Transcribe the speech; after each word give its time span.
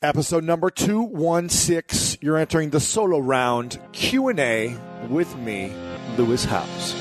Episode 0.00 0.44
number 0.44 0.70
216. 0.70 2.20
You're 2.22 2.36
entering 2.36 2.70
the 2.70 2.78
solo 2.78 3.18
round 3.18 3.80
Q&A 3.90 4.76
with 5.08 5.34
me, 5.38 5.72
Lewis 6.16 6.44
Howes. 6.44 6.94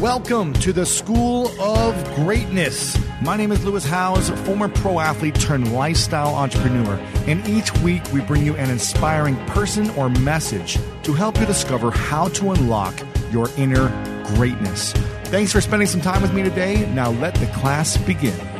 Welcome 0.00 0.54
to 0.54 0.72
the 0.72 0.86
School 0.86 1.48
of 1.60 2.02
Greatness. 2.14 2.96
My 3.20 3.36
name 3.36 3.52
is 3.52 3.62
Lewis 3.62 3.84
Howes, 3.84 4.30
former 4.46 4.70
pro 4.70 4.98
athlete 4.98 5.34
turned 5.34 5.70
lifestyle 5.74 6.34
entrepreneur. 6.34 6.94
And 7.26 7.46
each 7.46 7.70
week 7.80 8.02
we 8.14 8.22
bring 8.22 8.46
you 8.46 8.56
an 8.56 8.70
inspiring 8.70 9.36
person 9.48 9.90
or 9.90 10.08
message 10.08 10.78
to 11.02 11.12
help 11.12 11.38
you 11.38 11.44
discover 11.44 11.90
how 11.90 12.28
to 12.28 12.52
unlock 12.52 12.98
your 13.30 13.50
inner 13.58 13.90
greatness. 14.36 14.94
Thanks 15.24 15.52
for 15.52 15.60
spending 15.60 15.88
some 15.88 16.00
time 16.00 16.22
with 16.22 16.32
me 16.32 16.42
today. 16.42 16.90
Now 16.94 17.10
let 17.10 17.34
the 17.34 17.48
class 17.48 17.98
begin. 17.98 18.55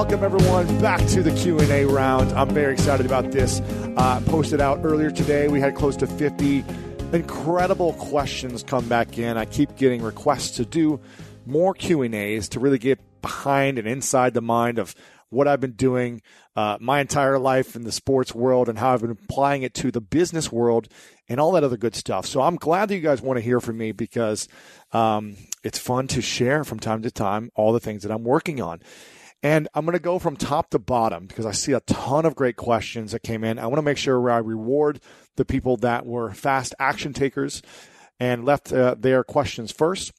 Welcome 0.00 0.24
everyone 0.24 0.80
back 0.80 1.06
to 1.08 1.22
the 1.22 1.30
Q&A 1.30 1.84
round. 1.84 2.32
I'm 2.32 2.48
very 2.48 2.72
excited 2.72 3.04
about 3.04 3.32
this. 3.32 3.60
Uh, 3.98 4.22
posted 4.28 4.58
out 4.58 4.80
earlier 4.82 5.10
today. 5.10 5.46
We 5.46 5.60
had 5.60 5.74
close 5.74 5.94
to 5.98 6.06
50 6.06 6.64
incredible 7.12 7.92
questions 7.92 8.62
come 8.62 8.88
back 8.88 9.18
in. 9.18 9.36
I 9.36 9.44
keep 9.44 9.76
getting 9.76 10.00
requests 10.00 10.52
to 10.52 10.64
do 10.64 11.00
more 11.44 11.74
Q&As 11.74 12.48
to 12.48 12.60
really 12.60 12.78
get 12.78 12.98
behind 13.20 13.78
and 13.78 13.86
inside 13.86 14.32
the 14.32 14.40
mind 14.40 14.78
of 14.78 14.94
what 15.28 15.46
I've 15.46 15.60
been 15.60 15.72
doing 15.72 16.22
uh, 16.56 16.78
my 16.80 17.00
entire 17.00 17.38
life 17.38 17.76
in 17.76 17.84
the 17.84 17.92
sports 17.92 18.34
world 18.34 18.70
and 18.70 18.78
how 18.78 18.94
I've 18.94 19.02
been 19.02 19.10
applying 19.10 19.64
it 19.64 19.74
to 19.74 19.90
the 19.90 20.00
business 20.00 20.50
world 20.50 20.88
and 21.28 21.38
all 21.38 21.52
that 21.52 21.62
other 21.62 21.76
good 21.76 21.94
stuff. 21.94 22.24
So 22.24 22.40
I'm 22.40 22.56
glad 22.56 22.88
that 22.88 22.94
you 22.94 23.02
guys 23.02 23.20
want 23.20 23.36
to 23.36 23.42
hear 23.42 23.60
from 23.60 23.76
me 23.76 23.92
because 23.92 24.48
um, 24.92 25.36
it's 25.62 25.78
fun 25.78 26.06
to 26.08 26.22
share 26.22 26.64
from 26.64 26.80
time 26.80 27.02
to 27.02 27.10
time 27.10 27.50
all 27.54 27.74
the 27.74 27.80
things 27.80 28.02
that 28.04 28.10
I'm 28.10 28.24
working 28.24 28.62
on. 28.62 28.80
And 29.42 29.68
I'm 29.74 29.86
going 29.86 29.96
to 29.96 30.02
go 30.02 30.18
from 30.18 30.36
top 30.36 30.70
to 30.70 30.78
bottom 30.78 31.26
because 31.26 31.46
I 31.46 31.52
see 31.52 31.72
a 31.72 31.80
ton 31.80 32.26
of 32.26 32.34
great 32.34 32.56
questions 32.56 33.12
that 33.12 33.22
came 33.22 33.42
in. 33.42 33.58
I 33.58 33.66
want 33.66 33.78
to 33.78 33.82
make 33.82 33.96
sure 33.96 34.30
I 34.30 34.38
reward 34.38 35.00
the 35.36 35.46
people 35.46 35.78
that 35.78 36.04
were 36.04 36.32
fast 36.32 36.74
action 36.78 37.12
takers 37.12 37.62
and 38.18 38.44
left 38.44 38.72
uh, 38.72 38.96
their 38.98 39.24
questions 39.24 39.72
first. 39.72 40.12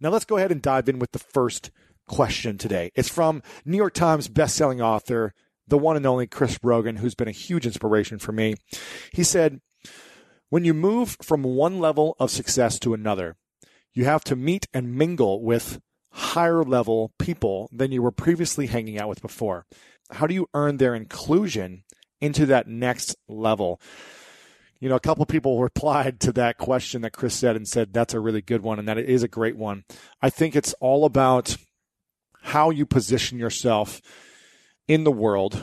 Now 0.00 0.10
let's 0.10 0.24
go 0.24 0.36
ahead 0.36 0.52
and 0.52 0.62
dive 0.62 0.88
in 0.88 1.00
with 1.00 1.10
the 1.10 1.18
first 1.18 1.70
question 2.06 2.56
today. 2.56 2.90
It's 2.94 3.08
from 3.08 3.42
New 3.64 3.76
York 3.76 3.94
Times 3.94 4.28
bestselling 4.28 4.80
author, 4.80 5.34
the 5.66 5.78
one 5.78 5.96
and 5.96 6.06
only 6.06 6.26
Chris 6.26 6.58
Brogan, 6.58 6.96
who's 6.96 7.14
been 7.14 7.28
a 7.28 7.32
huge 7.32 7.66
inspiration 7.66 8.18
for 8.18 8.32
me. 8.32 8.54
He 9.12 9.24
said, 9.24 9.60
When 10.50 10.64
you 10.64 10.74
move 10.74 11.16
from 11.22 11.42
one 11.42 11.80
level 11.80 12.16
of 12.20 12.30
success 12.30 12.78
to 12.80 12.94
another, 12.94 13.36
you 13.92 14.04
have 14.04 14.24
to 14.24 14.36
meet 14.36 14.68
and 14.72 14.94
mingle 14.94 15.42
with 15.42 15.80
higher 16.12 16.62
level 16.62 17.12
people 17.18 17.68
than 17.72 17.92
you 17.92 18.02
were 18.02 18.10
previously 18.10 18.66
hanging 18.66 18.98
out 18.98 19.08
with 19.08 19.22
before? 19.22 19.66
How 20.10 20.26
do 20.26 20.34
you 20.34 20.48
earn 20.54 20.76
their 20.76 20.94
inclusion 20.94 21.84
into 22.20 22.46
that 22.46 22.68
next 22.68 23.16
level? 23.28 23.80
You 24.80 24.88
know, 24.88 24.96
a 24.96 25.00
couple 25.00 25.24
people 25.26 25.60
replied 25.62 26.20
to 26.20 26.32
that 26.32 26.58
question 26.58 27.02
that 27.02 27.12
Chris 27.12 27.34
said 27.34 27.56
and 27.56 27.66
said 27.66 27.92
that's 27.92 28.14
a 28.14 28.20
really 28.20 28.42
good 28.42 28.62
one 28.62 28.78
and 28.78 28.88
that 28.88 28.98
it 28.98 29.08
is 29.08 29.22
a 29.22 29.28
great 29.28 29.56
one. 29.56 29.84
I 30.20 30.30
think 30.30 30.54
it's 30.54 30.74
all 30.80 31.04
about 31.04 31.56
how 32.42 32.70
you 32.70 32.84
position 32.84 33.38
yourself 33.38 34.00
in 34.88 35.04
the 35.04 35.12
world 35.12 35.62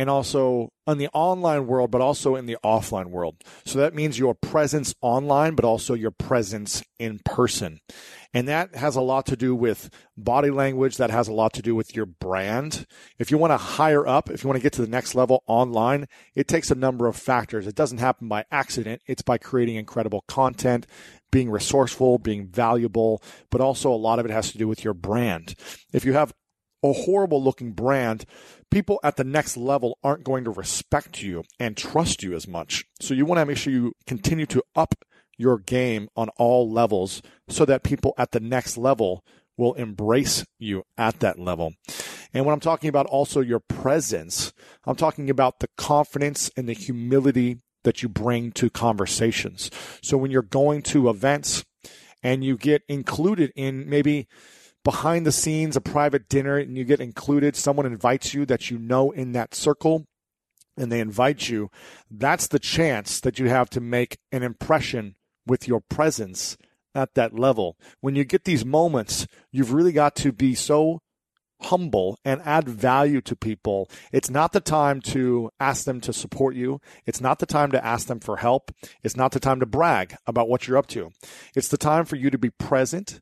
and 0.00 0.08
also 0.08 0.72
in 0.86 0.96
the 0.96 1.10
online 1.12 1.66
world, 1.66 1.90
but 1.90 2.00
also 2.00 2.34
in 2.34 2.46
the 2.46 2.56
offline 2.64 3.08
world. 3.08 3.36
So 3.66 3.78
that 3.80 3.94
means 3.94 4.18
your 4.18 4.34
presence 4.34 4.94
online, 5.02 5.54
but 5.54 5.66
also 5.66 5.92
your 5.92 6.10
presence 6.10 6.82
in 6.98 7.20
person. 7.22 7.80
And 8.32 8.48
that 8.48 8.74
has 8.76 8.96
a 8.96 9.02
lot 9.02 9.26
to 9.26 9.36
do 9.36 9.54
with 9.54 9.90
body 10.16 10.48
language. 10.48 10.96
That 10.96 11.10
has 11.10 11.28
a 11.28 11.34
lot 11.34 11.52
to 11.52 11.60
do 11.60 11.74
with 11.74 11.94
your 11.94 12.06
brand. 12.06 12.86
If 13.18 13.30
you 13.30 13.36
want 13.36 13.50
to 13.50 13.58
hire 13.58 14.06
up, 14.06 14.30
if 14.30 14.42
you 14.42 14.48
want 14.48 14.56
to 14.56 14.62
get 14.62 14.72
to 14.72 14.82
the 14.82 14.88
next 14.88 15.14
level 15.14 15.42
online, 15.46 16.06
it 16.34 16.48
takes 16.48 16.70
a 16.70 16.74
number 16.74 17.06
of 17.06 17.14
factors. 17.14 17.66
It 17.66 17.74
doesn't 17.74 17.98
happen 17.98 18.26
by 18.26 18.46
accident. 18.50 19.02
It's 19.06 19.20
by 19.20 19.36
creating 19.36 19.76
incredible 19.76 20.24
content, 20.28 20.86
being 21.30 21.50
resourceful, 21.50 22.18
being 22.18 22.46
valuable, 22.46 23.22
but 23.50 23.60
also 23.60 23.92
a 23.92 24.00
lot 24.00 24.18
of 24.18 24.24
it 24.24 24.32
has 24.32 24.50
to 24.52 24.58
do 24.58 24.66
with 24.66 24.82
your 24.82 24.94
brand. 24.94 25.54
If 25.92 26.06
you 26.06 26.14
have 26.14 26.32
a 26.82 26.92
horrible 26.92 27.42
looking 27.42 27.72
brand, 27.72 28.24
people 28.70 29.00
at 29.02 29.16
the 29.16 29.24
next 29.24 29.56
level 29.56 29.98
aren't 30.02 30.24
going 30.24 30.44
to 30.44 30.50
respect 30.50 31.22
you 31.22 31.44
and 31.58 31.76
trust 31.76 32.22
you 32.22 32.34
as 32.34 32.48
much. 32.48 32.84
So 33.00 33.14
you 33.14 33.26
want 33.26 33.40
to 33.40 33.46
make 33.46 33.56
sure 33.56 33.72
you 33.72 33.92
continue 34.06 34.46
to 34.46 34.62
up 34.74 34.94
your 35.36 35.58
game 35.58 36.08
on 36.16 36.28
all 36.36 36.70
levels 36.70 37.22
so 37.48 37.64
that 37.64 37.82
people 37.82 38.14
at 38.18 38.32
the 38.32 38.40
next 38.40 38.76
level 38.76 39.24
will 39.56 39.74
embrace 39.74 40.44
you 40.58 40.84
at 40.96 41.20
that 41.20 41.38
level. 41.38 41.74
And 42.32 42.44
when 42.44 42.52
I'm 42.52 42.60
talking 42.60 42.88
about 42.88 43.06
also 43.06 43.40
your 43.40 43.60
presence, 43.60 44.52
I'm 44.84 44.96
talking 44.96 45.28
about 45.28 45.60
the 45.60 45.68
confidence 45.76 46.50
and 46.56 46.68
the 46.68 46.72
humility 46.72 47.58
that 47.82 48.02
you 48.02 48.08
bring 48.08 48.52
to 48.52 48.70
conversations. 48.70 49.70
So 50.02 50.16
when 50.16 50.30
you're 50.30 50.42
going 50.42 50.82
to 50.82 51.08
events 51.08 51.64
and 52.22 52.44
you 52.44 52.56
get 52.56 52.82
included 52.88 53.52
in 53.56 53.88
maybe 53.88 54.28
behind 54.84 55.26
the 55.26 55.32
scenes, 55.32 55.76
a 55.76 55.80
private 55.80 56.28
dinner, 56.28 56.56
and 56.56 56.76
you 56.76 56.84
get 56.84 57.00
included, 57.00 57.56
someone 57.56 57.86
invites 57.86 58.34
you 58.34 58.46
that 58.46 58.70
you 58.70 58.78
know 58.78 59.10
in 59.10 59.32
that 59.32 59.54
circle, 59.54 60.06
and 60.76 60.90
they 60.90 61.00
invite 61.00 61.48
you, 61.48 61.70
that's 62.10 62.46
the 62.46 62.58
chance 62.58 63.20
that 63.20 63.38
you 63.38 63.48
have 63.48 63.68
to 63.70 63.80
make 63.80 64.18
an 64.32 64.42
impression 64.42 65.16
with 65.46 65.68
your 65.68 65.80
presence 65.80 66.56
at 66.94 67.14
that 67.14 67.38
level. 67.38 67.76
When 68.00 68.14
you 68.14 68.24
get 68.24 68.44
these 68.44 68.64
moments, 68.64 69.26
you've 69.52 69.72
really 69.72 69.92
got 69.92 70.16
to 70.16 70.32
be 70.32 70.54
so 70.54 71.00
humble 71.62 72.18
and 72.24 72.40
add 72.44 72.68
value 72.68 73.20
to 73.20 73.36
people. 73.36 73.88
It's 74.12 74.30
not 74.30 74.52
the 74.52 74.60
time 74.60 75.00
to 75.02 75.50
ask 75.60 75.84
them 75.84 76.00
to 76.02 76.12
support 76.12 76.54
you. 76.54 76.80
It's 77.04 77.20
not 77.20 77.38
the 77.38 77.46
time 77.46 77.70
to 77.72 77.84
ask 77.84 78.06
them 78.06 78.20
for 78.20 78.38
help. 78.38 78.70
It's 79.02 79.16
not 79.16 79.32
the 79.32 79.40
time 79.40 79.60
to 79.60 79.66
brag 79.66 80.16
about 80.26 80.48
what 80.48 80.66
you're 80.66 80.78
up 80.78 80.86
to. 80.88 81.10
It's 81.54 81.68
the 81.68 81.76
time 81.76 82.06
for 82.06 82.16
you 82.16 82.30
to 82.30 82.38
be 82.38 82.50
present 82.50 83.20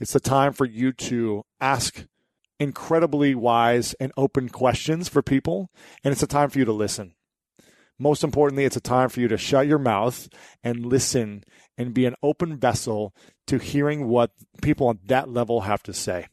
it's 0.00 0.12
the 0.12 0.20
time 0.20 0.52
for 0.52 0.64
you 0.64 0.92
to 0.92 1.44
ask 1.60 2.06
incredibly 2.60 3.34
wise 3.34 3.94
and 4.00 4.12
open 4.16 4.48
questions 4.48 5.08
for 5.08 5.22
people, 5.22 5.70
and 6.02 6.12
it's 6.12 6.22
a 6.22 6.26
time 6.26 6.50
for 6.50 6.58
you 6.58 6.64
to 6.64 6.72
listen. 6.72 7.14
Most 7.98 8.24
importantly, 8.24 8.64
it's 8.64 8.76
a 8.76 8.80
time 8.80 9.08
for 9.08 9.20
you 9.20 9.28
to 9.28 9.36
shut 9.36 9.66
your 9.66 9.78
mouth 9.78 10.28
and 10.62 10.84
listen 10.84 11.44
and 11.78 11.94
be 11.94 12.06
an 12.06 12.16
open 12.22 12.56
vessel 12.58 13.14
to 13.46 13.58
hearing 13.58 14.08
what 14.08 14.32
people 14.62 14.88
on 14.88 14.98
that 15.06 15.28
level 15.28 15.62
have 15.62 15.82
to 15.84 15.92
say. 15.92 16.26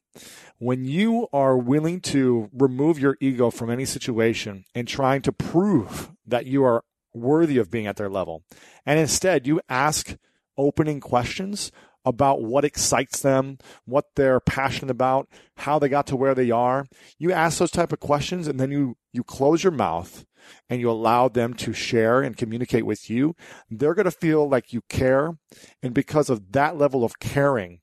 When 0.57 0.85
you 0.85 1.27
are 1.31 1.57
willing 1.57 2.01
to 2.01 2.49
remove 2.53 2.99
your 2.99 3.17
ego 3.19 3.49
from 3.49 3.69
any 3.69 3.85
situation 3.85 4.65
and 4.75 4.87
trying 4.87 5.21
to 5.23 5.31
prove 5.31 6.11
that 6.25 6.45
you 6.45 6.63
are 6.63 6.83
worthy 7.13 7.57
of 7.57 7.71
being 7.71 7.87
at 7.87 7.95
their 7.95 8.09
level, 8.09 8.43
and 8.85 8.99
instead 8.99 9.47
you 9.47 9.61
ask 9.69 10.15
opening 10.57 10.99
questions, 10.99 11.71
about 12.05 12.41
what 12.41 12.65
excites 12.65 13.21
them, 13.21 13.57
what 13.85 14.05
they're 14.15 14.39
passionate 14.39 14.91
about, 14.91 15.27
how 15.57 15.79
they 15.79 15.89
got 15.89 16.07
to 16.07 16.15
where 16.15 16.35
they 16.35 16.51
are. 16.51 16.85
You 17.17 17.31
ask 17.31 17.59
those 17.59 17.71
type 17.71 17.91
of 17.93 17.99
questions 17.99 18.47
and 18.47 18.59
then 18.59 18.71
you, 18.71 18.97
you 19.13 19.23
close 19.23 19.63
your 19.63 19.71
mouth 19.71 20.25
and 20.69 20.81
you 20.81 20.89
allow 20.89 21.27
them 21.27 21.53
to 21.53 21.73
share 21.73 22.21
and 22.21 22.37
communicate 22.37 22.85
with 22.85 23.09
you. 23.09 23.35
They're 23.69 23.93
going 23.93 24.05
to 24.05 24.11
feel 24.11 24.49
like 24.49 24.73
you 24.73 24.81
care. 24.89 25.37
And 25.83 25.93
because 25.93 26.29
of 26.29 26.51
that 26.53 26.77
level 26.77 27.03
of 27.03 27.19
caring 27.19 27.81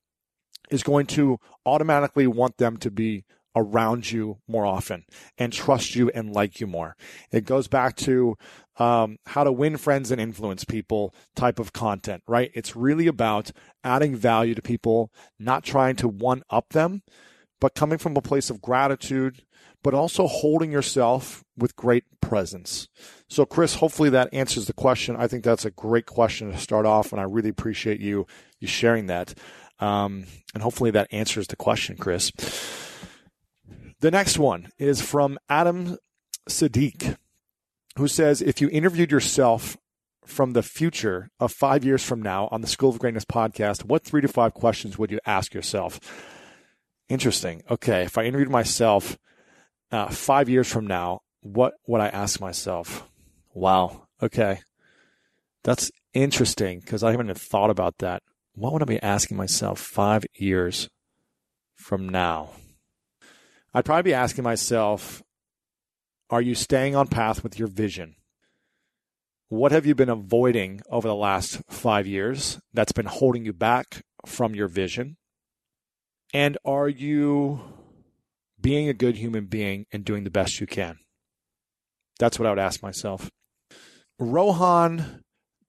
is 0.71 0.83
going 0.83 1.07
to 1.07 1.39
automatically 1.65 2.27
want 2.27 2.59
them 2.59 2.77
to 2.79 2.91
be 2.91 3.25
around 3.57 4.11
you 4.11 4.39
more 4.47 4.67
often 4.67 5.05
and 5.37 5.53
trust 5.53 5.95
you 5.95 6.11
and 6.11 6.33
like 6.33 6.61
you 6.61 6.67
more. 6.67 6.97
It 7.31 7.45
goes 7.45 7.69
back 7.69 7.97
to 7.97 8.37
um, 8.77 9.19
how 9.27 9.45
to 9.45 9.53
win 9.53 9.77
friends 9.77 10.11
and 10.11 10.21
influence 10.21 10.65
people 10.65 11.15
type 11.35 11.59
of 11.59 11.73
content, 11.73 12.23
right? 12.29 12.51
It's 12.55 12.77
really 12.77 13.07
about 13.07 13.51
adding 13.83 14.15
value 14.15 14.55
to 14.55 14.63
people, 14.63 15.11
not 15.39 15.65
trying 15.65 15.97
to 15.97 16.09
one 16.09 16.43
up 16.51 16.71
them, 16.71 17.03
but 17.61 17.75
coming 17.75 17.99
from 17.99 18.17
a 18.17 18.23
place 18.23 18.51
of 18.51 18.63
gratitude, 18.63 19.43
but 19.83 19.95
also 19.95 20.27
holding 20.27 20.71
yourself 20.71 21.45
with 21.57 21.77
great 21.77 22.05
presence. 22.21 22.89
So, 23.29 23.45
Chris, 23.45 23.75
hopefully 23.75 24.11
that 24.11 24.33
answers 24.33 24.67
the 24.67 24.73
question. 24.73 25.17
I 25.17 25.27
think 25.27 25.45
that's 25.45 25.65
a 25.65 25.71
great 25.71 26.07
question 26.07 26.53
to 26.53 26.59
start 26.59 26.87
off, 26.87 27.13
and 27.13 27.21
I 27.21 27.25
really 27.25 27.51
appreciate 27.51 28.01
you 28.01 28.27
you 28.61 28.69
sharing 28.69 29.07
that. 29.07 29.35
Um, 29.81 30.25
and 30.55 30.63
hopefully 30.63 30.91
that 30.93 31.09
answers 31.13 31.47
the 31.47 31.57
question, 31.57 31.97
Chris. 31.97 32.33
The 34.01 34.11
next 34.11 34.39
one 34.39 34.71
is 34.79 35.01
from 35.01 35.39
Adam 35.49 35.99
Sadiq, 36.49 37.17
who 37.97 38.07
says 38.07 38.41
if 38.41 38.61
you 38.61 38.69
interviewed 38.71 39.11
yourself 39.11 39.77
from 40.25 40.53
the 40.53 40.63
future 40.63 41.31
of 41.41 41.51
five 41.53 41.85
years 41.85 42.05
from 42.05 42.23
now 42.23 42.49
on 42.53 42.61
the 42.61 42.69
School 42.69 42.91
of 42.91 42.99
Greatness 43.01 43.25
podcast, 43.25 43.85
what 43.85 44.05
three 44.05 44.21
to 44.21 44.29
five 44.29 44.55
questions 44.55 44.99
would 44.99 45.11
you 45.11 45.19
ask 45.27 45.53
yourself? 45.53 45.99
Interesting. 47.09 47.63
Okay. 47.71 48.03
If 48.03 48.19
I 48.19 48.25
interviewed 48.25 48.51
myself 48.51 49.19
uh, 49.91 50.09
five 50.11 50.49
years 50.49 50.71
from 50.71 50.87
now, 50.87 51.23
what 51.41 51.75
would 51.87 52.01
I 52.01 52.09
ask 52.09 52.41
myself? 52.41 53.09
Wow. 53.53 54.07
Okay. 54.23 54.61
That's 55.65 55.91
interesting 56.15 56.81
because 56.81 57.03
I 57.03 57.11
haven't 57.11 57.27
even 57.27 57.37
thought 57.37 57.71
about 57.71 57.99
that. 57.99 58.23
what 58.55 58.73
would 58.73 58.83
I 58.83 58.87
be 58.87 59.03
asking 59.03 59.37
myself 59.37 59.81
five 59.81 60.25
years 60.35 60.89
from 61.75 62.09
now? 62.09 62.51
I'd 63.75 63.85
probably 63.85 64.11
be 64.11 64.15
asking 64.15 64.45
myself, 64.45 65.23
are 66.31 66.43
you 66.43 66.55
staying 66.55 66.97
on 66.97 67.09
path 67.09 67.43
with 67.43 67.59
your 67.59 67.69
vision? 67.69 68.17
What 69.49 69.73
have 69.73 69.87
you 69.87 69.95
been 69.95 70.09
avoiding 70.11 70.83
over 70.91 71.09
the 71.09 71.15
last 71.15 71.63
five 71.71 72.07
years 72.07 72.61
that's 72.75 72.93
been 72.93 73.07
holding 73.07 73.45
you 73.45 73.53
back 73.53 74.03
from 74.27 74.55
your 74.55 74.69
vision? 74.69 75.17
And 76.35 76.59
are 76.65 76.89
you 76.89 77.61
being 78.61 78.89
a 78.89 78.95
good 78.95 79.17
human 79.17 79.47
being 79.47 79.87
and 79.93 80.05
doing 80.05 80.25
the 80.25 80.31
best 80.31 80.61
you 80.61 80.67
can? 80.67 80.99
That's 82.19 82.39
what 82.39 82.47
I 82.47 82.51
would 82.51 82.59
ask 82.59 82.83
myself. 82.83 83.31
Rohan 84.19 85.23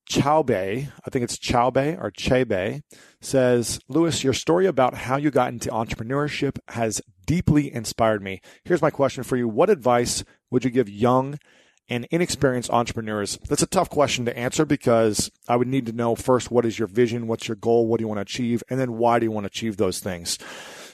Chaube, 0.10 0.92
I 1.06 1.10
think 1.10 1.24
it's 1.24 1.38
Chaube 1.38 1.98
or 2.02 2.12
Chebe, 2.12 2.82
says, 3.22 3.80
Lewis, 3.88 4.24
your 4.24 4.34
story 4.34 4.66
about 4.66 4.96
how 4.96 5.18
you 5.18 5.30
got 5.30 5.54
into 5.54 5.70
entrepreneurship 5.70 6.58
has 6.70 7.02
deeply 7.28 7.74
inspired 7.74 8.24
me. 8.24 8.42
Here's 8.64 8.82
my 8.82 8.90
question 8.90 9.24
for 9.24 9.38
you. 9.38 9.48
What 9.48 9.70
advice 9.70 10.24
would 10.50 10.64
you 10.64 10.72
give 10.72 10.90
young 10.90 11.38
and 11.88 12.08
inexperienced 12.10 12.72
entrepreneurs? 12.72 13.38
That's 13.48 13.62
a 13.62 13.68
tough 13.68 13.90
question 13.90 14.26
to 14.26 14.38
answer 14.38 14.66
because 14.66 15.30
I 15.48 15.56
would 15.56 15.68
need 15.68 15.86
to 15.86 15.94
know 15.94 16.16
first, 16.16 16.50
what 16.50 16.66
is 16.66 16.80
your 16.80 16.88
vision? 16.88 17.28
What's 17.28 17.48
your 17.48 17.58
goal? 17.58 17.86
What 17.86 18.00
do 18.00 18.04
you 18.04 18.08
want 18.08 18.18
to 18.18 18.24
achieve? 18.24 18.64
And 18.68 18.80
then 18.80 18.94
why 18.98 19.20
do 19.20 19.26
you 19.26 19.32
want 19.32 19.44
to 19.44 19.50
achieve 19.50 19.78
those 19.78 20.00
things? 20.00 20.40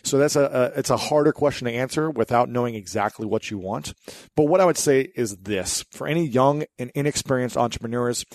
So 0.03 0.17
that's 0.17 0.35
a, 0.35 0.43
a, 0.75 0.79
it's 0.79 0.89
a 0.89 0.97
harder 0.97 1.31
question 1.31 1.65
to 1.65 1.73
answer 1.73 2.11
without 2.11 2.49
knowing 2.49 2.75
exactly 2.75 3.25
what 3.25 3.49
you 3.49 3.57
want. 3.57 3.93
But 4.35 4.43
what 4.43 4.61
I 4.61 4.65
would 4.65 4.77
say 4.77 5.09
is 5.15 5.37
this 5.37 5.85
for 5.91 6.05
any 6.05 6.27
young 6.27 6.65
and 6.77 6.91
inexperienced 6.93 7.57
entrepreneurs, 7.57 8.25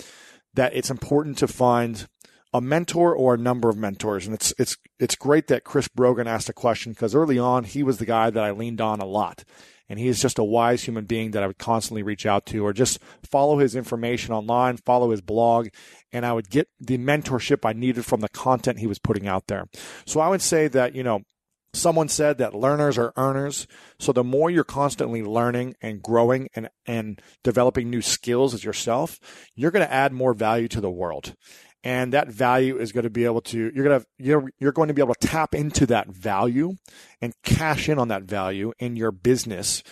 that 0.54 0.74
it's 0.74 0.90
important 0.90 1.38
to 1.38 1.48
find 1.48 2.06
a 2.52 2.60
mentor 2.60 3.14
or 3.14 3.34
a 3.34 3.38
number 3.38 3.68
of 3.68 3.76
mentors. 3.76 4.26
And 4.26 4.34
it's 4.34 4.52
it's 4.58 4.76
it's 4.98 5.14
great 5.14 5.46
that 5.48 5.64
Chris 5.64 5.88
Brogan 5.88 6.26
asked 6.26 6.48
a 6.48 6.52
question 6.52 6.92
because 6.92 7.14
early 7.14 7.38
on 7.38 7.64
he 7.64 7.82
was 7.82 7.98
the 7.98 8.06
guy 8.06 8.30
that 8.30 8.42
I 8.42 8.50
leaned 8.50 8.80
on 8.80 9.00
a 9.00 9.06
lot. 9.06 9.44
And 9.88 9.98
he 9.98 10.06
is 10.06 10.22
just 10.22 10.38
a 10.38 10.44
wise 10.44 10.84
human 10.84 11.04
being 11.04 11.32
that 11.32 11.42
I 11.42 11.48
would 11.48 11.58
constantly 11.58 12.04
reach 12.04 12.24
out 12.24 12.46
to 12.46 12.64
or 12.64 12.72
just 12.72 13.00
follow 13.28 13.58
his 13.58 13.74
information 13.74 14.32
online, 14.32 14.76
follow 14.76 15.10
his 15.10 15.20
blog, 15.20 15.68
and 16.12 16.24
I 16.24 16.32
would 16.32 16.48
get 16.48 16.68
the 16.78 16.96
mentorship 16.96 17.68
I 17.68 17.72
needed 17.72 18.04
from 18.06 18.20
the 18.20 18.28
content 18.28 18.78
he 18.78 18.86
was 18.86 19.00
putting 19.00 19.26
out 19.26 19.48
there. 19.48 19.66
So 20.06 20.20
I 20.20 20.28
would 20.28 20.42
say 20.42 20.68
that, 20.68 20.94
you 20.94 21.02
know, 21.02 21.22
Someone 21.72 22.08
said 22.08 22.38
that 22.38 22.54
learners 22.54 22.98
are 22.98 23.12
earners. 23.16 23.66
So 23.98 24.12
the 24.12 24.24
more 24.24 24.50
you're 24.50 24.64
constantly 24.64 25.22
learning 25.22 25.76
and 25.80 26.02
growing 26.02 26.48
and, 26.54 26.68
and 26.84 27.20
developing 27.44 27.90
new 27.90 28.02
skills 28.02 28.54
as 28.54 28.64
yourself, 28.64 29.20
you're 29.54 29.70
going 29.70 29.86
to 29.86 29.92
add 29.92 30.12
more 30.12 30.34
value 30.34 30.68
to 30.68 30.80
the 30.80 30.90
world. 30.90 31.34
And 31.82 32.12
that 32.12 32.28
value 32.28 32.76
is 32.76 32.92
going 32.92 33.04
to 33.04 33.10
be 33.10 33.24
able 33.24 33.40
to, 33.42 33.72
you're 33.74 33.84
going 33.84 34.00
to, 34.00 34.06
you're, 34.18 34.50
you're 34.58 34.72
going 34.72 34.88
to 34.88 34.94
be 34.94 35.00
able 35.00 35.14
to 35.14 35.26
tap 35.26 35.54
into 35.54 35.86
that 35.86 36.08
value 36.08 36.74
and 37.22 37.32
cash 37.42 37.88
in 37.88 37.98
on 37.98 38.08
that 38.08 38.24
value 38.24 38.72
in 38.78 38.96
your 38.96 39.12
business. 39.12 39.82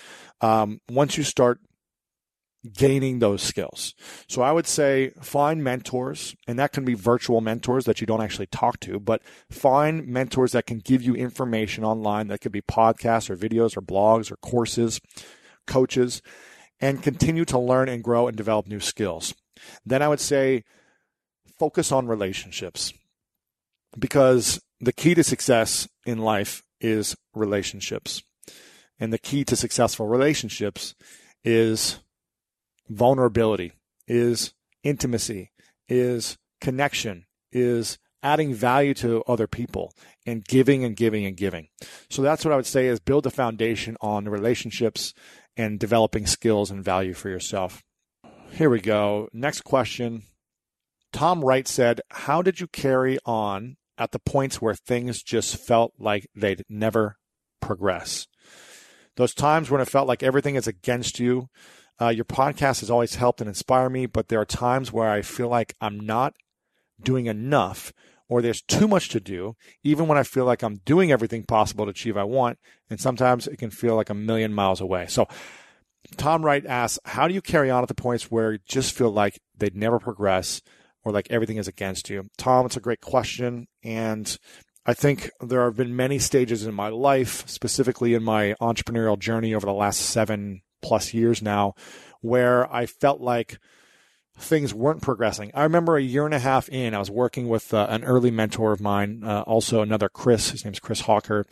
Um, 0.41 0.81
once 0.91 1.17
you 1.17 1.25
start 1.25 1.61
gaining 2.73 3.19
those 3.19 3.43
skills. 3.43 3.95
So 4.29 4.43
I 4.43 4.53
would 4.53 4.67
say 4.67 5.11
find 5.23 5.63
mentors, 5.63 6.35
and 6.47 6.59
that 6.59 6.73
can 6.73 6.85
be 6.85 6.95
virtual 6.95 7.41
mentors 7.41 7.85
that 7.85 8.01
you 8.01 8.07
don't 8.07 8.23
actually 8.23 8.47
talk 8.47 8.81
to, 8.81 9.01
but 9.01 9.23
find 9.51 10.07
mentors 10.07 10.53
that 10.53 10.67
can 10.67 10.79
give 10.79 11.03
you 11.03 11.15
information 11.15 11.85
online 11.85 12.29
that 12.29 12.41
could 12.41 12.53
be 12.53 12.63
podcasts 12.63 13.31
or 13.31 13.37
videos 13.37 13.77
or 13.77 13.83
blogs 13.83 14.31
or 14.31 14.37
courses, 14.37 15.01
coaches, 15.67 16.23
and 16.81 17.03
continue 17.03 17.45
to 17.45 17.59
learn 17.59 17.89
and 17.89 18.05
grow 18.05 18.29
and 18.29 18.37
develop 18.37 18.67
new 18.67 18.81
skills. 18.81 19.35
Then 19.85 20.03
I 20.03 20.09
would 20.09 20.21
say 20.21 20.65
focus 21.59 21.91
on 21.91 22.07
relationships 22.07 22.93
because 23.99 24.61
the 24.81 24.93
key 24.93 25.15
to 25.15 25.25
success 25.25 25.89
in 26.07 26.19
life 26.19 26.63
is 26.81 27.17
relationships. 27.35 28.23
And 29.01 29.13
the 29.13 29.19
key 29.19 29.45
to 29.45 29.57
successful 29.57 30.07
relationships 30.07 30.95
is 31.45 32.01
vulnerability, 32.89 33.73
is 34.07 34.55
intimacy, 34.83 35.53
is 35.89 36.39
connection, 36.61 37.27
is 37.53 37.99
adding 38.23 38.53
value 38.53 38.95
to 38.95 39.23
other 39.27 39.47
people 39.47 39.93
and 40.27 40.45
giving 40.45 40.85
and 40.85 40.97
giving 40.97 41.25
and 41.25 41.37
giving. 41.37 41.69
So 42.11 42.23
that's 42.23 42.45
what 42.45 42.53
I 42.53 42.57
would 42.57 42.67
say 42.67 42.87
is 42.87 43.01
build 43.01 43.27
a 43.27 43.31
foundation 43.31 43.97
on 44.01 44.29
relationships 44.29 45.15
and 45.57 45.79
developing 45.79 46.27
skills 46.27 46.71
and 46.71 46.85
value 46.85 47.15
for 47.15 47.29
yourself. 47.29 47.83
Here 48.51 48.71
we 48.71 48.81
go. 48.81 49.29
Next 49.33 49.63
question. 49.63 50.23
Tom 51.13 51.45
Wright 51.45 51.67
said, 51.67 52.01
How 52.11 52.43
did 52.43 52.61
you 52.61 52.67
carry 52.67 53.19
on 53.25 53.77
at 53.97 54.13
the 54.13 54.19
points 54.19 54.61
where 54.61 54.75
things 54.75 55.23
just 55.23 55.57
felt 55.57 55.93
like 55.99 56.29
they'd 56.35 56.65
never 56.69 57.17
progress? 57.61 58.27
Those 59.17 59.35
times 59.35 59.71
when 59.71 59.81
it 59.81 59.89
felt 59.89 60.09
like 60.09 60.23
everything 60.23 60.55
is 60.55 60.67
against 60.67 61.19
you, 61.19 61.49
uh, 62.01 62.09
your 62.09 62.25
podcast 62.25 62.81
has 62.81 62.91
always 62.91 63.17
helped 63.17 63.41
and 63.41 63.49
inspired 63.49 63.91
me, 63.91 64.07
but 64.07 64.29
there 64.29 64.41
are 64.41 64.45
times 64.45 64.93
where 64.93 65.11
I 65.11 65.23
feel 65.23 65.49
like 65.49 65.75
I'm 65.81 65.99
not 65.99 66.35
doing 67.03 67.27
enough 67.27 67.93
or 68.29 68.43
there's 68.43 68.63
too 68.63 68.87
much 68.87 69.09
to 69.09 69.21
do, 69.21 69.57
even 69.83 70.07
when 70.07 70.19
I 70.19 70.23
feel 70.23 70.45
like 70.45 70.63
I'm 70.63 70.81
doing 70.85 71.11
everything 71.11 71.45
possible 71.45 71.87
to 71.87 71.91
achieve 71.91 72.17
I 72.17 72.25
want. 72.25 72.59
And 72.91 73.01
sometimes 73.01 73.47
it 73.47 73.57
can 73.57 73.71
feel 73.71 73.97
like 73.97 74.11
a 74.11 74.15
million 74.15 74.53
miles 74.53 74.81
away. 74.81 75.07
So 75.07 75.27
Tom 76.17 76.45
Wright 76.45 76.65
asks, 76.67 76.99
how 77.05 77.27
do 77.27 77.35
you 77.35 77.41
carry 77.41 77.71
on 77.71 77.83
at 77.83 77.89
the 77.89 77.95
points 77.95 78.31
where 78.31 78.53
you 78.53 78.59
just 78.67 78.95
feel 78.95 79.11
like 79.11 79.39
they'd 79.57 79.77
never 79.77 79.99
progress 79.99 80.61
or 81.05 81.13
like 81.13 81.29
everything 81.31 81.57
is 81.57 81.69
against 81.69 82.11
you? 82.11 82.29
Tom, 82.37 82.67
it's 82.67 82.77
a 82.77 82.81
great 82.81 83.01
question. 83.01 83.67
And 83.83 84.37
I 84.85 84.95
think 84.95 85.31
there 85.41 85.65
have 85.65 85.77
been 85.77 85.97
many 85.97 86.19
stages 86.19 86.67
in 86.67 86.75
my 86.75 86.89
life, 86.89 87.49
specifically 87.49 88.15
in 88.15 88.23
my 88.23 88.55
entrepreneurial 88.61 89.19
journey 89.19 89.55
over 89.55 89.67
the 89.67 89.73
last 89.73 90.01
seven 90.01 90.63
plus 90.83 91.15
years 91.15 91.43
now 91.43 91.75
where 92.21 92.73
I 92.73 92.87
felt 92.87 93.21
like 93.21 93.59
things 94.39 94.73
weren't 94.73 95.03
progressing. 95.03 95.51
I 95.55 95.65
remember 95.65 95.97
a 95.97 96.03
year 96.03 96.25
and 96.25 96.35
a 96.35 96.39
half 96.39 96.69
in, 96.69 96.95
I 96.95 96.99
was 96.99 97.11
working 97.11 97.49
with 97.49 97.75
uh, 97.75 97.87
an 97.91 98.05
early 98.05 98.31
mentor 98.31 98.73
of 98.73 98.81
mine, 98.81 99.23
uh, 99.25 99.43
also 99.43 99.83
another 99.83 100.09
Chris. 100.09 100.51
His 100.51 100.65
name's 100.65 100.81
Chris 100.81 101.01
Hawker. 101.03 101.45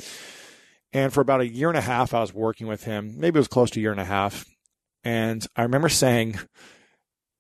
And 0.93 1.13
for 1.13 1.21
about 1.21 1.41
a 1.41 1.49
year 1.49 1.69
and 1.69 1.77
a 1.77 1.83
half, 1.83 2.15
I 2.15 2.21
was 2.21 2.33
working 2.33 2.67
with 2.67 2.85
him. 2.85 3.15
Maybe 3.19 3.37
it 3.37 3.41
was 3.41 3.49
close 3.49 3.71
to 3.71 3.81
a 3.81 3.83
year 3.83 3.91
and 3.91 4.01
a 4.01 4.05
half. 4.05 4.47
And 5.05 5.47
I 5.57 5.63
remember 5.63 5.89
saying, 5.89 6.39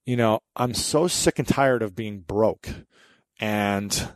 you 0.04 0.16
know, 0.16 0.40
I'm 0.54 0.74
so 0.74 1.08
sick 1.08 1.38
and 1.38 1.48
tired 1.48 1.82
of 1.82 1.96
being 1.96 2.20
broke. 2.20 2.68
And 3.40 4.08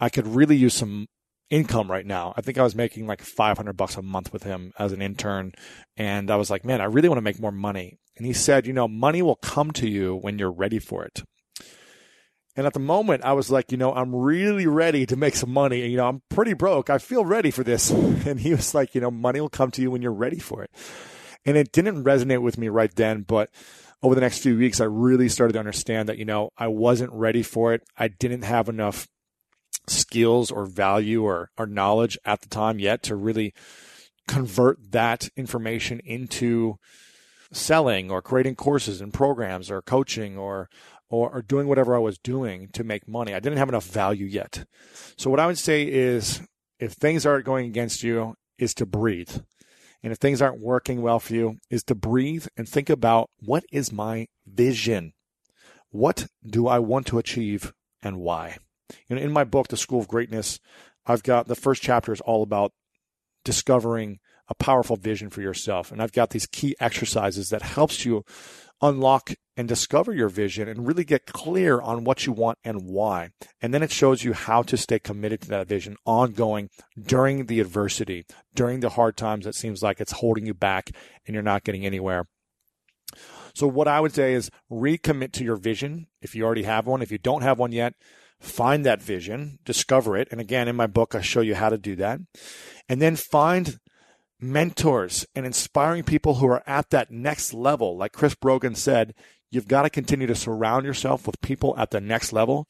I 0.00 0.08
could 0.08 0.26
really 0.26 0.56
use 0.56 0.74
some 0.74 1.06
income 1.52 1.90
right 1.90 2.06
now. 2.06 2.32
I 2.34 2.40
think 2.40 2.56
I 2.56 2.62
was 2.62 2.74
making 2.74 3.06
like 3.06 3.20
500 3.20 3.76
bucks 3.76 3.96
a 3.96 4.02
month 4.02 4.32
with 4.32 4.42
him 4.42 4.72
as 4.78 4.92
an 4.92 5.02
intern. 5.02 5.52
And 5.98 6.30
I 6.30 6.36
was 6.36 6.50
like, 6.50 6.64
man, 6.64 6.80
I 6.80 6.86
really 6.86 7.08
want 7.10 7.18
to 7.18 7.22
make 7.22 7.38
more 7.38 7.52
money. 7.52 7.98
And 8.16 8.26
he 8.26 8.32
said, 8.32 8.66
you 8.66 8.72
know, 8.72 8.88
money 8.88 9.20
will 9.20 9.36
come 9.36 9.70
to 9.72 9.88
you 9.88 10.16
when 10.16 10.38
you're 10.38 10.50
ready 10.50 10.78
for 10.78 11.04
it. 11.04 11.22
And 12.56 12.66
at 12.66 12.72
the 12.72 12.80
moment, 12.80 13.22
I 13.22 13.34
was 13.34 13.50
like, 13.50 13.70
you 13.70 13.78
know, 13.78 13.94
I'm 13.94 14.14
really 14.14 14.66
ready 14.66 15.04
to 15.06 15.16
make 15.16 15.36
some 15.36 15.52
money. 15.52 15.82
And, 15.82 15.90
you 15.90 15.98
know, 15.98 16.08
I'm 16.08 16.22
pretty 16.30 16.54
broke. 16.54 16.88
I 16.90 16.98
feel 16.98 17.24
ready 17.24 17.50
for 17.50 17.62
this. 17.62 17.90
And 18.24 18.38
he 18.38 18.52
was 18.52 18.74
like, 18.74 18.94
you 18.94 19.00
know, 19.00 19.10
money 19.10 19.40
will 19.40 19.48
come 19.48 19.70
to 19.72 19.82
you 19.82 19.90
when 19.90 20.00
you're 20.00 20.12
ready 20.12 20.38
for 20.38 20.62
it. 20.62 20.70
And 21.44 21.56
it 21.56 21.72
didn't 21.72 22.04
resonate 22.04 22.40
with 22.40 22.56
me 22.56 22.68
right 22.68 22.94
then. 22.94 23.22
But 23.22 23.50
over 24.02 24.14
the 24.14 24.20
next 24.20 24.38
few 24.38 24.56
weeks, 24.56 24.80
I 24.80 24.84
really 24.84 25.28
started 25.28 25.54
to 25.54 25.58
understand 25.58 26.08
that, 26.08 26.18
you 26.18 26.24
know, 26.24 26.50
I 26.56 26.68
wasn't 26.68 27.12
ready 27.12 27.42
for 27.42 27.74
it. 27.74 27.82
I 27.96 28.08
didn't 28.08 28.42
have 28.42 28.68
enough 28.68 29.08
skills 29.86 30.50
or 30.50 30.66
value 30.66 31.24
or, 31.24 31.50
or 31.56 31.66
knowledge 31.66 32.18
at 32.24 32.40
the 32.40 32.48
time 32.48 32.78
yet 32.78 33.02
to 33.02 33.16
really 33.16 33.52
convert 34.28 34.92
that 34.92 35.28
information 35.36 36.00
into 36.04 36.76
selling 37.52 38.10
or 38.10 38.22
creating 38.22 38.54
courses 38.54 39.00
and 39.00 39.12
programs 39.12 39.70
or 39.70 39.82
coaching 39.82 40.38
or, 40.38 40.68
or, 41.10 41.30
or 41.30 41.42
doing 41.42 41.66
whatever 41.66 41.94
I 41.94 41.98
was 41.98 42.18
doing 42.18 42.68
to 42.72 42.84
make 42.84 43.08
money. 43.08 43.34
I 43.34 43.40
didn't 43.40 43.58
have 43.58 43.68
enough 43.68 43.86
value 43.86 44.26
yet. 44.26 44.64
So 45.16 45.30
what 45.30 45.40
I 45.40 45.46
would 45.46 45.58
say 45.58 45.82
is 45.82 46.40
if 46.78 46.92
things 46.92 47.26
aren't 47.26 47.44
going 47.44 47.66
against 47.66 48.02
you 48.02 48.34
is 48.58 48.74
to 48.74 48.86
breathe. 48.86 49.40
And 50.02 50.12
if 50.12 50.18
things 50.18 50.42
aren't 50.42 50.60
working 50.60 51.00
well 51.00 51.20
for 51.20 51.34
you 51.34 51.58
is 51.70 51.84
to 51.84 51.94
breathe 51.94 52.46
and 52.56 52.68
think 52.68 52.90
about 52.90 53.30
what 53.38 53.64
is 53.70 53.92
my 53.92 54.26
vision? 54.46 55.12
What 55.90 56.26
do 56.44 56.66
I 56.66 56.78
want 56.80 57.06
to 57.08 57.18
achieve 57.18 57.72
and 58.02 58.18
why? 58.18 58.58
You 59.08 59.16
know, 59.16 59.22
in 59.22 59.32
my 59.32 59.44
book, 59.44 59.68
The 59.68 59.76
School 59.76 60.00
of 60.00 60.08
Greatness, 60.08 60.60
I've 61.06 61.22
got 61.22 61.48
the 61.48 61.54
first 61.54 61.82
chapter 61.82 62.12
is 62.12 62.20
all 62.20 62.42
about 62.42 62.72
discovering 63.44 64.20
a 64.48 64.54
powerful 64.54 64.96
vision 64.96 65.30
for 65.30 65.40
yourself. 65.40 65.90
And 65.90 66.02
I've 66.02 66.12
got 66.12 66.30
these 66.30 66.46
key 66.46 66.76
exercises 66.78 67.48
that 67.50 67.62
helps 67.62 68.04
you 68.04 68.24
unlock 68.80 69.32
and 69.56 69.68
discover 69.68 70.12
your 70.12 70.28
vision 70.28 70.68
and 70.68 70.86
really 70.86 71.04
get 71.04 71.26
clear 71.26 71.80
on 71.80 72.04
what 72.04 72.26
you 72.26 72.32
want 72.32 72.58
and 72.64 72.82
why. 72.82 73.30
And 73.60 73.72
then 73.72 73.82
it 73.82 73.92
shows 73.92 74.24
you 74.24 74.32
how 74.32 74.62
to 74.62 74.76
stay 74.76 74.98
committed 74.98 75.42
to 75.42 75.48
that 75.48 75.68
vision 75.68 75.96
ongoing 76.04 76.68
during 77.00 77.46
the 77.46 77.60
adversity, 77.60 78.24
during 78.54 78.80
the 78.80 78.90
hard 78.90 79.16
times 79.16 79.44
that 79.44 79.54
seems 79.54 79.82
like 79.82 80.00
it's 80.00 80.12
holding 80.12 80.46
you 80.46 80.54
back 80.54 80.90
and 81.26 81.34
you're 81.34 81.42
not 81.42 81.64
getting 81.64 81.86
anywhere. 81.86 82.26
So 83.54 83.66
what 83.66 83.88
I 83.88 84.00
would 84.00 84.14
say 84.14 84.32
is 84.32 84.50
recommit 84.70 85.32
to 85.32 85.44
your 85.44 85.56
vision 85.56 86.06
if 86.20 86.34
you 86.34 86.44
already 86.44 86.62
have 86.64 86.86
one. 86.86 87.02
If 87.02 87.12
you 87.12 87.18
don't 87.18 87.42
have 87.42 87.58
one 87.58 87.72
yet, 87.72 87.94
find 88.42 88.84
that 88.84 89.02
vision, 89.02 89.58
discover 89.64 90.16
it. 90.16 90.28
And 90.30 90.40
again, 90.40 90.68
in 90.68 90.76
my 90.76 90.86
book, 90.86 91.14
I 91.14 91.20
show 91.20 91.40
you 91.40 91.54
how 91.54 91.68
to 91.68 91.78
do 91.78 91.96
that. 91.96 92.20
And 92.88 93.00
then 93.00 93.16
find 93.16 93.78
mentors 94.40 95.24
and 95.34 95.46
inspiring 95.46 96.02
people 96.02 96.34
who 96.34 96.48
are 96.48 96.62
at 96.66 96.90
that 96.90 97.10
next 97.10 97.54
level. 97.54 97.96
Like 97.96 98.12
Chris 98.12 98.34
Brogan 98.34 98.74
said, 98.74 99.14
you've 99.50 99.68
got 99.68 99.82
to 99.82 99.90
continue 99.90 100.26
to 100.26 100.34
surround 100.34 100.84
yourself 100.84 101.26
with 101.26 101.40
people 101.40 101.74
at 101.78 101.92
the 101.92 102.00
next 102.00 102.32
level. 102.32 102.66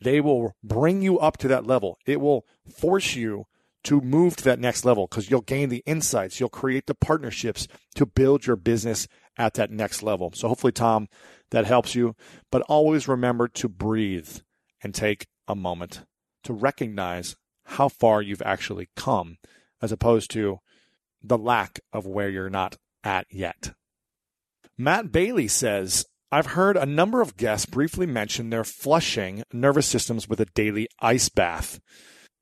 They 0.00 0.20
will 0.20 0.54
bring 0.62 1.02
you 1.02 1.18
up 1.18 1.38
to 1.38 1.48
that 1.48 1.66
level. 1.66 1.98
It 2.06 2.20
will 2.20 2.44
force 2.70 3.16
you 3.16 3.46
to 3.84 4.00
move 4.00 4.36
to 4.36 4.44
that 4.44 4.60
next 4.60 4.84
level 4.84 5.06
because 5.06 5.30
you'll 5.30 5.40
gain 5.40 5.70
the 5.70 5.82
insights. 5.86 6.38
You'll 6.38 6.50
create 6.50 6.86
the 6.86 6.94
partnerships 6.94 7.66
to 7.94 8.04
build 8.04 8.46
your 8.46 8.56
business 8.56 9.08
at 9.38 9.54
that 9.54 9.70
next 9.70 10.02
level. 10.02 10.32
So 10.34 10.48
hopefully, 10.48 10.72
Tom, 10.72 11.08
that 11.50 11.64
helps 11.64 11.94
you. 11.94 12.14
But 12.50 12.62
always 12.62 13.08
remember 13.08 13.48
to 13.48 13.68
breathe 13.68 14.40
and 14.82 14.94
take 14.94 15.26
a 15.46 15.54
moment 15.54 16.02
to 16.44 16.52
recognize 16.52 17.36
how 17.64 17.88
far 17.88 18.22
you've 18.22 18.42
actually 18.42 18.88
come 18.96 19.38
as 19.82 19.92
opposed 19.92 20.30
to 20.30 20.58
the 21.22 21.38
lack 21.38 21.80
of 21.92 22.06
where 22.06 22.28
you're 22.28 22.50
not 22.50 22.76
at 23.04 23.26
yet. 23.30 23.72
Matt 24.76 25.10
Bailey 25.10 25.48
says, 25.48 26.06
I've 26.30 26.46
heard 26.46 26.76
a 26.76 26.86
number 26.86 27.20
of 27.20 27.36
guests 27.36 27.66
briefly 27.66 28.06
mention 28.06 28.50
their 28.50 28.64
flushing 28.64 29.42
nervous 29.52 29.86
systems 29.86 30.28
with 30.28 30.40
a 30.40 30.46
daily 30.46 30.88
ice 31.00 31.28
bath. 31.28 31.80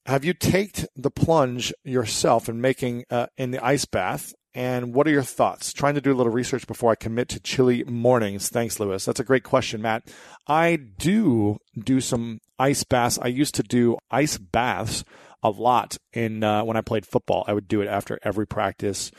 Have 0.07 0.25
you 0.25 0.35
taken 0.35 0.87
the 0.95 1.11
plunge 1.11 1.73
yourself 1.85 2.49
in 2.49 2.61
making 2.61 3.05
uh, 3.11 3.26
in 3.37 3.52
the 3.52 3.64
ice 3.64 3.85
bath? 3.85 4.35
And 4.57 4.95
what 4.95 5.07
are 5.07 5.11
your 5.11 5.23
thoughts? 5.23 5.75
Trying 5.75 5.97
to 5.97 6.01
do 6.01 6.11
a 6.11 6.17
little 6.17 6.33
research 6.33 6.67
before 6.67 6.91
I 6.91 6.95
commit 6.95 7.29
to 7.29 7.41
chilly 7.41 7.85
mornings. 7.85 8.49
Thanks, 8.49 8.81
Lewis. 8.81 9.05
That's 9.05 9.21
a 9.21 9.25
great 9.25 9.45
question, 9.45 9.83
Matt. 9.83 10.09
I 10.47 10.77
do 10.77 11.59
do 11.79 12.01
some 12.01 12.41
ice 12.59 12.83
baths. 12.83 13.19
I 13.21 13.27
used 13.27 13.55
to 13.57 13.63
do 13.63 13.99
ice 14.11 14.39
baths 14.39 15.05
a 15.43 15.51
lot 15.51 15.99
in 16.15 16.43
uh, 16.43 16.65
when 16.65 16.79
I 16.79 16.81
played 16.81 17.05
football. 17.05 17.45
I 17.47 17.53
would 17.53 17.69
do 17.69 17.83
it 17.83 17.87
after 17.87 18.19
every 18.23 18.47
practice, 18.47 19.11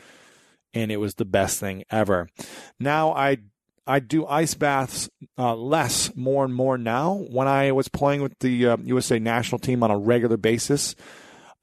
and 0.74 0.90
it 0.90 0.96
was 0.96 1.14
the 1.14 1.24
best 1.24 1.60
thing 1.60 1.84
ever. 1.88 2.28
Now 2.80 3.12
I 3.12 3.38
I 3.86 4.00
do 4.00 4.26
ice 4.26 4.54
baths 4.54 5.08
uh, 5.38 5.54
less, 5.54 6.10
more 6.16 6.44
and 6.44 6.52
more 6.52 6.76
now. 6.76 7.14
When 7.14 7.46
I 7.46 7.70
was 7.70 7.86
playing 7.86 8.22
with 8.22 8.36
the 8.40 8.66
uh, 8.66 8.76
USA 8.82 9.20
national 9.20 9.60
team 9.60 9.84
on 9.84 9.92
a 9.92 9.98
regular 9.98 10.36
basis 10.36 10.96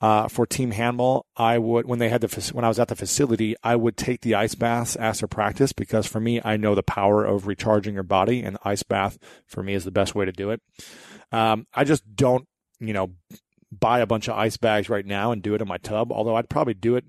uh, 0.06 0.28
for 0.28 0.46
team 0.46 0.70
handball, 0.70 1.26
I 1.36 1.58
would 1.58 1.88
when 1.88 1.98
they 1.98 2.10
had 2.10 2.22
the 2.22 2.52
when 2.54 2.64
I 2.64 2.68
was 2.68 2.78
at 2.78 2.90
the 2.90 2.96
facility, 2.96 3.56
I 3.64 3.76
would 3.76 3.98
take 3.98 4.22
the 4.22 4.36
ice 4.36 4.54
baths 4.54 4.96
after 4.96 5.26
practice 5.26 5.74
because 5.74 6.06
for 6.06 6.20
me, 6.20 6.40
I 6.46 6.58
know 6.58 6.76
the 6.76 6.84
power 6.84 7.26
of 7.26 7.48
recharging 7.48 7.96
your 7.96 8.04
body, 8.04 8.44
and 8.44 8.56
ice 8.64 8.84
bath 8.84 9.18
for 9.48 9.64
me 9.64 9.74
is 9.74 9.84
the 9.84 9.90
best 9.90 10.14
way 10.14 10.26
to 10.26 10.32
do 10.32 10.52
it. 10.52 10.62
Um, 11.32 11.66
I 11.74 11.86
just 11.86 12.04
don't, 12.16 12.48
you 12.80 12.94
know, 12.94 13.16
buy 13.72 14.00
a 14.00 14.06
bunch 14.06 14.28
of 14.28 14.38
ice 14.38 14.58
bags 14.58 14.90
right 14.90 15.08
now 15.08 15.32
and 15.32 15.42
do 15.42 15.56
it 15.56 15.62
in 15.62 15.68
my 15.68 15.78
tub. 15.78 16.12
Although 16.12 16.36
I'd 16.36 16.50
probably 16.50 16.76
do 16.76 16.98
it, 16.98 17.06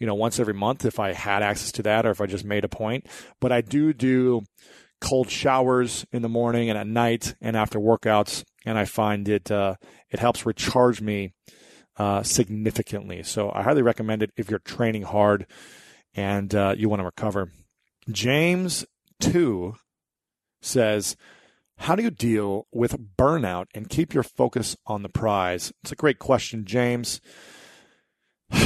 you 0.00 0.08
know, 0.08 0.16
once 0.16 0.40
every 0.40 0.54
month 0.54 0.84
if 0.84 0.98
I 0.98 1.12
had 1.12 1.44
access 1.44 1.70
to 1.72 1.84
that 1.84 2.04
or 2.04 2.10
if 2.10 2.20
I 2.20 2.26
just 2.26 2.44
made 2.44 2.64
a 2.64 2.68
point. 2.68 3.06
But 3.40 3.52
I 3.52 3.60
do 3.60 3.92
do 3.92 4.42
cold 5.00 5.30
showers 5.30 6.04
in 6.10 6.22
the 6.22 6.28
morning 6.28 6.68
and 6.68 6.76
at 6.76 6.88
night 6.88 7.36
and 7.40 7.56
after 7.56 7.78
workouts, 7.78 8.42
and 8.66 8.76
I 8.76 8.86
find 8.86 9.28
it 9.28 9.52
uh, 9.52 9.76
it 10.10 10.18
helps 10.18 10.44
recharge 10.44 11.00
me 11.00 11.32
uh, 12.00 12.22
significantly. 12.22 13.22
So 13.22 13.52
I 13.54 13.62
highly 13.62 13.82
recommend 13.82 14.22
it 14.22 14.30
if 14.34 14.48
you're 14.48 14.58
training 14.58 15.02
hard 15.02 15.46
and 16.14 16.54
uh, 16.54 16.74
you 16.74 16.88
want 16.88 17.00
to 17.00 17.04
recover. 17.04 17.52
James 18.10 18.86
two 19.20 19.74
says 20.62 21.14
how 21.76 21.94
do 21.94 22.02
you 22.02 22.10
deal 22.10 22.66
with 22.72 23.16
burnout 23.18 23.66
and 23.74 23.90
keep 23.90 24.14
your 24.14 24.22
focus 24.22 24.78
on 24.86 25.02
the 25.02 25.10
prize? 25.10 25.74
It's 25.82 25.92
a 25.92 25.96
great 25.96 26.18
question, 26.18 26.64
James. 26.64 27.20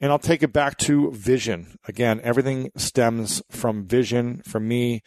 And 0.00 0.12
I'll 0.12 0.20
take 0.20 0.44
it 0.44 0.52
back 0.52 0.78
to 0.78 1.10
vision. 1.10 1.76
Again, 1.88 2.20
everything 2.22 2.70
stems 2.76 3.42
from 3.50 3.84
vision. 3.84 4.42
For 4.44 4.60
me, 4.60 5.02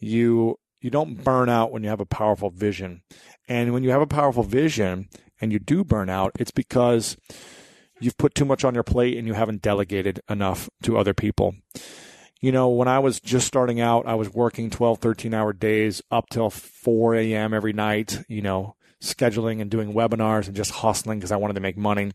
you 0.00 0.56
you 0.80 0.90
don't 0.90 1.22
burn 1.22 1.48
out 1.48 1.70
when 1.70 1.84
you 1.84 1.88
have 1.90 2.00
a 2.00 2.06
powerful 2.06 2.50
vision. 2.50 3.02
And 3.48 3.72
when 3.72 3.84
you 3.84 3.90
have 3.90 4.02
a 4.02 4.06
powerful 4.08 4.42
vision 4.42 5.08
and 5.42 5.52
you 5.52 5.58
do 5.58 5.84
burn 5.84 6.08
out, 6.08 6.32
it's 6.38 6.50
because 6.50 7.18
you've 8.00 8.16
put 8.16 8.34
too 8.34 8.46
much 8.46 8.64
on 8.64 8.72
your 8.72 8.82
plate 8.82 9.18
and 9.18 9.26
you 9.26 9.34
haven't 9.34 9.60
delegated 9.60 10.20
enough 10.30 10.70
to 10.84 10.96
other 10.96 11.12
people 11.12 11.54
you 12.42 12.50
know, 12.50 12.68
when 12.68 12.88
I 12.88 12.98
was 12.98 13.20
just 13.20 13.46
starting 13.46 13.80
out, 13.80 14.04
I 14.04 14.16
was 14.16 14.34
working 14.34 14.68
12, 14.68 14.98
13 14.98 15.32
hour 15.32 15.52
days 15.52 16.02
up 16.10 16.28
till 16.28 16.50
4 16.50 17.14
a.m. 17.14 17.54
every 17.54 17.72
night, 17.72 18.24
you 18.28 18.42
know, 18.42 18.74
scheduling 19.00 19.60
and 19.60 19.70
doing 19.70 19.94
webinars 19.94 20.48
and 20.48 20.56
just 20.56 20.72
hustling 20.72 21.20
because 21.20 21.30
I 21.30 21.36
wanted 21.36 21.54
to 21.54 21.60
make 21.60 21.78
money. 21.78 22.10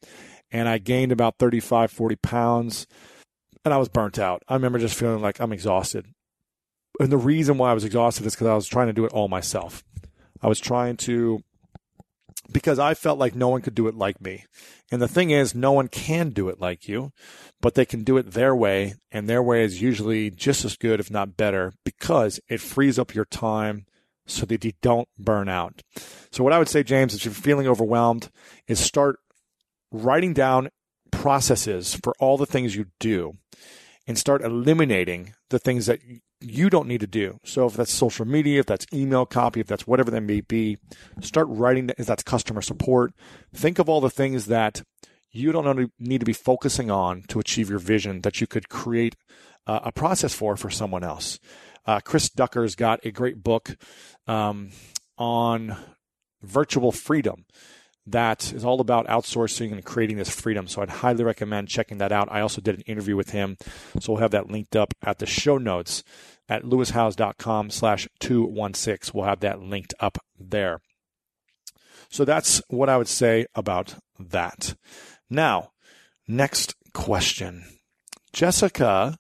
And 0.52 0.68
I 0.68 0.80
gained 0.80 1.14
about 1.14 1.38
35, 1.40 1.92
40 1.92 2.16
pounds 2.18 2.88
and 3.64 3.74
I 3.74 3.78
was 3.78 3.88
burnt 3.88 4.20
out. 4.20 4.44
I 4.50 4.54
remember 4.54 4.80
just 4.80 4.96
feeling 4.96 5.22
like 5.22 5.40
I'm 5.40 5.54
exhausted. 5.54 6.06
And 7.00 7.12
the 7.12 7.18
reason 7.18 7.58
why 7.58 7.72
I 7.72 7.74
was 7.74 7.86
exhausted 7.86 8.26
is 8.26 8.36
because 8.36 8.48
I 8.48 8.56
was 8.56 8.68
trying 8.68 8.88
to 8.88 8.94
do 8.94 9.06
it 9.06 9.14
all 9.14 9.30
myself. 9.30 9.82
I 10.42 10.48
was 10.48 10.60
trying 10.60 10.98
to 10.98 11.42
because 12.52 12.80
I 12.80 12.94
felt 12.94 13.20
like 13.20 13.36
no 13.36 13.50
one 13.50 13.62
could 13.62 13.76
do 13.76 13.88
it 13.88 13.96
like 13.96 14.22
me. 14.22 14.46
And 14.92 15.02
the 15.02 15.08
thing 15.08 15.32
is, 15.32 15.54
no 15.54 15.72
one 15.72 15.88
can 15.88 16.30
do 16.30 16.50
it 16.50 16.62
like 16.62 16.88
you, 16.88 17.12
but 17.62 17.76
they 17.76 17.86
can 17.86 18.04
do 18.04 18.18
it 18.18 18.32
their 18.32 18.56
way. 18.56 18.96
And 19.12 19.28
their 19.28 19.44
way 19.44 19.64
is 19.64 19.82
usually 19.82 20.30
just 20.30 20.64
as 20.66 20.78
good, 20.78 21.00
if 21.00 21.12
not 21.12 21.38
better, 21.38 21.74
because 21.84 22.40
it 22.48 22.62
frees 22.62 22.98
up 22.98 23.14
your 23.14 23.26
time 23.26 23.86
so 24.26 24.46
that 24.46 24.64
you 24.64 24.74
don't 24.82 25.08
burn 25.18 25.50
out. 25.50 25.84
So, 26.32 26.44
what 26.44 26.54
I 26.54 26.60
would 26.60 26.70
say, 26.70 26.84
James, 26.84 27.16
if 27.16 27.26
you're 27.26 27.34
feeling 27.34 27.68
overwhelmed, 27.68 28.30
is 28.68 28.80
start 28.80 29.20
writing 29.92 30.34
down 30.34 30.70
processes 31.12 31.96
for 31.96 32.14
all 32.20 32.38
the 32.38 32.46
things 32.46 32.76
you 32.76 32.88
do 33.00 33.34
and 34.06 34.18
start 34.18 34.42
eliminating 34.42 35.34
the 35.50 35.60
things 35.60 35.86
that 35.86 36.00
you 36.40 36.70
don't 36.70 36.88
need 36.88 37.00
to 37.02 37.08
do. 37.08 37.40
So 37.44 37.66
if 37.66 37.74
that's 37.74 37.92
social 37.92 38.26
media, 38.26 38.60
if 38.60 38.66
that's 38.66 38.86
email 38.94 39.26
copy, 39.26 39.60
if 39.60 39.68
that's 39.68 39.88
whatever 39.88 40.12
that 40.12 40.22
may 40.22 40.42
be, 40.42 40.78
start 41.22 41.48
writing 41.50 41.88
that 41.88 42.00
if 42.00 42.06
that's 42.06 42.24
customer 42.24 42.62
support. 42.62 43.14
Think 43.54 43.80
of 43.80 43.90
all 43.90 44.02
the 44.02 44.10
things 44.10 44.46
that 44.46 44.84
you 45.32 45.52
don't 45.52 45.92
need 46.00 46.20
to 46.20 46.26
be 46.26 46.34
focusing 46.34 46.90
on 46.90 47.24
to 47.30 47.40
achieve 47.40 47.70
your 47.70 47.80
vision 47.80 48.22
that 48.22 48.40
you 48.42 48.48
could 48.48 48.70
create 48.70 49.16
uh, 49.66 49.80
a 49.84 49.92
process 49.92 50.34
for 50.34 50.56
for 50.56 50.70
someone 50.70 51.04
else. 51.04 51.40
Uh, 51.86 52.00
Chris 52.00 52.30
Ducker's 52.30 52.76
got 52.76 53.06
a 53.06 53.12
great 53.12 53.44
book 53.44 53.78
um, 54.28 54.72
on 55.18 55.76
virtual 56.42 56.92
freedom 56.92 57.46
that 58.08 58.54
is 58.54 58.64
all 58.64 58.80
about 58.80 59.08
outsourcing 59.08 59.72
and 59.72 59.84
creating 59.84 60.18
this 60.18 60.30
freedom. 60.30 60.68
So 60.68 60.82
I'd 60.82 60.90
highly 60.90 61.24
recommend 61.24 61.68
checking 61.68 61.98
that 61.98 62.12
out. 62.12 62.32
I 62.32 62.42
also 62.42 62.62
did 62.62 62.76
an 62.76 62.82
interview 62.82 63.16
with 63.16 63.32
him, 63.32 63.58
so 64.00 64.14
we'll 64.14 64.22
have 64.22 64.32
that 64.32 64.50
linked 64.50 64.76
up 64.76 64.94
at 65.04 65.20
the 65.20 65.26
show 65.26 65.58
notes 65.58 66.04
at 66.50 66.64
lewishowes.com 66.64 67.70
slash 67.70 68.08
216. 68.20 69.12
We'll 69.14 69.28
have 69.28 69.42
that 69.42 69.62
linked 69.62 69.94
up 70.00 70.18
there. 70.40 70.80
So 72.10 72.24
that's 72.24 72.62
what 72.70 72.90
I 72.90 72.98
would 72.98 73.10
say 73.10 73.46
about 73.54 73.96
that. 74.18 74.76
Now, 75.30 75.72
next 76.28 76.76
question. 76.94 77.66
Jessica 78.32 79.18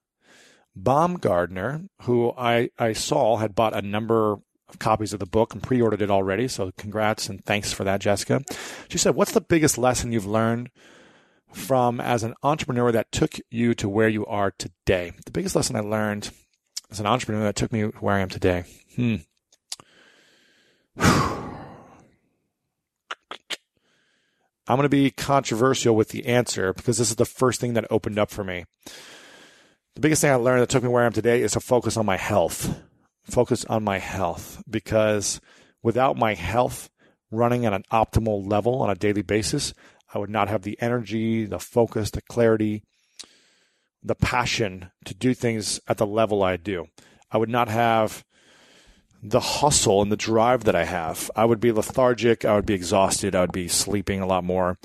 Baumgardner, 0.78 1.88
who 2.04 2.32
I, 2.38 2.70
I 2.78 2.94
saw 2.94 3.38
had 3.38 3.56
bought 3.56 3.76
a 3.76 3.82
number 3.82 4.38
copies 4.80 5.14
of 5.14 5.20
the 5.20 5.26
book 5.26 5.54
and 5.54 5.64
pre-ordered 5.64 6.02
it 6.02 6.12
already. 6.12 6.48
So 6.48 6.72
congrats 6.78 7.30
and 7.30 7.44
thanks 7.46 7.72
for 7.72 7.84
that, 7.84 8.02
Jessica. 8.02 8.42
She 8.90 8.98
said, 8.98 9.16
"What's 9.16 9.32
the 9.32 9.42
biggest 9.42 9.78
lesson 9.78 10.12
you've 10.12 10.26
learned 10.26 10.70
from 11.52 12.02
as 12.02 12.24
an 12.24 12.34
entrepreneur 12.44 12.92
that 12.92 13.12
took 13.12 13.36
you 13.50 13.74
to 13.76 13.90
where 13.90 14.10
you 14.10 14.26
are 14.26 14.52
today?" 14.52 15.14
The 15.26 15.32
biggest 15.32 15.56
lesson 15.56 15.76
I 15.76 15.82
learned 15.82 16.32
as 16.90 17.00
an 17.00 17.06
entrepreneur 17.06 17.44
that 17.44 17.56
took 17.56 17.72
me 17.72 17.84
where 17.84 18.16
I 18.16 18.20
am 18.20 18.30
today. 18.30 18.66
Hmm. 18.96 19.16
I'm 24.70 24.76
going 24.76 24.84
to 24.84 24.90
be 24.90 25.12
controversial 25.12 25.96
with 25.96 26.10
the 26.10 26.26
answer 26.26 26.74
because 26.74 26.98
this 26.98 27.10
is 27.10 27.16
the 27.16 27.26
first 27.26 27.62
thing 27.62 27.74
that 27.76 27.88
opened 27.90 28.20
up 28.20 28.30
for 28.30 28.44
me. 28.44 28.66
The 29.96 30.02
biggest 30.02 30.22
thing 30.22 30.32
I 30.32 30.36
learned 30.36 30.62
that 30.62 30.70
took 30.70 30.84
me 30.84 30.90
where 30.90 31.04
I 31.04 31.06
am 31.06 31.14
today 31.14 31.42
is 31.42 31.54
to 31.54 31.62
focus 31.62 31.96
on 31.96 32.06
my 32.06 32.18
health 32.18 32.78
focus 33.30 33.66
on 33.66 33.84
my 33.84 34.00
health 34.00 34.64
because 34.70 35.42
without 35.84 36.18
my 36.18 36.34
health 36.34 36.90
running 37.32 37.66
at 37.66 37.74
an 37.74 37.84
optimal 37.92 38.50
level 38.50 38.82
on 38.82 38.90
a 38.90 38.96
daily 38.96 39.22
basis, 39.22 39.74
I 40.14 40.20
would 40.20 40.30
not 40.30 40.48
have 40.48 40.64
the 40.64 40.78
energy, 40.82 41.46
the 41.46 41.60
focus, 41.60 42.12
the 42.12 42.22
clarity, 42.22 42.84
the 44.02 44.16
passion 44.16 44.92
to 45.06 45.14
do 45.14 45.34
things 45.34 45.80
at 45.88 45.98
the 45.98 46.08
level 46.08 46.44
I 46.44 46.58
do. 46.58 46.88
I 47.30 47.38
would 47.38 47.50
not 47.50 47.68
have 47.68 48.24
the 49.22 49.40
hustle 49.40 50.02
and 50.02 50.12
the 50.12 50.18
drive 50.18 50.64
that 50.64 50.76
I 50.76 50.86
have. 50.86 51.30
I 51.36 51.46
would 51.46 51.60
be 51.60 51.72
lethargic. 51.72 52.46
I 52.46 52.56
would 52.56 52.66
be 52.66 52.74
exhausted. 52.74 53.36
I 53.36 53.42
would 53.42 53.52
be 53.52 53.68
sleeping 53.68 54.22
a 54.22 54.28
lot 54.28 54.44
more. 54.44 54.78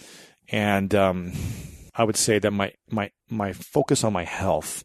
And 0.49 0.95
um, 0.95 1.33
I 1.95 2.05
would 2.05 2.17
say 2.17 2.39
that 2.39 2.51
my, 2.51 2.73
my, 2.91 3.11
my 3.29 3.53
focus 3.53 4.03
on 4.03 4.13
my 4.13 4.25
health 4.25 4.85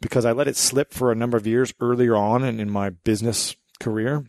because 0.00 0.24
I 0.24 0.32
let 0.32 0.48
it 0.48 0.56
slip 0.56 0.92
for 0.92 1.12
a 1.12 1.16
number 1.16 1.36
of 1.36 1.46
years 1.46 1.74
earlier 1.80 2.16
on 2.16 2.44
in, 2.44 2.60
in 2.60 2.70
my 2.70 2.90
business 2.90 3.56
career 3.80 4.24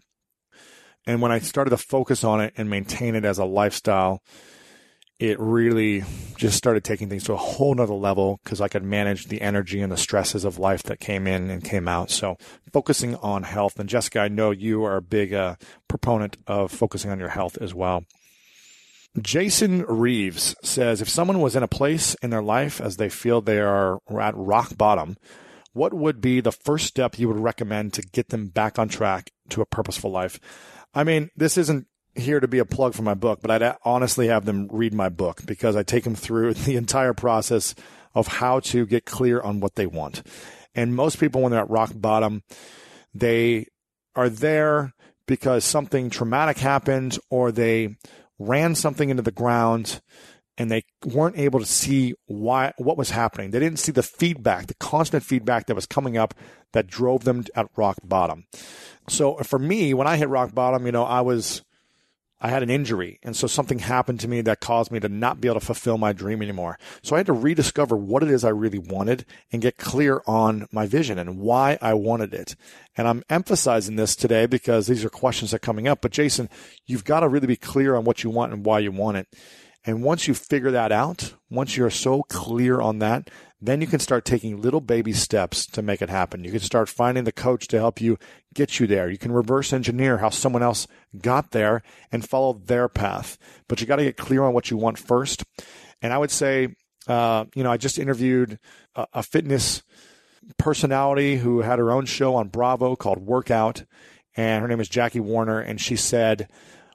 And 1.06 1.22
when 1.22 1.32
I 1.32 1.40
started 1.40 1.72
to 1.72 1.78
focus 1.78 2.24
on 2.24 2.42
it 2.42 2.54
and 2.58 2.70
maintain 2.70 3.16
it 3.16 3.26
as 3.26 3.40
a 3.40 3.46
lifestyle, 3.46 4.22
it 5.20 5.40
really 5.40 6.04
just 6.38 6.58
started 6.58 6.84
taking 6.84 7.10
things 7.10 7.26
to 7.26 7.34
a 7.34 7.38
whole 7.38 7.76
nother 7.76 7.94
level 7.94 8.40
because 8.44 8.62
I 8.62 8.68
could 8.68 8.84
manage 8.84 9.28
the 9.28 9.42
energy 9.42 9.82
and 9.82 9.92
the 9.92 9.98
stresses 9.98 10.46
of 10.46 10.60
life 10.60 10.84
that 10.84 11.00
came 11.00 11.28
in 11.28 11.50
and 11.50 11.64
came 11.64 11.88
out. 11.88 12.12
So 12.12 12.38
focusing 12.74 13.16
on 13.18 13.44
health. 13.44 13.80
And 13.80 13.90
Jessica, 13.90 14.22
I 14.22 14.30
know 14.30 14.52
you 14.52 14.84
are 14.84 14.98
a 14.98 15.02
big 15.02 15.34
uh, 15.34 15.56
proponent 15.88 16.38
of 16.48 16.72
focusing 16.72 17.12
on 17.12 17.20
your 17.20 17.30
health 17.30 17.58
as 17.62 17.74
well. 17.74 18.06
Jason 19.22 19.84
Reeves 19.84 20.56
says 20.64 21.02
if 21.02 21.10
someone 21.10 21.42
was 21.42 21.56
in 21.56 21.64
a 21.64 21.68
place 21.68 22.16
in 22.24 22.30
their 22.30 22.44
life 22.44 22.82
as 22.82 22.98
they 22.98 23.10
feel 23.10 23.42
they 23.42 23.60
are 23.60 24.00
at 24.20 24.36
rock 24.38 24.78
bottom, 24.78 25.18
what 25.74 25.94
would 25.94 26.22
be 26.22 26.42
the 26.42 26.52
first 26.52 26.86
step 26.86 27.18
you 27.18 27.28
would 27.28 27.40
recommend 27.40 27.94
to 27.94 28.02
get 28.02 28.30
them 28.30 28.48
back 28.48 28.78
on 28.78 28.90
track 28.90 29.32
to 29.50 29.62
a 29.62 29.66
purposeful 29.66 30.12
life? 30.12 30.40
I 30.94 31.04
mean, 31.04 31.30
this 31.36 31.58
isn't 31.58 31.88
here 32.16 32.40
to 32.40 32.48
be 32.48 32.60
a 32.60 32.66
plug 32.66 32.94
for 32.94 33.04
my 33.04 33.14
book, 33.14 33.40
but 33.42 33.52
I'd 33.52 33.78
honestly 33.86 34.28
have 34.28 34.46
them 34.46 34.68
read 34.72 34.94
my 34.94 35.10
book 35.10 35.42
because 35.46 35.76
I 35.76 35.84
take 35.84 36.04
them 36.04 36.16
through 36.16 36.54
the 36.56 36.76
entire 36.76 37.14
process 37.14 37.76
of 38.14 38.28
how 38.28 38.60
to 38.60 38.86
get 38.86 39.06
clear 39.06 39.42
on 39.42 39.60
what 39.60 39.76
they 39.76 39.86
want. 39.86 40.24
And 40.76 40.96
most 40.96 41.20
people, 41.20 41.42
when 41.42 41.52
they're 41.52 41.62
at 41.62 41.70
rock 41.70 41.92
bottom, 41.96 42.44
they 43.14 43.68
are 44.16 44.30
there 44.30 44.94
because 45.26 45.64
something 45.64 46.10
traumatic 46.10 46.58
happened 46.58 47.18
or 47.30 47.52
they 47.52 47.96
ran 48.40 48.76
something 48.76 49.10
into 49.10 49.24
the 49.24 49.32
ground 49.32 50.02
and 50.62 50.70
they 50.70 50.84
weren't 51.04 51.40
able 51.40 51.60
to 51.60 51.66
see 51.66 52.14
why 52.28 52.72
what 52.78 52.96
was 52.96 53.10
happening. 53.10 53.50
They 53.50 53.60
didn't 53.60 53.80
see 53.80 53.92
the 53.92 54.04
feedback, 54.04 54.68
the 54.68 54.76
constant 54.76 55.24
feedback 55.24 55.66
that 55.66 55.76
was 55.76 55.88
coming 55.88 56.18
up 56.18 56.36
that 56.74 56.86
drove 56.86 57.24
them 57.24 57.46
at 57.56 57.66
rock 57.76 57.98
bottom. 58.04 58.46
So 59.10 59.38
for 59.38 59.58
me, 59.58 59.96
when 59.96 60.06
I 60.06 60.18
hit 60.18 60.30
rock 60.30 60.54
bottom, 60.54 60.86
you 60.86 60.92
know, 60.92 61.04
I 61.04 61.22
was 61.22 61.64
I 62.40 62.50
had 62.50 62.62
an 62.62 62.70
injury. 62.70 63.20
And 63.24 63.36
so 63.36 63.48
something 63.48 63.80
happened 63.80 64.20
to 64.20 64.28
me 64.28 64.42
that 64.42 64.60
caused 64.60 64.92
me 64.92 65.00
to 65.00 65.10
not 65.10 65.42
be 65.42 65.48
able 65.48 65.60
to 65.60 65.66
fulfill 65.66 65.98
my 65.98 66.14
dream 66.14 66.44
anymore. 66.44 66.78
So 67.02 67.16
I 67.16 67.20
had 67.20 67.28
to 67.28 67.34
rediscover 67.34 67.98
what 67.98 68.22
it 68.22 68.30
is 68.30 68.44
I 68.44 68.50
really 68.50 68.80
wanted 68.80 69.26
and 69.52 69.64
get 69.64 69.78
clear 69.78 70.22
on 70.28 70.68
my 70.72 70.86
vision 70.86 71.18
and 71.18 71.40
why 71.40 71.80
I 71.82 71.96
wanted 71.96 72.36
it. 72.36 72.56
And 72.96 73.08
I'm 73.08 73.24
emphasizing 73.30 73.96
this 73.96 74.16
today 74.16 74.46
because 74.46 74.86
these 74.86 75.04
are 75.04 75.10
questions 75.10 75.52
that 75.52 75.58
are 75.58 75.60
coming 75.60 75.88
up. 75.88 76.02
But 76.02 76.12
Jason, 76.12 76.50
you've 76.86 77.06
got 77.06 77.22
to 77.22 77.30
really 77.30 77.48
be 77.48 77.58
clear 77.58 77.96
on 77.96 78.06
what 78.06 78.24
you 78.24 78.30
want 78.30 78.54
and 78.54 78.64
why 78.64 78.80
you 78.80 78.92
want 78.92 79.18
it. 79.18 79.28
And 79.84 80.04
once 80.04 80.28
you 80.28 80.34
figure 80.34 80.72
that 80.72 80.92
out, 80.92 81.34
once 81.50 81.76
you're 81.76 81.90
so 81.90 82.22
clear 82.24 82.80
on 82.80 83.00
that, 83.00 83.30
then 83.60 83.82
you 83.82 83.88
can 83.88 84.00
start 84.00 84.26
taking 84.26 84.62
little 84.62 84.82
baby 84.82 85.14
steps 85.14 85.66
to 85.68 85.82
make 85.82 86.02
it 86.02 86.10
happen. 86.10 86.44
You 86.44 86.52
can 86.52 86.60
start 86.60 86.90
finding 86.90 87.24
the 87.24 87.32
coach 87.32 87.68
to 87.68 87.80
help 87.80 88.02
you 88.02 88.18
get 88.54 88.80
you 88.80 88.88
there. 88.88 89.10
You 89.10 89.18
can 89.18 89.32
reverse 89.32 89.72
engineer 89.72 90.18
how 90.18 90.30
someone 90.30 90.64
else 90.64 90.88
got 91.20 91.52
there 91.52 91.84
and 92.12 92.28
follow 92.28 92.54
their 92.54 92.90
path. 92.90 93.38
But 93.68 93.80
you 93.80 93.88
got 93.88 93.98
to 93.98 94.04
get 94.04 94.18
clear 94.18 94.44
on 94.44 94.54
what 94.54 94.72
you 94.72 94.78
want 94.78 94.98
first. 94.98 95.44
And 96.02 96.12
I 96.12 96.18
would 96.18 96.32
say, 96.32 96.76
uh, 97.08 97.46
you 97.54 97.64
know, 97.64 97.72
I 97.72 97.78
just 97.78 98.00
interviewed 98.00 98.60
a, 98.96 99.08
a 99.14 99.24
fitness 99.24 99.84
personality 100.58 101.38
who 101.38 101.62
had 101.62 101.80
her 101.80 101.92
own 101.92 102.06
show 102.06 102.36
on 102.36 102.50
Bravo 102.50 102.96
called 102.96 103.20
Workout. 103.20 103.84
And 104.36 104.62
her 104.62 104.68
name 104.68 104.80
is 104.80 104.90
Jackie 104.90 105.20
Warner. 105.20 105.60
And 105.60 105.80
she 105.80 105.96
said, 105.96 106.50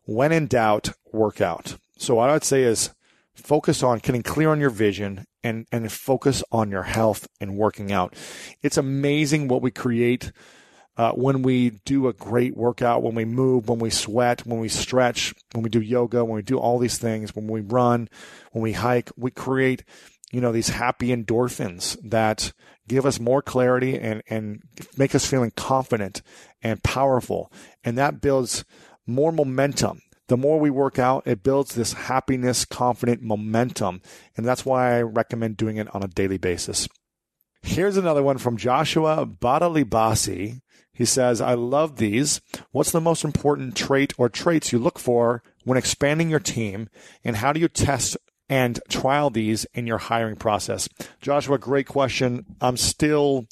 when 0.05 0.33
in 0.33 0.47
doubt, 0.47 0.91
work 1.13 1.41
out. 1.41 1.77
So 1.99 2.17
what 2.17 2.31
I 2.31 2.35
would 2.35 2.45
say 2.45 2.63
is 2.63 2.91
focus 3.35 3.83
on 3.83 3.99
getting 3.99 4.23
clear 4.23 4.51
on 4.51 4.61
your 4.61 4.71
vision 4.71 5.25
and, 5.43 5.67
and 5.71 5.91
focus 5.91 6.43
on 6.51 6.71
your 6.71 6.83
health 6.83 7.29
and 7.41 7.57
working 7.57 7.93
out. 7.93 8.15
It's 8.63 8.77
amazing 8.77 9.49
what 9.49 9.63
we 9.63 9.71
create 9.71 10.33
uh, 10.97 11.13
when 11.13 11.43
we 11.43 11.71
do 11.85 12.09
a 12.09 12.13
great 12.13 12.57
workout, 12.57 13.03
when 13.03 13.15
we 13.15 13.25
move, 13.25 13.69
when 13.69 13.79
we 13.79 13.91
sweat, 13.91 14.47
when 14.47 14.61
we 14.61 14.69
stretch, 14.69 15.35
when 15.53 15.63
we 15.63 15.69
do 15.69 15.81
yoga, 15.81 16.25
when 16.25 16.37
we 16.37 16.43
do 16.43 16.59
all 16.59 16.79
these 16.79 16.99
things, 16.99 17.35
when 17.37 17.47
we 17.47 17.61
run, 17.61 18.09
when 18.53 18.63
we 18.63 18.73
hike, 18.73 19.11
we 19.17 19.31
create, 19.31 19.85
you 20.33 20.41
know, 20.41 20.53
these 20.53 20.71
happy 20.71 21.15
endorphins 21.15 21.99
that 22.03 22.53
give 22.89 23.05
us 23.05 23.21
more 23.21 23.43
clarity 23.43 23.99
and, 23.99 24.23
and 24.31 24.63
make 24.97 25.15
us 25.15 25.27
feeling 25.27 25.53
confident 25.55 26.23
and 26.63 26.83
powerful. 26.83 27.53
And 27.85 27.99
that 27.99 28.23
builds 28.23 28.65
more 29.07 29.33
momentum 29.33 30.01
the 30.29 30.37
more 30.37 30.59
we 30.59 30.71
work 30.71 30.99
out, 30.99 31.27
it 31.27 31.43
builds 31.43 31.75
this 31.75 31.93
happiness, 31.93 32.65
confident 32.65 33.23
momentum. 33.23 34.01
And 34.37 34.45
that's 34.45 34.65
why 34.65 34.97
I 34.97 35.03
recommend 35.03 35.57
doing 35.57 35.77
it 35.77 35.93
on 35.95 36.03
a 36.03 36.09
daily 36.09 36.39
basis. 36.39 36.89
Here's 37.63 37.97
another 37.97 38.23
one 38.23 38.39
from 38.39 38.57
Joshua 38.57 39.27
Badalibasi. 39.27 40.61
He 40.93 41.05
says, 41.05 41.41
I 41.41 41.55
love 41.55 41.97
these. 41.97 42.41
What's 42.71 42.91
the 42.91 43.01
most 43.01 43.25
important 43.25 43.77
trait 43.77 44.15
or 44.17 44.29
traits 44.29 44.73
you 44.73 44.79
look 44.79 44.99
for 44.99 45.43
when 45.65 45.77
expanding 45.77 46.31
your 46.31 46.41
team? 46.41 46.89
And 47.23 47.37
how 47.37 47.53
do 47.53 47.61
you 47.61 47.69
test 47.69 48.17
and 48.49 48.81
trial 48.89 49.31
these 49.31 49.67
in 49.75 49.87
your 49.87 49.99
hiring 49.99 50.37
process? 50.37 50.89
Joshua, 51.21 51.59
great 51.59 51.87
question. 51.87 52.47
I'm 52.61 52.77
still 52.77 53.47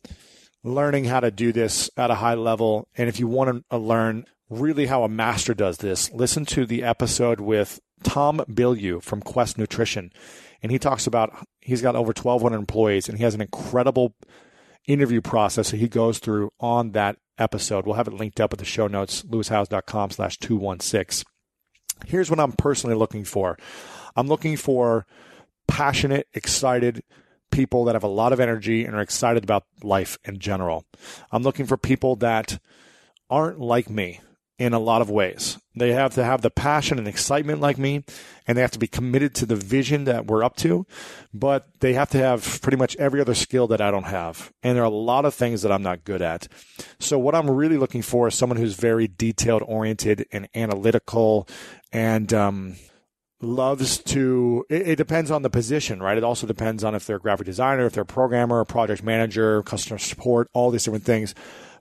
learning 0.63 1.05
how 1.05 1.21
to 1.21 1.31
do 1.31 1.53
this 1.53 1.91
at 1.97 2.11
a 2.11 2.17
high 2.17 2.35
level. 2.35 2.89
And 2.97 3.09
if 3.09 3.21
you 3.21 3.29
want 3.29 3.65
to 3.71 3.77
learn 3.77 4.25
really 4.61 4.87
how 4.87 5.05
a 5.05 5.09
master 5.09 5.55
does 5.55 5.79
this, 5.79 6.13
listen 6.13 6.45
to 6.47 6.67
the 6.67 6.83
episode 6.83 7.41
with 7.41 7.81
Tom 8.03 8.39
Bilyeu 8.49 9.03
from 9.03 9.21
Quest 9.21 9.59
Nutrition. 9.59 10.13
And 10.63 10.73
he 10.73 10.79
talks 10.79 11.07
about 11.07 11.47
he's 11.61 11.83
got 11.83 11.97
over 11.97 12.13
1,200 12.17 12.57
employees 12.57 13.09
and 13.09 13.19
he 13.19 13.25
has 13.25 13.35
an 13.35 13.41
incredible 13.41 14.15
interview 14.87 15.21
process 15.21 15.71
that 15.71 15.79
he 15.79 15.89
goes 15.89 16.19
through 16.19 16.51
on 16.61 16.93
that 16.93 17.17
episode. 17.39 17.87
We'll 17.87 17.97
have 17.97 18.09
it 18.09 18.15
linked 18.15 18.41
up 18.41 18.53
at 18.53 18.59
the 18.59 18.65
show 18.65 18.87
notes, 18.87 19.23
lewishowes.com 19.23 20.11
slash 20.11 20.39
216. 20.39 21.25
Here's 22.07 22.31
what 22.31 22.41
I'm 22.41 22.53
personally 22.53 22.97
looking 22.97 23.25
for. 23.25 23.59
I'm 24.17 24.29
looking 24.29 24.57
for 24.57 25.07
passionate, 25.67 26.29
excited 26.35 27.03
people 27.51 27.85
that 27.85 27.95
have 27.95 28.03
a 28.03 28.09
lot 28.09 28.33
of 28.33 28.41
energy 28.41 28.85
and 28.85 28.95
are 28.95 29.01
excited 29.01 29.45
about 29.45 29.65
life 29.83 30.19
in 30.25 30.39
general. 30.39 30.85
I'm 31.31 31.43
looking 31.43 31.67
for 31.67 31.77
people 31.77 32.17
that 32.17 32.59
aren't 33.31 33.61
like 33.61 33.89
me 33.89 34.21
in 34.59 34.73
a 34.73 34.79
lot 34.79 35.03
of 35.03 35.11
ways. 35.11 35.59
They 35.75 35.93
have 35.93 36.15
to 36.15 36.25
have 36.25 36.43
the 36.43 36.51
passion 36.51 36.99
and 36.99 37.09
excitement 37.09 37.61
like 37.61 37.77
me, 37.77 38.05
and 38.47 38.57
they 38.57 38.63
have 38.63 38.71
to 38.73 38.79
be 38.79 38.87
committed 38.87 39.35
to 39.37 39.47
the 39.47 39.57
vision 39.57 40.05
that 40.05 40.27
we're 40.27 40.45
up 40.45 40.57
to, 40.59 40.87
but 41.33 41.67
they 41.81 41.95
have 41.95 42.11
to 42.11 42.19
have 42.19 42.61
pretty 42.63 42.77
much 42.77 42.95
every 42.97 43.21
other 43.21 43.35
skill 43.35 43.67
that 43.69 43.81
I 43.81 43.91
don't 43.91 44.05
have. 44.05 44.53
And 44.63 44.77
there 44.77 44.85
are 44.85 44.87
a 44.87 44.91
lot 44.91 45.25
of 45.25 45.35
things 45.35 45.63
that 45.63 45.73
I'm 45.73 45.83
not 45.83 46.05
good 46.05 46.23
at. 46.23 46.47
So, 47.01 47.19
what 47.19 47.35
I'm 47.35 47.51
really 47.51 47.77
looking 47.77 48.03
for 48.03 48.29
is 48.29 48.35
someone 48.35 48.57
who's 48.57 48.75
very 48.75 49.09
detailed 49.09 49.63
oriented 49.67 50.27
and 50.31 50.49
analytical 50.55 51.49
and, 51.93 52.33
um, 52.33 52.77
loves 53.41 53.99
to 53.99 54.65
it, 54.71 54.89
it, 54.89 54.97
depends 54.97 55.31
on 55.31 55.43
the 55.43 55.51
position 55.51 56.03
right 56.03 56.17
it 56.17 56.25
also 56.25 56.47
depends 56.47 56.83
on 56.83 56.95
if 56.95 57.05
they're 57.05 57.17
a 57.17 57.21
graphic 57.21 57.45
designer 57.45 57.85
if 57.85 57.93
they're 57.93 58.03
a 58.03 58.07
programmer 58.07 58.61
a 58.61 58.65
project 58.65 59.03
manager 59.03 59.63
customer 59.65 59.99
support 59.99 60.49
all 60.55 60.71
these 60.71 60.85
different 60.85 61.05
things 61.05 61.35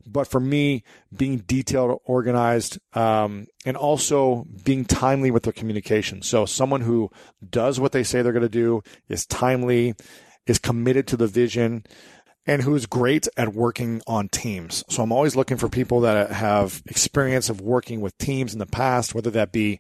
but 0.06 0.28
for 0.28 0.40
me, 0.40 0.84
being 1.16 1.40
detailed, 1.40 2.00
organized, 2.06 2.80
um, 2.94 3.48
and 3.66 3.78
also 3.78 4.46
being 4.64 4.86
timely 4.86 5.32
with 5.32 5.44
their 5.44 5.54
communication. 5.54 6.22
So 6.22 6.46
someone 6.46 6.82
who 6.82 7.10
does 7.48 7.80
what 7.80 7.92
they 7.92 8.04
say 8.04 8.22
they're 8.22 8.34
going 8.34 8.44
to 8.44 8.50
do 8.50 8.84
is 9.08 9.26
timely, 9.26 9.96
is 10.46 10.60
committed 10.60 11.08
to 11.08 11.18
the 11.18 11.28
vision, 11.28 11.86
and 12.46 12.62
who's 12.62 12.86
great 12.86 13.28
at 13.38 13.54
working 13.54 14.02
on 14.06 14.28
teams. 14.28 14.84
So 14.90 15.04
I'm 15.04 15.12
always 15.12 15.36
looking 15.36 15.58
for 15.58 15.70
people 15.70 16.02
that 16.02 16.32
have 16.32 16.84
experience 16.88 17.50
of 17.50 17.62
working 17.62 18.02
with 18.02 18.18
teams 18.18 18.54
in 18.54 18.60
the 18.60 18.66
past, 18.66 19.16
whether 19.16 19.32
that 19.32 19.52
be 19.52 19.80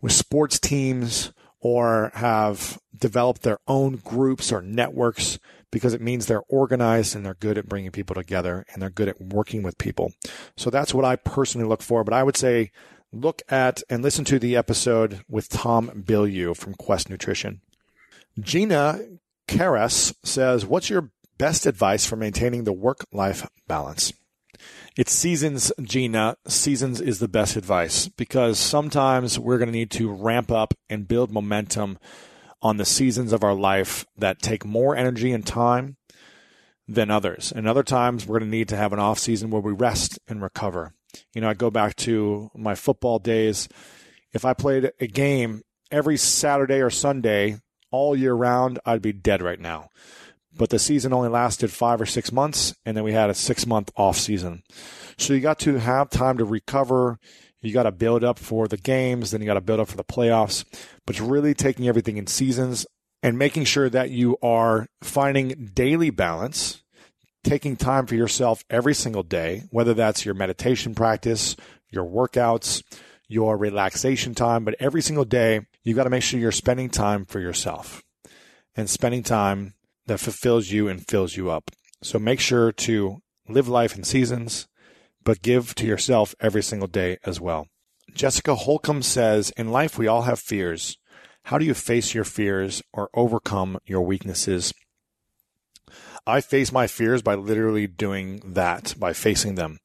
with 0.00 0.12
sports 0.12 0.58
teams 0.58 1.32
or 1.60 2.10
have 2.14 2.78
developed 2.98 3.42
their 3.42 3.58
own 3.66 3.96
groups 3.96 4.52
or 4.52 4.62
networks 4.62 5.38
because 5.70 5.94
it 5.94 6.00
means 6.00 6.26
they're 6.26 6.42
organized 6.48 7.14
and 7.14 7.24
they're 7.24 7.34
good 7.34 7.58
at 7.58 7.68
bringing 7.68 7.90
people 7.90 8.14
together 8.14 8.64
and 8.72 8.80
they're 8.80 8.90
good 8.90 9.08
at 9.08 9.20
working 9.20 9.62
with 9.62 9.78
people. 9.78 10.12
So 10.56 10.70
that's 10.70 10.94
what 10.94 11.04
I 11.04 11.16
personally 11.16 11.66
look 11.66 11.82
for. 11.82 12.04
But 12.04 12.14
I 12.14 12.22
would 12.22 12.36
say 12.36 12.70
look 13.12 13.42
at 13.48 13.82
and 13.88 14.02
listen 14.02 14.24
to 14.26 14.38
the 14.38 14.56
episode 14.56 15.24
with 15.28 15.48
Tom 15.48 15.90
Bilyeu 16.04 16.56
from 16.56 16.74
Quest 16.74 17.10
Nutrition. 17.10 17.60
Gina 18.38 19.00
Karas 19.48 20.14
says, 20.22 20.66
What's 20.66 20.90
your 20.90 21.10
best 21.38 21.66
advice 21.66 22.06
for 22.06 22.16
maintaining 22.16 22.64
the 22.64 22.72
work 22.72 23.06
life 23.12 23.48
balance? 23.66 24.12
It's 24.96 25.12
seasons, 25.12 25.72
Gina. 25.82 26.36
Seasons 26.46 27.00
is 27.00 27.18
the 27.18 27.28
best 27.28 27.56
advice 27.56 28.08
because 28.08 28.58
sometimes 28.58 29.38
we're 29.38 29.58
going 29.58 29.68
to 29.68 29.78
need 29.78 29.90
to 29.92 30.10
ramp 30.10 30.50
up 30.50 30.74
and 30.88 31.06
build 31.06 31.30
momentum 31.30 31.98
on 32.62 32.76
the 32.76 32.84
seasons 32.84 33.32
of 33.32 33.44
our 33.44 33.54
life 33.54 34.06
that 34.16 34.40
take 34.40 34.64
more 34.64 34.96
energy 34.96 35.32
and 35.32 35.46
time 35.46 35.96
than 36.88 37.10
others. 37.10 37.52
And 37.54 37.68
other 37.68 37.82
times 37.82 38.26
we're 38.26 38.38
going 38.38 38.50
to 38.50 38.56
need 38.56 38.68
to 38.68 38.76
have 38.76 38.92
an 38.92 38.98
off 38.98 39.18
season 39.18 39.50
where 39.50 39.62
we 39.62 39.72
rest 39.72 40.18
and 40.28 40.42
recover. 40.42 40.94
You 41.34 41.40
know, 41.40 41.48
I 41.48 41.54
go 41.54 41.70
back 41.70 41.96
to 41.96 42.50
my 42.54 42.74
football 42.74 43.18
days. 43.18 43.68
If 44.32 44.44
I 44.44 44.54
played 44.54 44.92
a 45.00 45.06
game 45.06 45.62
every 45.90 46.16
Saturday 46.16 46.80
or 46.80 46.90
Sunday 46.90 47.58
all 47.90 48.16
year 48.16 48.34
round, 48.34 48.78
I'd 48.84 49.02
be 49.02 49.12
dead 49.12 49.42
right 49.42 49.60
now. 49.60 49.90
But 50.54 50.70
the 50.70 50.78
season 50.78 51.12
only 51.12 51.28
lasted 51.28 51.70
five 51.70 52.00
or 52.00 52.06
six 52.06 52.32
months, 52.32 52.74
and 52.84 52.96
then 52.96 53.04
we 53.04 53.12
had 53.12 53.28
a 53.28 53.34
six 53.34 53.66
month 53.66 53.90
off 53.96 54.16
season. 54.16 54.62
So 55.18 55.34
you 55.34 55.40
got 55.40 55.58
to 55.60 55.78
have 55.78 56.08
time 56.10 56.38
to 56.38 56.44
recover 56.44 57.18
You 57.62 57.72
got 57.72 57.84
to 57.84 57.92
build 57.92 58.22
up 58.22 58.38
for 58.38 58.68
the 58.68 58.76
games, 58.76 59.30
then 59.30 59.40
you 59.40 59.46
got 59.46 59.54
to 59.54 59.60
build 59.60 59.80
up 59.80 59.88
for 59.88 59.96
the 59.96 60.04
playoffs. 60.04 60.64
But 61.06 61.20
really 61.20 61.54
taking 61.54 61.88
everything 61.88 62.16
in 62.16 62.26
seasons 62.26 62.86
and 63.22 63.38
making 63.38 63.64
sure 63.64 63.88
that 63.90 64.10
you 64.10 64.36
are 64.42 64.86
finding 65.02 65.70
daily 65.74 66.10
balance, 66.10 66.82
taking 67.42 67.76
time 67.76 68.06
for 68.06 68.14
yourself 68.14 68.62
every 68.70 68.94
single 68.94 69.22
day, 69.22 69.62
whether 69.70 69.94
that's 69.94 70.24
your 70.24 70.34
meditation 70.34 70.94
practice, 70.94 71.56
your 71.90 72.04
workouts, 72.04 72.82
your 73.28 73.56
relaxation 73.56 74.34
time, 74.34 74.64
but 74.64 74.76
every 74.78 75.02
single 75.02 75.24
day, 75.24 75.60
you 75.82 75.94
got 75.94 76.04
to 76.04 76.10
make 76.10 76.22
sure 76.22 76.38
you're 76.38 76.52
spending 76.52 76.88
time 76.88 77.24
for 77.24 77.40
yourself 77.40 78.02
and 78.76 78.88
spending 78.88 79.22
time 79.22 79.74
that 80.06 80.20
fulfills 80.20 80.70
you 80.70 80.88
and 80.88 81.06
fills 81.08 81.36
you 81.36 81.50
up. 81.50 81.70
So 82.02 82.18
make 82.18 82.40
sure 82.40 82.70
to 82.72 83.22
live 83.48 83.68
life 83.68 83.96
in 83.96 84.04
seasons, 84.04 84.68
but 85.26 85.42
give 85.42 85.74
to 85.74 85.84
yourself 85.84 86.36
every 86.40 86.62
single 86.62 86.86
day 86.86 87.18
as 87.24 87.40
well. 87.40 87.66
Jessica 88.14 88.54
Holcomb 88.54 89.02
says, 89.02 89.50
In 89.56 89.72
life, 89.72 89.98
we 89.98 90.06
all 90.06 90.22
have 90.22 90.38
fears. 90.38 90.96
How 91.42 91.58
do 91.58 91.64
you 91.64 91.74
face 91.74 92.14
your 92.14 92.24
fears 92.24 92.80
or 92.92 93.10
overcome 93.12 93.78
your 93.84 94.02
weaknesses? 94.02 94.72
I 96.28 96.40
face 96.40 96.72
my 96.72 96.86
fears 96.86 97.22
by 97.22 97.34
literally 97.34 97.88
doing 97.88 98.40
that, 98.54 98.94
by 98.98 99.12
facing 99.12 99.56
them. 99.56 99.80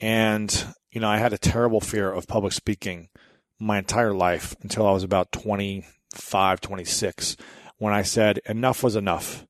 And, 0.00 0.74
you 0.92 1.00
know, 1.00 1.08
I 1.08 1.18
had 1.18 1.32
a 1.32 1.38
terrible 1.38 1.80
fear 1.80 2.10
of 2.10 2.28
public 2.28 2.52
speaking 2.52 3.08
my 3.58 3.78
entire 3.78 4.14
life 4.14 4.54
until 4.62 4.86
I 4.86 4.92
was 4.92 5.02
about 5.02 5.32
25, 5.32 6.60
26, 6.60 7.36
when 7.78 7.92
I 7.92 8.02
said 8.02 8.38
enough 8.46 8.84
was 8.84 8.94
enough. 8.94 9.44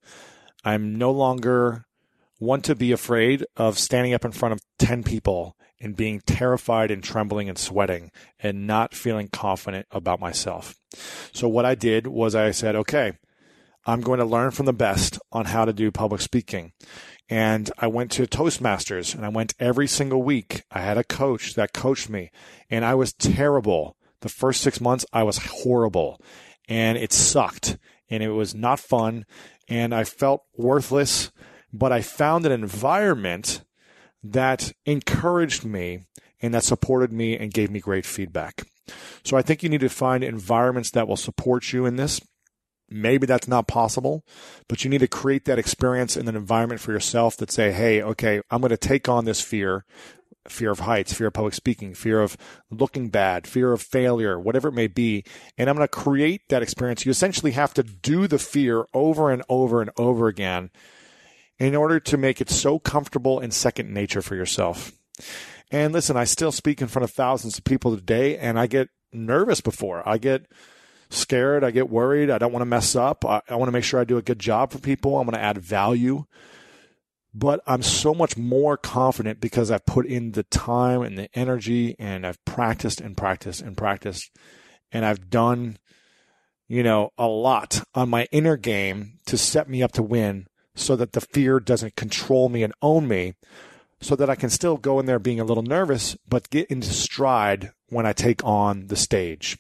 I'm 0.64 0.97
no 0.97 1.11
longer 1.11 1.85
one 2.38 2.62
to 2.62 2.74
be 2.74 2.92
afraid 2.92 3.44
of 3.57 3.79
standing 3.79 4.14
up 4.14 4.24
in 4.24 4.33
front 4.33 4.53
of 4.53 4.61
10 4.79 5.03
people 5.03 5.57
and 5.81 5.96
being 5.96 6.20
terrified 6.27 6.90
and 6.90 7.03
trembling 7.03 7.48
and 7.48 7.59
sweating 7.59 8.11
and 8.40 8.66
not 8.66 8.94
feeling 8.94 9.29
confident 9.29 9.87
about 9.90 10.20
myself. 10.20 10.74
So 11.33 11.48
what 11.48 11.64
I 11.64 11.74
did 11.74 12.07
was 12.07 12.35
I 12.35 12.51
said, 12.51 12.74
okay, 12.74 13.12
I'm 13.87 14.01
going 14.01 14.18
to 14.18 14.24
learn 14.24 14.51
from 14.51 14.66
the 14.66 14.72
best 14.72 15.18
on 15.33 15.46
how 15.46 15.64
to 15.64 15.72
do 15.72 15.90
public 15.90 16.20
speaking. 16.20 16.72
And 17.29 17.70
I 17.79 17.87
went 17.87 18.11
to 18.12 18.27
Toastmasters 18.27 19.14
and 19.14 19.24
I 19.24 19.29
went 19.29 19.55
every 19.59 19.87
single 19.87 20.22
week. 20.22 20.62
I 20.70 20.81
had 20.81 20.98
a 20.98 21.05
coach 21.05 21.55
that 21.55 21.72
coached 21.72 22.09
me 22.09 22.31
and 22.70 22.85
I 22.85 22.94
was 22.94 23.12
terrible. 23.12 23.96
The 24.20 24.29
first 24.29 24.62
six 24.62 24.81
months, 24.81 25.07
I 25.12 25.22
was 25.22 25.38
horrible 25.38 26.20
and 26.68 26.98
it 26.98 27.12
sucked 27.12 27.79
and 28.11 28.22
it 28.22 28.31
was 28.31 28.55
not 28.55 28.81
fun 28.81 29.24
and 29.68 29.94
I 29.94 30.05
felt 30.05 30.42
worthless, 30.57 31.31
but 31.72 31.92
I 31.92 32.00
found 32.00 32.46
an 32.46 32.52
environment 32.52 33.62
that 34.22 34.72
encouraged 34.85 35.64
me 35.64 36.00
and 36.40 36.54
that 36.54 36.64
supported 36.64 37.12
me 37.12 37.37
and 37.37 37.52
gave 37.52 37.70
me 37.70 37.81
great 37.81 38.07
feedback. 38.07 38.66
So 39.24 39.37
I 39.37 39.42
think 39.42 39.62
you 39.62 39.68
need 39.68 39.81
to 39.81 39.88
find 39.88 40.24
environments 40.24 40.90
that 40.90 41.09
will 41.09 41.16
support 41.16 41.72
you 41.72 41.85
in 41.87 41.96
this. 41.96 42.20
Maybe 42.90 43.26
that's 43.26 43.48
not 43.48 43.68
possible, 43.68 44.24
but 44.66 44.83
you 44.83 44.88
need 44.88 45.00
to 45.00 45.09
create 45.09 45.44
that 45.44 45.59
experience 45.59 46.16
in 46.16 46.26
an 46.26 46.37
environment 46.37 46.81
for 46.81 46.92
yourself 46.92 47.37
that 47.37 47.50
say, 47.50 47.70
Hey, 47.70 48.02
okay, 48.02 48.40
I'm 48.50 48.62
going 48.62 48.70
to 48.70 48.78
take 48.78 49.11
on 49.11 49.26
this 49.26 49.42
fear, 49.42 49.85
fear 50.48 50.70
of 50.70 50.81
heights, 50.81 51.12
fear 51.12 51.26
of 51.26 51.35
public 51.35 51.52
speaking, 51.52 51.92
fear 51.92 52.22
of 52.22 52.38
looking 52.70 53.11
bad, 53.11 53.46
fear 53.46 53.72
of 53.72 53.83
failure, 53.83 54.40
whatever 54.40 54.68
it 54.68 54.74
may 54.74 54.87
be. 54.87 55.22
And 55.59 55.68
I'm 55.68 55.76
going 55.76 55.87
to 55.87 55.88
create 55.88 56.48
that 56.48 56.62
experience. 56.62 57.04
You 57.04 57.11
essentially 57.11 57.52
have 57.52 57.74
to 57.74 57.83
do 57.83 58.26
the 58.26 58.38
fear 58.38 58.87
over 58.94 59.31
and 59.31 59.42
over 59.50 59.83
and 59.83 59.90
over 59.98 60.26
again 60.26 60.70
in 61.59 61.75
order 61.75 61.99
to 62.01 62.16
make 62.16 62.40
it 62.40 62.51
so 62.51 62.79
comfortable 62.79 63.40
and 63.40 63.53
second 63.53 63.92
nature 63.92 64.23
for 64.23 64.37
yourself. 64.37 64.92
And 65.71 65.92
listen, 65.92 66.16
I 66.16 66.25
still 66.25 66.53
speak 66.53 66.81
in 66.81 66.88
front 66.88 67.05
of 67.05 67.11
thousands 67.11 67.59
of 67.59 67.64
people 67.64 67.94
today 67.94 68.38
and 68.38 68.59
I 68.59 68.66
get 68.66 68.88
nervous 69.12 69.61
before. 69.61 70.09
I 70.09 70.18
get 70.18 70.47
scared. 71.11 71.64
I 71.64 71.71
get 71.71 71.90
worried. 71.90 72.31
I 72.31 72.38
don't 72.38 72.53
want 72.53 72.62
to 72.62 72.66
mess 72.66 72.94
up. 72.94 73.25
I, 73.25 73.42
I 73.49 73.57
want 73.57 73.68
to 73.68 73.73
make 73.73 73.85
sure 73.85 74.01
I 74.01 74.05
do 74.05 74.18
a 74.18 74.23
good 74.23 74.38
job 74.38 74.71
for 74.71 74.79
people. 74.79 75.16
I 75.16 75.21
want 75.21 75.35
to 75.35 75.40
add 75.40 75.59
value. 75.59 76.25
But 77.35 77.61
I'm 77.66 77.83
so 77.83 78.14
much 78.14 78.37
more 78.37 78.77
confident 78.77 79.40
because 79.40 79.71
I've 79.71 79.85
put 79.85 80.07
in 80.07 80.33
the 80.33 80.44
time 80.44 81.03
and 81.03 81.18
the 81.18 81.29
energy 81.35 81.94
and 81.99 82.27
I've 82.27 82.42
practiced 82.44 83.01
and 83.01 83.16
practiced 83.16 83.61
and 83.61 83.77
practiced. 83.77 84.31
And 84.90 85.05
I've 85.05 85.29
done, 85.29 85.79
you 86.66 86.83
know, 86.83 87.11
a 87.18 87.27
lot 87.27 87.83
on 87.94 88.09
my 88.09 88.27
inner 88.33 88.57
game 88.57 89.18
to 89.27 89.37
set 89.37 89.68
me 89.68 89.83
up 89.83 89.92
to 89.92 90.03
win 90.03 90.47
so 90.79 90.97
that 90.97 91.12
the 91.12 91.21
fear 91.21 91.61
doesn't 91.61 91.97
control 91.97 92.49
me 92.49 92.62
and 92.62 92.73
own 92.81 93.09
me 93.09 93.35
so 94.01 94.14
that 94.17 94.31
I 94.31 94.37
can 94.37 94.51
still 94.51 94.77
go 94.77 95.01
in 95.01 95.07
there 95.07 95.19
being 95.19 95.41
a 95.41 95.45
little 95.45 95.62
nervous, 95.62 96.17
but 96.29 96.51
get 96.51 96.71
into 96.71 96.88
stride 96.88 97.73
when 97.88 98.07
I 98.07 98.12
take 98.12 98.45
on 98.45 98.87
the 98.87 98.97
stage. 98.97 99.59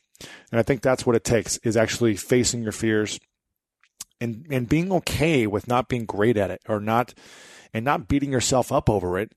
And 0.50 0.58
I 0.58 0.62
think 0.62 0.80
that's 0.80 1.04
what 1.04 1.16
it 1.16 1.24
takes 1.24 1.58
is 1.58 1.76
actually 1.76 2.16
facing 2.16 2.62
your 2.62 2.72
fears 2.72 3.18
and, 4.20 4.46
and 4.50 4.68
being 4.68 4.92
okay 4.92 5.46
with 5.46 5.68
not 5.68 5.88
being 5.88 6.04
great 6.04 6.36
at 6.36 6.50
it 6.50 6.60
or 6.68 6.80
not, 6.80 7.14
and 7.72 7.84
not 7.84 8.08
beating 8.08 8.32
yourself 8.32 8.72
up 8.72 8.88
over 8.88 9.18
it 9.18 9.32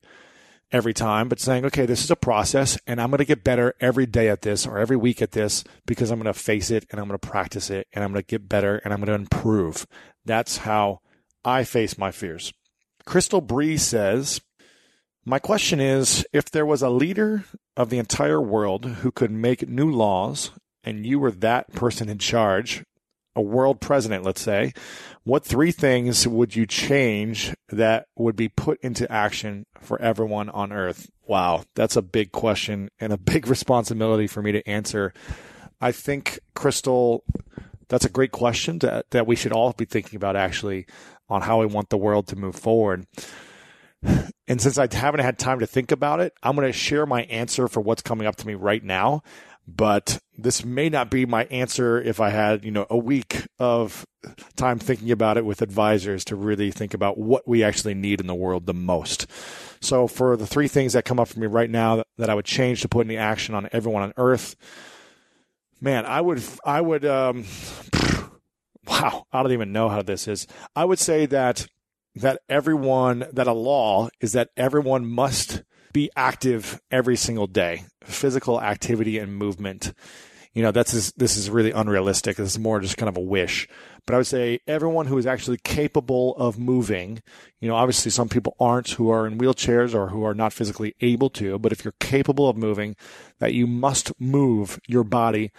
every 0.72 0.94
time, 0.94 1.28
but 1.28 1.38
saying, 1.38 1.64
okay, 1.66 1.84
this 1.84 2.02
is 2.02 2.10
a 2.10 2.16
process 2.16 2.78
and 2.86 3.00
I'm 3.00 3.10
going 3.10 3.18
to 3.18 3.24
get 3.24 3.44
better 3.44 3.74
every 3.80 4.06
day 4.06 4.28
at 4.28 4.42
this 4.42 4.66
or 4.66 4.78
every 4.78 4.96
week 4.96 5.20
at 5.20 5.32
this 5.32 5.64
because 5.86 6.10
I'm 6.10 6.18
going 6.18 6.32
to 6.32 6.38
face 6.38 6.70
it 6.70 6.86
and 6.90 6.98
I'm 6.98 7.06
going 7.06 7.18
to 7.18 7.28
practice 7.28 7.70
it 7.70 7.86
and 7.92 8.02
I'm 8.02 8.12
going 8.12 8.22
to 8.22 8.26
get 8.26 8.48
better 8.48 8.76
and 8.78 8.92
I'm 8.92 9.00
going 9.00 9.08
to 9.08 9.14
improve. 9.14 9.86
That's 10.24 10.58
how 10.58 11.00
I 11.44 11.64
face 11.64 11.98
my 11.98 12.10
fears. 12.10 12.52
Crystal 13.04 13.40
Bree 13.40 13.76
says, 13.76 14.40
My 15.24 15.38
question 15.38 15.80
is 15.80 16.24
if 16.32 16.50
there 16.50 16.66
was 16.66 16.82
a 16.82 16.90
leader 16.90 17.44
of 17.76 17.90
the 17.90 17.98
entire 17.98 18.40
world 18.40 18.86
who 18.86 19.10
could 19.10 19.30
make 19.30 19.68
new 19.68 19.90
laws 19.90 20.50
and 20.84 21.06
you 21.06 21.18
were 21.18 21.30
that 21.30 21.72
person 21.72 22.08
in 22.08 22.18
charge, 22.18 22.84
a 23.34 23.40
world 23.42 23.80
president, 23.80 24.24
let's 24.24 24.42
say, 24.42 24.72
what 25.24 25.44
three 25.44 25.72
things 25.72 26.26
would 26.28 26.54
you 26.54 26.66
change 26.66 27.54
that 27.68 28.06
would 28.16 28.36
be 28.36 28.48
put 28.48 28.78
into 28.80 29.10
action 29.10 29.64
for 29.80 30.00
everyone 30.00 30.50
on 30.50 30.72
earth? 30.72 31.10
Wow, 31.26 31.64
that's 31.74 31.96
a 31.96 32.02
big 32.02 32.32
question 32.32 32.90
and 32.98 33.12
a 33.12 33.18
big 33.18 33.46
responsibility 33.46 34.26
for 34.26 34.42
me 34.42 34.52
to 34.52 34.68
answer. 34.68 35.12
I 35.80 35.92
think, 35.92 36.38
Crystal, 36.54 37.24
that's 37.88 38.04
a 38.04 38.10
great 38.10 38.32
question 38.32 38.78
to, 38.80 39.04
that 39.10 39.26
we 39.26 39.36
should 39.36 39.52
all 39.52 39.72
be 39.72 39.84
thinking 39.84 40.16
about 40.16 40.36
actually 40.36 40.86
on 41.32 41.42
how 41.42 41.60
we 41.60 41.66
want 41.66 41.88
the 41.88 41.96
world 41.96 42.28
to 42.28 42.36
move 42.36 42.54
forward. 42.54 43.06
And 44.46 44.60
since 44.60 44.78
I 44.78 44.88
haven't 44.92 45.20
had 45.20 45.38
time 45.38 45.60
to 45.60 45.66
think 45.66 45.92
about 45.92 46.20
it, 46.20 46.34
I'm 46.42 46.56
going 46.56 46.66
to 46.66 46.72
share 46.72 47.06
my 47.06 47.22
answer 47.22 47.68
for 47.68 47.80
what's 47.80 48.02
coming 48.02 48.26
up 48.26 48.36
to 48.36 48.46
me 48.46 48.54
right 48.54 48.82
now. 48.82 49.22
But 49.66 50.18
this 50.36 50.64
may 50.64 50.88
not 50.88 51.08
be 51.08 51.24
my 51.24 51.44
answer 51.44 52.00
if 52.00 52.20
I 52.20 52.30
had, 52.30 52.64
you 52.64 52.72
know, 52.72 52.84
a 52.90 52.98
week 52.98 53.46
of 53.60 54.04
time 54.56 54.80
thinking 54.80 55.12
about 55.12 55.36
it 55.36 55.44
with 55.44 55.62
advisors 55.62 56.24
to 56.26 56.36
really 56.36 56.72
think 56.72 56.94
about 56.94 57.16
what 57.16 57.46
we 57.46 57.62
actually 57.62 57.94
need 57.94 58.20
in 58.20 58.26
the 58.26 58.34
world 58.34 58.66
the 58.66 58.74
most. 58.74 59.26
So 59.80 60.08
for 60.08 60.36
the 60.36 60.48
three 60.48 60.68
things 60.68 60.94
that 60.94 61.04
come 61.04 61.20
up 61.20 61.28
for 61.28 61.38
me 61.38 61.46
right 61.46 61.70
now 61.70 62.02
that 62.18 62.28
I 62.28 62.34
would 62.34 62.44
change 62.44 62.82
to 62.82 62.88
put 62.88 63.06
into 63.06 63.16
action 63.16 63.54
on 63.54 63.68
everyone 63.72 64.02
on 64.02 64.12
earth, 64.16 64.56
man, 65.80 66.06
I 66.06 66.20
would, 66.20 66.42
I 66.64 66.80
would, 66.80 67.04
um, 67.04 67.44
wow, 68.86 69.26
I 69.32 69.42
don't 69.42 69.52
even 69.52 69.72
know 69.72 69.88
how 69.88 70.02
this 70.02 70.28
is. 70.28 70.46
I 70.74 70.84
would 70.84 70.98
say 70.98 71.26
that 71.26 71.66
that 72.16 72.40
everyone 72.48 73.24
that 73.32 73.46
a 73.46 73.52
law 73.52 74.08
is 74.20 74.32
that 74.32 74.50
everyone 74.56 75.06
must 75.06 75.62
be 75.92 76.10
active 76.16 76.80
every 76.90 77.16
single 77.16 77.46
day. 77.46 77.84
Physical 78.04 78.60
activity 78.60 79.18
and 79.18 79.34
movement. 79.34 79.92
You 80.54 80.62
know, 80.62 80.70
that's 80.70 81.12
this 81.12 81.36
is 81.36 81.48
really 81.48 81.70
unrealistic. 81.70 82.36
This 82.36 82.50
is 82.50 82.58
more 82.58 82.80
just 82.80 82.98
kind 82.98 83.08
of 83.08 83.16
a 83.16 83.20
wish. 83.20 83.66
But 84.06 84.14
I 84.14 84.18
would 84.18 84.26
say 84.26 84.60
everyone 84.66 85.06
who 85.06 85.16
is 85.16 85.26
actually 85.26 85.58
capable 85.64 86.36
of 86.36 86.58
moving, 86.58 87.22
you 87.60 87.68
know, 87.68 87.76
obviously 87.76 88.10
some 88.10 88.28
people 88.28 88.54
aren't 88.60 88.90
who 88.90 89.08
are 89.08 89.26
in 89.26 89.38
wheelchairs 89.38 89.94
or 89.94 90.08
who 90.08 90.24
are 90.24 90.34
not 90.34 90.52
physically 90.52 90.94
able 91.00 91.30
to, 91.30 91.58
but 91.58 91.72
if 91.72 91.84
you're 91.84 91.94
capable 92.00 92.48
of 92.48 92.56
moving, 92.56 92.96
that 93.38 93.54
you 93.54 93.66
must 93.66 94.12
move 94.20 94.78
your 94.86 95.04
body 95.04 95.52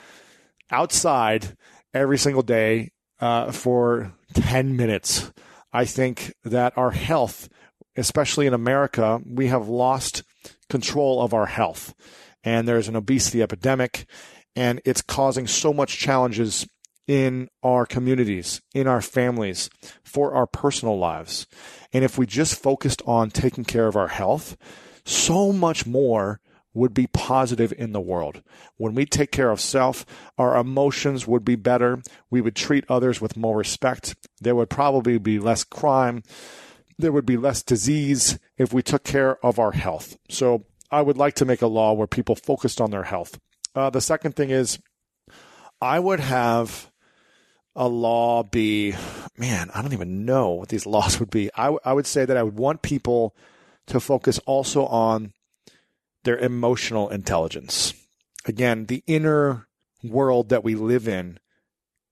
outside 0.69 1.57
every 1.93 2.17
single 2.17 2.43
day 2.43 2.91
uh, 3.23 3.53
for 3.53 4.13
10 4.33 4.75
minutes. 4.75 5.31
I 5.71 5.85
think 5.85 6.33
that 6.43 6.77
our 6.77 6.91
health, 6.91 7.47
especially 7.95 8.47
in 8.47 8.53
America, 8.53 9.21
we 9.25 9.47
have 9.47 9.69
lost 9.69 10.23
control 10.69 11.21
of 11.21 11.33
our 11.33 11.45
health. 11.45 11.93
And 12.43 12.67
there's 12.67 12.89
an 12.89 12.97
obesity 12.97 13.41
epidemic, 13.41 14.05
and 14.57 14.81
it's 14.83 15.01
causing 15.01 15.47
so 15.47 15.71
much 15.71 15.97
challenges 15.97 16.67
in 17.07 17.47
our 17.63 17.85
communities, 17.85 18.61
in 18.75 18.87
our 18.87 19.01
families, 19.01 19.69
for 20.03 20.33
our 20.33 20.45
personal 20.45 20.99
lives. 20.99 21.47
And 21.93 22.03
if 22.03 22.17
we 22.17 22.25
just 22.25 22.61
focused 22.61 23.01
on 23.05 23.29
taking 23.29 23.63
care 23.63 23.87
of 23.87 23.95
our 23.95 24.09
health, 24.09 24.57
so 25.05 25.53
much 25.53 25.85
more 25.85 26.41
would 26.73 26.93
be 26.93 27.07
positive 27.07 27.73
in 27.77 27.91
the 27.91 28.01
world. 28.01 28.41
When 28.77 28.95
we 28.95 29.05
take 29.05 29.31
care 29.31 29.51
of 29.51 29.61
self, 29.61 30.05
our 30.37 30.57
emotions 30.57 31.27
would 31.27 31.45
be 31.45 31.55
better. 31.55 32.01
We 32.29 32.41
would 32.41 32.55
treat 32.55 32.85
others 32.89 33.21
with 33.21 33.37
more 33.37 33.57
respect. 33.57 34.15
There 34.41 34.55
would 34.55 34.69
probably 34.69 35.17
be 35.17 35.39
less 35.39 35.63
crime. 35.63 36.23
There 36.97 37.11
would 37.11 37.25
be 37.25 37.37
less 37.37 37.63
disease 37.63 38.39
if 38.57 38.73
we 38.73 38.81
took 38.81 39.03
care 39.03 39.43
of 39.45 39.59
our 39.59 39.71
health. 39.71 40.17
So 40.29 40.65
I 40.91 41.01
would 41.01 41.17
like 41.17 41.35
to 41.35 41.45
make 41.45 41.61
a 41.61 41.67
law 41.67 41.93
where 41.93 42.07
people 42.07 42.35
focused 42.35 42.81
on 42.81 42.91
their 42.91 43.03
health. 43.03 43.39
Uh, 43.75 43.89
the 43.89 44.01
second 44.01 44.35
thing 44.35 44.49
is, 44.49 44.79
I 45.81 45.99
would 45.99 46.19
have 46.19 46.91
a 47.75 47.87
law 47.87 48.43
be, 48.43 48.95
man, 49.37 49.71
I 49.73 49.81
don't 49.81 49.93
even 49.93 50.25
know 50.25 50.51
what 50.51 50.69
these 50.69 50.85
laws 50.87 51.19
would 51.19 51.29
be. 51.29 51.49
I, 51.55 51.65
w- 51.65 51.79
I 51.83 51.93
would 51.93 52.07
say 52.07 52.25
that 52.25 52.37
I 52.37 52.43
would 52.43 52.57
want 52.57 52.81
people 52.81 53.35
to 53.87 53.99
focus 53.99 54.39
also 54.45 54.85
on 54.85 55.33
their 56.23 56.37
emotional 56.37 57.09
intelligence. 57.09 57.93
Again, 58.45 58.85
the 58.85 59.03
inner 59.07 59.67
world 60.03 60.49
that 60.49 60.63
we 60.63 60.75
live 60.75 61.07
in 61.07 61.39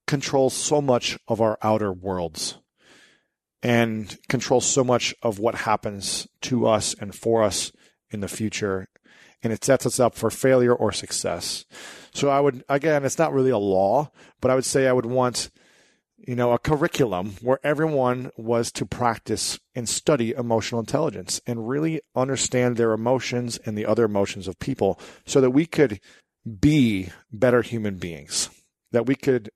controls 0.08 0.54
so 0.54 0.82
much 0.82 1.18
of 1.28 1.42
our 1.42 1.58
outer 1.62 1.92
worlds 1.92 2.58
and 3.64 4.18
controls 4.28 4.66
so 4.66 4.84
much 4.84 5.14
of 5.22 5.40
what 5.40 5.56
happens 5.56 6.28
to 6.42 6.68
us 6.68 6.94
and 7.00 7.14
for 7.14 7.44
us 7.44 7.72
in 8.10 8.20
the 8.20 8.28
future. 8.28 8.88
And 9.44 9.52
it 9.54 9.64
sets 9.64 9.86
us 9.86 10.00
up 10.00 10.16
for 10.16 10.30
failure 10.30 10.74
or 10.74 10.92
success. 10.92 11.66
So 12.14 12.30
I 12.30 12.40
would, 12.40 12.64
again, 12.70 13.06
it's 13.06 13.18
not 13.18 13.34
really 13.34 13.50
a 13.50 13.58
law, 13.58 14.12
but 14.40 14.52
I 14.52 14.56
would 14.56 14.66
say 14.66 14.88
I 14.88 14.94
would 14.94 15.06
want, 15.06 15.50
you 16.28 16.36
know, 16.36 16.52
a 16.52 16.60
curriculum 16.60 17.36
where 17.42 17.60
everyone 17.64 18.32
was 18.38 18.72
to 18.74 18.86
practice 18.86 19.60
and 19.76 19.88
study 19.88 20.32
emotional 20.32 20.80
intelligence 20.80 21.42
and 21.48 21.68
really 21.68 22.02
understand 22.16 22.78
their 22.78 22.94
emotions 22.94 23.58
and 23.66 23.78
the 23.78 23.86
other 23.86 24.06
emotions 24.06 24.48
of 24.48 24.60
people 24.60 25.00
so 25.26 25.42
that 25.42 25.52
we 25.52 25.66
could 25.66 26.00
be 26.60 27.10
better 27.32 27.62
human 27.62 27.98
beings, 27.98 28.50
that 28.92 29.06
we 29.06 29.16
could 29.16 29.50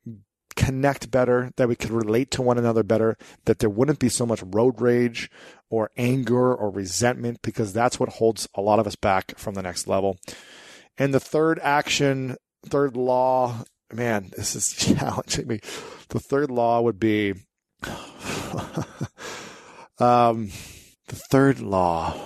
connect 0.55 1.11
better, 1.11 1.51
that 1.57 1.67
we 1.67 1.75
could 1.75 1.91
relate 1.91 2.31
to 2.31 2.41
one 2.41 2.57
another 2.57 2.83
better, 2.83 3.17
that 3.45 3.59
there 3.59 3.69
wouldn't 3.69 3.99
be 3.99 4.09
so 4.09 4.25
much 4.25 4.41
road 4.43 4.79
rage 4.79 5.29
or 5.69 5.91
anger 5.97 6.53
or 6.53 6.69
resentment 6.69 7.41
because 7.41 7.73
that's 7.73 7.99
what 7.99 8.09
holds 8.09 8.47
a 8.55 8.61
lot 8.61 8.79
of 8.79 8.87
us 8.87 8.95
back 8.95 9.37
from 9.37 9.53
the 9.53 9.61
next 9.61 9.87
level. 9.87 10.17
And 10.97 11.13
the 11.13 11.19
third 11.19 11.59
action, 11.61 12.37
third 12.65 12.95
law, 12.95 13.65
man, 13.93 14.31
this 14.35 14.55
is 14.55 14.73
challenging 14.77 15.47
me. 15.47 15.59
The 16.09 16.19
third 16.19 16.51
law 16.51 16.81
would 16.81 16.99
be 16.99 17.33
um, 19.99 20.51
the 21.07 21.15
third 21.15 21.59
law. 21.59 22.19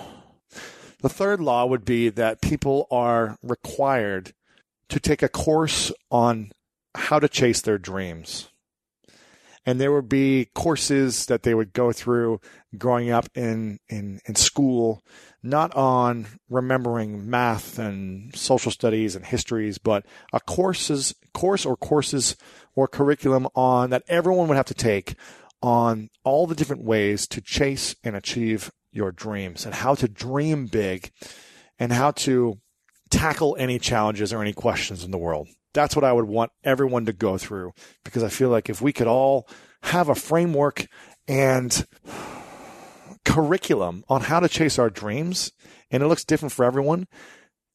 The 1.02 1.08
third 1.08 1.40
law 1.40 1.64
would 1.64 1.84
be 1.84 2.10
that 2.10 2.42
people 2.42 2.86
are 2.90 3.38
required 3.42 4.34
to 4.90 5.00
take 5.00 5.22
a 5.22 5.28
course 5.28 5.90
on 6.10 6.52
how 6.94 7.18
to 7.18 7.28
chase 7.28 7.62
their 7.62 7.78
dreams. 7.78 8.49
And 9.70 9.80
there 9.80 9.92
would 9.92 10.08
be 10.08 10.48
courses 10.52 11.26
that 11.26 11.44
they 11.44 11.54
would 11.54 11.72
go 11.72 11.92
through 11.92 12.40
growing 12.76 13.12
up 13.12 13.28
in, 13.36 13.78
in, 13.88 14.20
in 14.26 14.34
school, 14.34 15.00
not 15.44 15.72
on 15.76 16.26
remembering 16.48 17.30
math 17.30 17.78
and 17.78 18.34
social 18.34 18.72
studies 18.72 19.14
and 19.14 19.24
histories, 19.24 19.78
but 19.78 20.04
a 20.32 20.40
courses, 20.40 21.14
course 21.34 21.64
or 21.64 21.76
courses 21.76 22.34
or 22.74 22.88
curriculum 22.88 23.46
on 23.54 23.90
that 23.90 24.02
everyone 24.08 24.48
would 24.48 24.56
have 24.56 24.66
to 24.66 24.74
take 24.74 25.14
on 25.62 26.10
all 26.24 26.48
the 26.48 26.56
different 26.56 26.82
ways 26.82 27.28
to 27.28 27.40
chase 27.40 27.94
and 28.02 28.16
achieve 28.16 28.72
your 28.90 29.12
dreams 29.12 29.64
and 29.64 29.76
how 29.76 29.94
to 29.94 30.08
dream 30.08 30.66
big 30.66 31.12
and 31.78 31.92
how 31.92 32.10
to 32.10 32.58
tackle 33.08 33.54
any 33.56 33.78
challenges 33.78 34.32
or 34.32 34.42
any 34.42 34.52
questions 34.52 35.04
in 35.04 35.12
the 35.12 35.18
world. 35.18 35.46
That's 35.72 35.94
what 35.94 36.04
I 36.04 36.12
would 36.12 36.26
want 36.26 36.52
everyone 36.64 37.06
to 37.06 37.12
go 37.12 37.38
through 37.38 37.72
because 38.04 38.22
I 38.22 38.28
feel 38.28 38.48
like 38.48 38.68
if 38.68 38.80
we 38.80 38.92
could 38.92 39.06
all 39.06 39.48
have 39.82 40.08
a 40.08 40.14
framework 40.14 40.86
and 41.28 41.86
curriculum 43.24 44.04
on 44.08 44.22
how 44.22 44.40
to 44.40 44.48
chase 44.48 44.78
our 44.78 44.90
dreams 44.90 45.52
and 45.90 46.02
it 46.02 46.06
looks 46.06 46.24
different 46.24 46.52
for 46.52 46.64
everyone, 46.64 47.06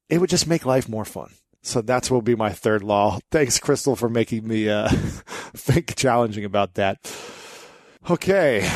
it 0.09 0.19
would 0.19 0.29
just 0.29 0.47
make 0.47 0.65
life 0.65 0.89
more 0.89 1.05
fun. 1.05 1.31
So 1.63 1.81
that's 1.81 2.11
what 2.11 2.17
will 2.17 2.21
be 2.21 2.35
my 2.35 2.51
third 2.51 2.83
law. 2.83 3.19
Thanks, 3.31 3.59
Crystal, 3.59 3.95
for 3.95 4.09
making 4.09 4.47
me 4.47 4.69
uh, 4.69 4.89
think 5.55 5.95
challenging 5.95 6.45
about 6.45 6.75
that. 6.75 6.99
Okay. 8.09 8.69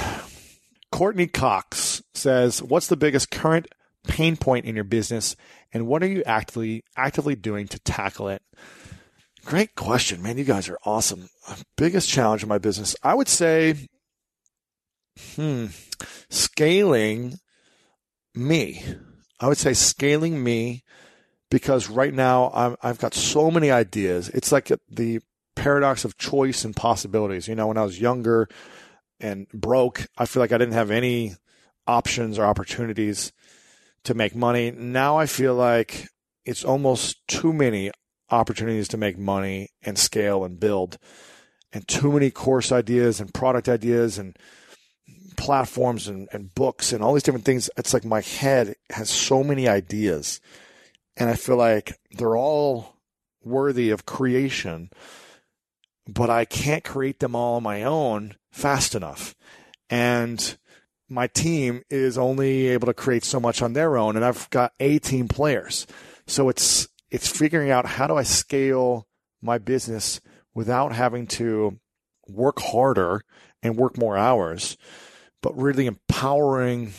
Courtney 0.91 1.27
Cox 1.27 2.01
says, 2.15 2.63
What's 2.63 2.87
the 2.87 2.97
biggest 2.97 3.29
current 3.29 3.67
pain 4.07 4.37
point 4.37 4.65
in 4.65 4.75
your 4.75 4.83
business 4.85 5.35
and 5.71 5.85
what 5.85 6.01
are 6.01 6.07
you 6.07 6.23
actively 6.25 6.83
actively 6.95 7.35
doing 7.35 7.67
to 7.67 7.79
tackle 7.79 8.29
it? 8.29 8.41
Great 9.45 9.75
question, 9.75 10.21
man. 10.21 10.37
You 10.37 10.43
guys 10.43 10.69
are 10.69 10.77
awesome. 10.85 11.29
Biggest 11.77 12.09
challenge 12.09 12.43
in 12.43 12.49
my 12.49 12.57
business, 12.57 12.95
I 13.01 13.13
would 13.13 13.27
say, 13.27 13.87
hmm, 15.35 15.67
scaling 16.29 17.39
me. 18.35 18.83
I 19.39 19.47
would 19.47 19.57
say 19.57 19.73
scaling 19.73 20.43
me 20.43 20.83
because 21.49 21.89
right 21.89 22.13
now 22.13 22.77
i 22.81 22.87
have 22.87 22.99
got 22.99 23.13
so 23.13 23.49
many 23.49 23.71
ideas. 23.71 24.29
It's 24.29 24.51
like 24.51 24.71
the 24.89 25.19
paradox 25.55 26.05
of 26.05 26.17
choice 26.17 26.63
and 26.63 26.75
possibilities. 26.75 27.47
You 27.47 27.55
know, 27.55 27.67
when 27.67 27.77
I 27.77 27.83
was 27.83 27.99
younger 27.99 28.47
and 29.19 29.47
broke, 29.49 30.07
I 30.17 30.25
feel 30.25 30.41
like 30.41 30.51
I 30.51 30.57
didn't 30.57 30.73
have 30.73 30.91
any 30.91 31.35
options 31.87 32.37
or 32.37 32.45
opportunities 32.45 33.31
to 34.03 34.13
make 34.13 34.35
money. 34.35 34.71
Now 34.71 35.17
I 35.17 35.25
feel 35.25 35.55
like 35.55 36.07
it's 36.45 36.63
almost 36.63 37.27
too 37.27 37.51
many 37.51 37.91
opportunities 38.31 38.87
to 38.89 38.97
make 38.97 39.17
money 39.17 39.69
and 39.81 39.97
scale 39.97 40.43
and 40.43 40.59
build, 40.59 40.97
and 41.71 41.87
too 41.87 42.11
many 42.11 42.31
course 42.31 42.71
ideas 42.71 43.19
and 43.19 43.33
product 43.33 43.69
ideas 43.69 44.17
and 44.17 44.37
platforms 45.37 46.07
and, 46.07 46.27
and 46.33 46.53
books 46.53 46.91
and 46.91 47.03
all 47.03 47.13
these 47.13 47.23
different 47.23 47.45
things. 47.45 47.69
It's 47.77 47.93
like 47.93 48.05
my 48.05 48.21
head 48.21 48.75
has 48.89 49.09
so 49.09 49.43
many 49.43 49.67
ideas, 49.67 50.41
and 51.17 51.29
I 51.29 51.35
feel 51.35 51.57
like 51.57 51.99
they're 52.11 52.37
all 52.37 52.95
worthy 53.43 53.89
of 53.89 54.05
creation, 54.05 54.89
but 56.07 56.29
I 56.29 56.45
can't 56.45 56.83
create 56.83 57.19
them 57.19 57.35
all 57.35 57.55
on 57.55 57.63
my 57.63 57.83
own 57.83 58.35
fast 58.51 58.95
enough. 58.95 59.35
And 59.89 60.57
my 61.07 61.27
team 61.27 61.83
is 61.89 62.17
only 62.17 62.67
able 62.67 62.85
to 62.87 62.93
create 62.93 63.23
so 63.23 63.39
much 63.39 63.61
on 63.61 63.73
their 63.73 63.97
own, 63.97 64.15
and 64.15 64.25
I've 64.25 64.49
got 64.49 64.73
A 64.79 64.99
team 64.99 65.27
players. 65.27 65.87
So 66.27 66.49
it's 66.49 66.87
it's 67.11 67.27
figuring 67.27 67.71
out 67.71 67.85
how 67.85 68.07
do 68.07 68.15
I 68.15 68.23
scale 68.23 69.07
my 69.41 69.57
business 69.57 70.21
without 70.53 70.93
having 70.93 71.27
to 71.27 71.79
work 72.27 72.59
harder 72.59 73.21
and 73.63 73.77
work 73.77 73.97
more 73.97 74.17
hours, 74.17 74.77
but 75.41 75.57
really 75.57 75.85
empowering 75.85 76.93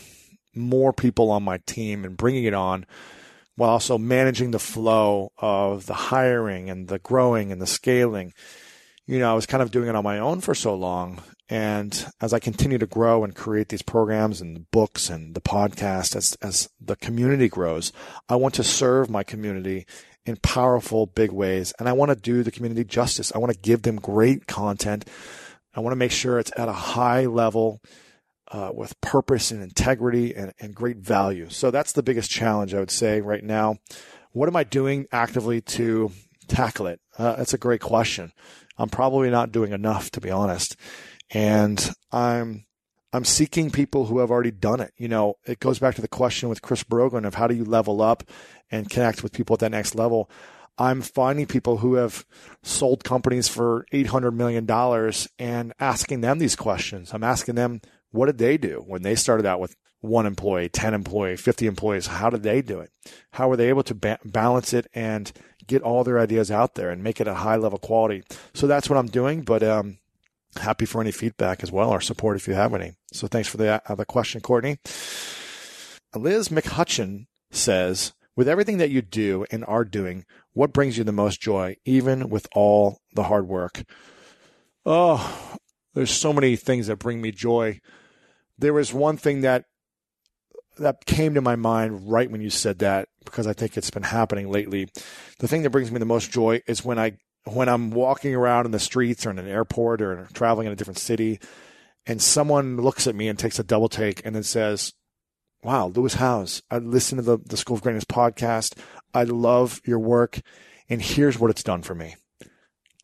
more 0.53 0.91
people 0.91 1.31
on 1.31 1.43
my 1.43 1.59
team 1.65 2.03
and 2.03 2.17
bringing 2.17 2.43
it 2.43 2.53
on 2.53 2.85
while 3.55 3.69
also 3.69 3.97
managing 3.97 4.51
the 4.51 4.59
flow 4.59 5.31
of 5.37 5.85
the 5.85 5.93
hiring 5.93 6.69
and 6.69 6.87
the 6.87 6.99
growing 6.99 7.51
and 7.51 7.61
the 7.61 7.67
scaling. 7.67 8.33
You 9.11 9.19
know, 9.19 9.29
I 9.29 9.33
was 9.33 9.45
kind 9.45 9.61
of 9.61 9.71
doing 9.71 9.89
it 9.89 9.95
on 9.97 10.05
my 10.05 10.19
own 10.19 10.39
for 10.39 10.55
so 10.55 10.73
long. 10.73 11.21
And 11.49 12.05
as 12.21 12.31
I 12.31 12.39
continue 12.39 12.77
to 12.77 12.85
grow 12.85 13.25
and 13.25 13.35
create 13.35 13.67
these 13.67 13.81
programs 13.81 14.39
and 14.39 14.55
the 14.55 14.65
books 14.71 15.09
and 15.09 15.35
the 15.35 15.41
podcast, 15.41 16.15
as, 16.15 16.37
as 16.41 16.69
the 16.79 16.95
community 16.95 17.49
grows, 17.49 17.91
I 18.29 18.37
want 18.37 18.53
to 18.53 18.63
serve 18.63 19.09
my 19.09 19.23
community 19.23 19.85
in 20.25 20.37
powerful, 20.37 21.07
big 21.07 21.33
ways. 21.33 21.73
And 21.77 21.89
I 21.89 21.91
want 21.91 22.11
to 22.11 22.15
do 22.15 22.41
the 22.41 22.51
community 22.51 22.85
justice. 22.85 23.33
I 23.35 23.39
want 23.39 23.51
to 23.51 23.59
give 23.59 23.81
them 23.81 23.97
great 23.97 24.47
content. 24.47 25.03
I 25.75 25.81
want 25.81 25.91
to 25.91 25.97
make 25.97 26.13
sure 26.13 26.39
it's 26.39 26.53
at 26.55 26.69
a 26.69 26.71
high 26.71 27.25
level 27.25 27.81
uh, 28.49 28.71
with 28.73 29.01
purpose 29.01 29.51
and 29.51 29.61
integrity 29.61 30.33
and, 30.33 30.53
and 30.61 30.73
great 30.73 30.99
value. 30.99 31.49
So 31.49 31.69
that's 31.69 31.91
the 31.91 32.03
biggest 32.03 32.31
challenge 32.31 32.73
I 32.73 32.79
would 32.79 32.89
say 32.89 33.19
right 33.19 33.43
now. 33.43 33.75
What 34.31 34.47
am 34.47 34.55
I 34.55 34.63
doing 34.63 35.07
actively 35.11 35.59
to 35.59 36.13
tackle 36.47 36.87
it? 36.87 37.01
Uh, 37.17 37.35
that's 37.35 37.53
a 37.53 37.57
great 37.57 37.81
question. 37.81 38.31
I'm 38.77 38.89
probably 38.89 39.29
not 39.29 39.51
doing 39.51 39.71
enough, 39.71 40.11
to 40.11 40.21
be 40.21 40.31
honest 40.31 40.75
and 41.31 41.91
I'm 42.11 42.65
I'm 43.13 43.25
seeking 43.25 43.71
people 43.71 44.05
who 44.05 44.19
have 44.19 44.31
already 44.31 44.51
done 44.51 44.79
it. 44.79 44.93
You 44.95 45.09
know, 45.09 45.35
it 45.45 45.59
goes 45.59 45.79
back 45.79 45.95
to 45.95 46.01
the 46.01 46.07
question 46.07 46.47
with 46.47 46.61
Chris 46.61 46.83
Brogan 46.83 47.25
of 47.25 47.35
how 47.35 47.47
do 47.47 47.55
you 47.55 47.65
level 47.65 48.01
up 48.01 48.23
and 48.69 48.89
connect 48.89 49.21
with 49.21 49.33
people 49.33 49.55
at 49.55 49.59
that 49.61 49.71
next 49.71 49.95
level. 49.95 50.29
I'm 50.77 51.01
finding 51.01 51.45
people 51.45 51.77
who 51.77 51.95
have 51.95 52.25
sold 52.63 53.03
companies 53.03 53.49
for 53.49 53.85
$800 53.91 54.33
million 54.33 54.65
and 55.37 55.73
asking 55.77 56.21
them 56.21 56.39
these 56.39 56.55
questions. 56.55 57.13
I'm 57.13 57.23
asking 57.23 57.55
them, 57.55 57.81
what 58.11 58.27
did 58.27 58.37
they 58.37 58.57
do 58.57 58.81
when 58.87 59.01
they 59.01 59.15
started 59.15 59.45
out 59.45 59.59
with 59.59 59.75
one 59.99 60.25
employee, 60.25 60.69
10 60.69 60.93
employee, 60.93 61.35
50 61.35 61.67
employees? 61.67 62.07
How 62.07 62.29
did 62.29 62.43
they 62.43 62.61
do 62.61 62.79
it? 62.79 62.91
How 63.33 63.49
were 63.49 63.57
they 63.57 63.67
able 63.67 63.83
to 63.83 63.93
ba- 63.93 64.19
balance 64.23 64.71
it 64.71 64.87
and 64.93 65.29
get 65.71 65.81
all 65.81 66.03
their 66.03 66.19
ideas 66.19 66.51
out 66.51 66.75
there 66.75 66.89
and 66.89 67.03
make 67.03 67.19
it 67.19 67.27
a 67.27 67.33
high 67.33 67.55
level 67.55 67.79
quality? 67.79 68.23
So 68.53 68.67
that's 68.67 68.89
what 68.89 68.99
I'm 68.99 69.07
doing. 69.07 69.41
But, 69.41 69.63
um, 69.63 69.97
happy 70.57 70.85
for 70.85 71.01
any 71.01 71.11
feedback 71.11 71.63
as 71.63 71.71
well 71.71 71.89
or 71.89 72.01
support 72.01 72.35
if 72.35 72.47
you 72.47 72.53
have 72.53 72.73
any. 72.73 72.93
So 73.13 73.27
thanks 73.27 73.47
for 73.47 73.57
the, 73.57 73.81
uh, 73.89 73.95
the 73.95 74.05
question, 74.05 74.41
Courtney. 74.41 74.77
Liz 76.13 76.49
McHutcheon 76.49 77.27
says, 77.51 78.13
with 78.35 78.47
everything 78.47 78.77
that 78.77 78.89
you 78.89 79.01
do 79.01 79.45
and 79.51 79.63
are 79.65 79.85
doing, 79.85 80.25
what 80.53 80.73
brings 80.73 80.97
you 80.97 81.03
the 81.03 81.11
most 81.11 81.41
joy, 81.41 81.77
even 81.85 82.29
with 82.29 82.47
all 82.53 82.99
the 83.13 83.23
hard 83.23 83.47
work? 83.47 83.83
Oh, 84.85 85.57
there's 85.93 86.11
so 86.11 86.33
many 86.33 86.55
things 86.55 86.87
that 86.87 86.99
bring 86.99 87.21
me 87.21 87.31
joy. 87.31 87.79
There 88.57 88.73
was 88.73 88.93
one 88.93 89.17
thing 89.17 89.41
that 89.41 89.65
that 90.77 91.05
came 91.05 91.33
to 91.33 91.41
my 91.41 91.55
mind 91.55 92.11
right 92.11 92.29
when 92.29 92.41
you 92.41 92.49
said 92.49 92.79
that 92.79 93.09
because 93.25 93.47
I 93.47 93.53
think 93.53 93.77
it's 93.77 93.91
been 93.91 94.03
happening 94.03 94.49
lately. 94.49 94.89
The 95.39 95.47
thing 95.47 95.63
that 95.63 95.69
brings 95.69 95.91
me 95.91 95.99
the 95.99 96.05
most 96.05 96.31
joy 96.31 96.61
is 96.67 96.83
when 96.85 96.99
I 96.99 97.17
when 97.45 97.69
I'm 97.69 97.91
walking 97.91 98.35
around 98.35 98.65
in 98.65 98.71
the 98.71 98.79
streets 98.79 99.25
or 99.25 99.31
in 99.31 99.39
an 99.39 99.47
airport 99.47 100.01
or 100.01 100.27
traveling 100.33 100.67
in 100.67 100.73
a 100.73 100.75
different 100.75 100.99
city 100.99 101.39
and 102.05 102.21
someone 102.21 102.77
looks 102.77 103.07
at 103.07 103.15
me 103.15 103.27
and 103.27 103.37
takes 103.37 103.59
a 103.59 103.63
double 103.63 103.89
take 103.89 104.25
and 104.25 104.35
then 104.35 104.43
says, 104.43 104.93
Wow, 105.63 105.87
Lewis 105.87 106.15
Howes, 106.15 106.63
I 106.71 106.79
listen 106.79 107.17
to 107.17 107.21
the, 107.21 107.37
the 107.37 107.57
School 107.57 107.75
of 107.75 107.83
Greatness 107.83 108.05
podcast. 108.05 108.77
I 109.13 109.23
love 109.23 109.79
your 109.85 109.99
work. 109.99 110.41
And 110.89 111.01
here's 111.01 111.37
what 111.37 111.51
it's 111.51 111.63
done 111.63 111.83
for 111.83 111.93
me. 111.93 112.15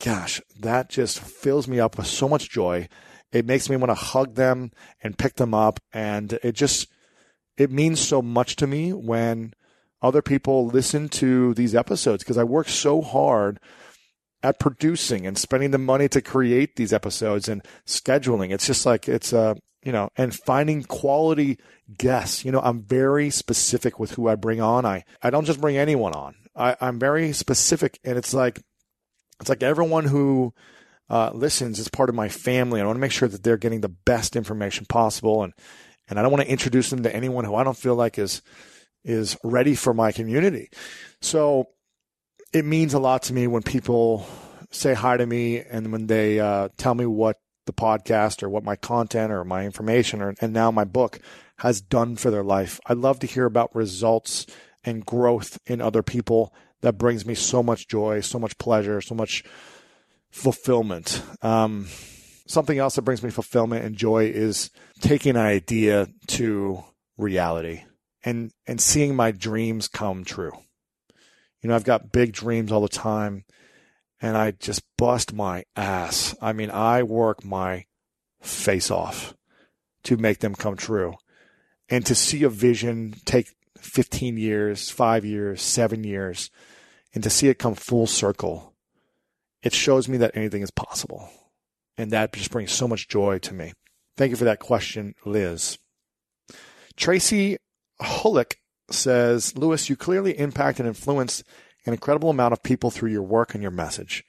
Gosh, 0.03 0.41
that 0.60 0.89
just 0.89 1.19
fills 1.19 1.67
me 1.67 1.80
up 1.80 1.97
with 1.97 2.08
so 2.08 2.27
much 2.27 2.49
joy. 2.49 2.88
It 3.32 3.45
makes 3.45 3.69
me 3.69 3.75
want 3.75 3.91
to 3.91 3.95
hug 3.95 4.36
them 4.36 4.71
and 5.03 5.17
pick 5.17 5.36
them 5.36 5.53
up. 5.53 5.80
And 5.93 6.34
it 6.43 6.53
just, 6.53 6.88
it 7.58 7.72
means 7.72 8.00
so 8.00 8.22
much 8.22 8.56
to 8.58 8.67
me 8.67 8.93
when 8.93 9.54
other 10.02 10.22
people 10.22 10.67
listen 10.67 11.10
to 11.10 11.54
these 11.56 11.74
episodes 11.74 12.24
because 12.24 12.38
I 12.38 12.43
work 12.43 12.70
so 12.70 13.02
hard 13.02 13.60
at 14.43 14.60
producing 14.60 15.26
and 15.26 15.38
spending 15.38 15.72
the 15.72 15.78
money 15.78 16.08
to 16.10 16.22
create 16.22 16.76
these 16.76 16.93
episodes 16.93 17.50
and 17.50 17.63
scheduling. 17.86 18.52
It's 18.54 18.67
just 18.67 18.86
like 18.86 19.10
it's 19.10 19.34
a 19.34 19.39
uh, 19.39 19.56
you 19.84 19.93
know, 19.93 20.10
and 20.17 20.36
finding 20.36 20.84
quality 20.84 21.58
guests. 21.98 22.43
You 22.43 22.52
know, 22.52 22.60
I'm 22.60 22.84
very 22.84 23.30
specific 23.30 24.00
with 24.00 24.12
who 24.12 24.28
I 24.28 24.36
bring 24.36 24.60
on. 24.60 24.86
I 24.86 25.06
I 25.22 25.30
don't 25.30 25.46
just 25.46 25.62
bring 25.62 25.78
anyone 25.78 26.13
on. 26.13 26.36
I, 26.56 26.76
I'm 26.82 27.00
very 27.00 27.32
specific, 27.32 28.00
and 28.04 28.17
it's 28.17 28.34
like 28.34 28.62
it's 29.39 29.50
like 29.50 29.63
everyone 29.63 30.06
who 30.06 30.54
uh, 31.10 31.32
listens 31.34 31.80
is 31.80 31.88
part 31.88 32.10
of 32.10 32.15
my 32.15 32.28
family. 32.28 32.82
I 32.82 32.86
want 32.86 32.98
to 32.98 33.02
make 33.02 33.12
sure 33.12 33.30
that 33.30 33.43
they're 33.43 33.58
getting 33.58 33.82
the 33.82 33.88
best 33.88 34.36
information 34.36 34.86
possible, 34.86 35.43
and 35.43 35.54
and 36.10 36.17
I 36.17 36.22
don't 36.22 36.32
want 36.32 36.43
to 36.43 36.52
introduce 36.52 36.89
them 36.89 37.04
to 37.04 37.15
anyone 37.15 37.46
who 37.46 37.56
I 37.56 37.63
don't 37.63 37.78
feel 37.78 37.96
like 37.96 38.17
is 38.17 38.41
is 39.04 39.38
ready 39.43 39.76
for 39.76 39.93
my 39.93 40.12
community. 40.12 40.70
So 41.22 41.70
it 42.54 42.65
means 42.65 42.93
a 42.93 43.00
lot 43.00 43.24
to 43.24 43.34
me 43.34 43.48
when 43.48 43.63
people 43.63 44.28
say 44.72 44.93
hi 44.93 45.17
to 45.17 45.26
me 45.26 45.60
and 45.60 45.91
when 45.91 46.08
they 46.08 46.39
uh, 46.39 46.70
tell 46.78 46.93
me 46.93 47.06
what 47.06 47.38
the 47.65 47.74
podcast 47.74 48.43
or 48.43 48.50
what 48.50 48.63
my 48.63 48.76
content 48.76 49.32
or 49.32 49.43
my 49.43 49.65
information 49.65 50.22
or 50.22 50.34
and 50.41 50.54
now 50.54 50.72
my 50.72 50.84
book 50.84 51.20
has 51.60 51.82
done 51.82 52.15
for 52.15 52.32
their 52.32 52.43
life. 52.43 52.80
I 52.86 52.93
love 52.93 53.20
to 53.20 53.28
hear 53.28 53.46
about 53.46 53.76
results 53.76 54.46
and 54.84 55.06
growth 55.06 55.60
in 55.65 55.82
other 55.82 56.04
people. 56.04 56.54
That 56.82 56.98
brings 56.98 57.26
me 57.26 57.34
so 57.34 57.63
much 57.63 57.88
joy, 57.88 58.22
so 58.22 58.39
much 58.39 58.58
pleasure, 58.58 59.02
so 59.02 59.15
much 59.15 59.43
fulfillment. 60.30 61.22
Um, 61.41 61.88
something 62.47 62.77
else 62.77 62.95
that 62.95 63.03
brings 63.03 63.21
me 63.21 63.29
fulfillment 63.29 63.86
and 63.86 63.95
joy 63.95 64.25
is 64.25 64.71
taking 65.01 65.36
an 65.36 65.41
idea 65.41 66.07
to 66.27 66.83
reality 67.17 67.83
and 68.23 68.51
and 68.65 68.81
seeing 68.81 69.15
my 69.15 69.31
dreams 69.31 69.88
come 69.88 70.23
true. 70.23 70.53
You 71.62 71.69
know, 71.69 71.75
I've 71.75 71.83
got 71.83 72.12
big 72.12 72.33
dreams 72.33 72.71
all 72.71 72.81
the 72.81 72.89
time 72.89 73.45
and 74.21 74.38
I 74.38 74.51
just 74.51 74.83
bust 74.97 75.33
my 75.33 75.65
ass. 75.75 76.36
I 76.41 76.53
mean, 76.53 76.71
I 76.71 77.03
work 77.03 77.43
my 77.43 77.86
face 78.41 78.89
off 78.89 79.36
to 80.03 80.17
make 80.17 80.39
them 80.39 80.55
come 80.55 80.75
true. 80.75 81.15
And 81.89 82.05
to 82.05 82.15
see 82.15 82.43
a 82.43 82.49
vision 82.49 83.15
take 83.25 83.55
15 83.77 84.38
years, 84.38 84.89
five 84.89 85.23
years, 85.23 85.62
seven 85.62 86.03
years, 86.03 86.49
and 87.13 87.23
to 87.23 87.29
see 87.29 87.47
it 87.47 87.60
come 87.60 87.75
full 87.75 88.07
circle, 88.07 88.73
it 89.63 89.73
shows 89.73 90.07
me 90.07 90.17
that 90.17 90.36
anything 90.36 90.62
is 90.62 90.71
possible. 90.71 91.29
And 91.97 92.12
that 92.12 92.33
just 92.33 92.51
brings 92.51 92.71
so 92.71 92.88
much 92.88 93.07
joy 93.07 93.39
to 93.39 93.53
me. 93.53 93.73
Thank 94.15 94.31
you 94.31 94.38
for 94.38 94.45
that 94.45 94.60
question, 94.60 95.15
Liz. 95.25 95.77
Tracy 96.95 97.57
Hulick 98.01 98.55
says, 98.89 99.55
Lewis, 99.57 99.89
you 99.89 99.95
clearly 99.95 100.38
impact 100.38 100.79
and 100.79 100.88
influence 100.88 101.43
an 101.86 101.93
incredible 101.93 102.29
amount 102.29 102.53
of 102.53 102.63
people 102.63 102.91
through 102.91 103.12
your 103.12 103.23
work 103.23 103.53
and 103.53 103.62
your 103.62 103.71
message. 103.71 104.23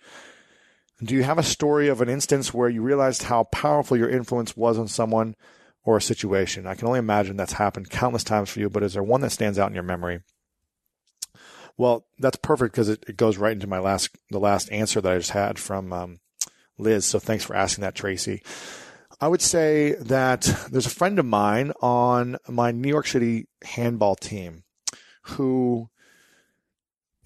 Do 1.02 1.14
you 1.14 1.22
have 1.22 1.38
a 1.38 1.44
story 1.44 1.88
of 1.88 2.00
an 2.00 2.08
instance 2.08 2.52
where 2.52 2.68
you 2.68 2.82
realized 2.82 3.24
how 3.24 3.44
powerful 3.44 3.96
your 3.96 4.08
influence 4.08 4.56
was 4.56 4.78
on 4.78 4.88
someone 4.88 5.36
or 5.84 5.96
a 5.96 6.02
situation? 6.02 6.66
I 6.66 6.74
can 6.74 6.88
only 6.88 6.98
imagine 6.98 7.36
that's 7.36 7.52
happened 7.54 7.90
countless 7.90 8.24
times 8.24 8.50
for 8.50 8.60
you, 8.60 8.68
but 8.68 8.82
is 8.82 8.94
there 8.94 9.02
one 9.02 9.20
that 9.20 9.30
stands 9.30 9.58
out 9.58 9.68
in 9.68 9.74
your 9.74 9.84
memory? 9.84 10.20
Well, 11.76 12.06
that's 12.18 12.38
perfect 12.42 12.72
because 12.72 12.88
it, 12.88 13.04
it 13.08 13.16
goes 13.16 13.38
right 13.38 13.52
into 13.52 13.68
my 13.68 13.78
last 13.78 14.10
the 14.30 14.40
last 14.40 14.70
answer 14.72 15.00
that 15.00 15.12
I 15.12 15.18
just 15.18 15.30
had 15.30 15.58
from 15.58 15.92
um, 15.92 16.18
Liz. 16.78 17.04
So 17.04 17.18
thanks 17.18 17.44
for 17.44 17.56
asking 17.56 17.82
that, 17.82 17.94
Tracy. 17.94 18.42
I 19.20 19.28
would 19.28 19.42
say 19.42 19.94
that 19.94 20.42
there's 20.70 20.86
a 20.86 20.90
friend 20.90 21.18
of 21.18 21.26
mine 21.26 21.72
on 21.80 22.36
my 22.48 22.70
New 22.70 22.88
York 22.88 23.06
City 23.06 23.48
handball 23.62 24.14
team 24.14 24.62
who 25.22 25.90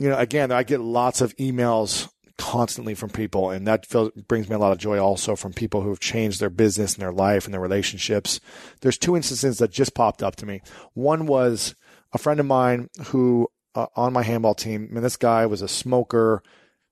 you 0.03 0.09
know, 0.09 0.19
again, 0.19 0.51
I 0.51 0.65
get 0.65 0.81
lots 0.81 1.21
of 1.21 1.37
emails 1.37 2.11
constantly 2.37 2.95
from 2.95 3.11
people, 3.11 3.51
and 3.51 3.69
that 3.69 3.87
feels, 3.87 4.11
brings 4.27 4.49
me 4.49 4.57
a 4.57 4.59
lot 4.59 4.73
of 4.73 4.79
joy 4.79 4.99
also 4.99 5.37
from 5.37 5.53
people 5.53 5.83
who 5.83 5.91
have 5.91 6.01
changed 6.01 6.41
their 6.41 6.51
business 6.51 6.95
and 6.95 7.03
their 7.03 7.12
life 7.12 7.45
and 7.45 7.55
their 7.55 7.61
relationships. 7.61 8.41
There's 8.81 8.99
two 8.99 9.15
instances 9.15 9.59
that 9.59 9.71
just 9.71 9.95
popped 9.95 10.21
up 10.21 10.35
to 10.37 10.47
me. 10.47 10.61
One 10.95 11.27
was 11.27 11.77
a 12.12 12.19
friend 12.19 12.41
of 12.41 12.47
mine 12.47 12.88
who, 13.07 13.47
uh, 13.77 13.87
on 13.95 14.12
my 14.12 14.25
handball 14.25 14.57
team, 14.57 14.88
I 14.91 14.95
mean, 14.95 15.05
this 15.05 15.17
guy 15.17 15.47
was 15.47 15.62
a 15.62 15.69
smoker, 15.69 16.43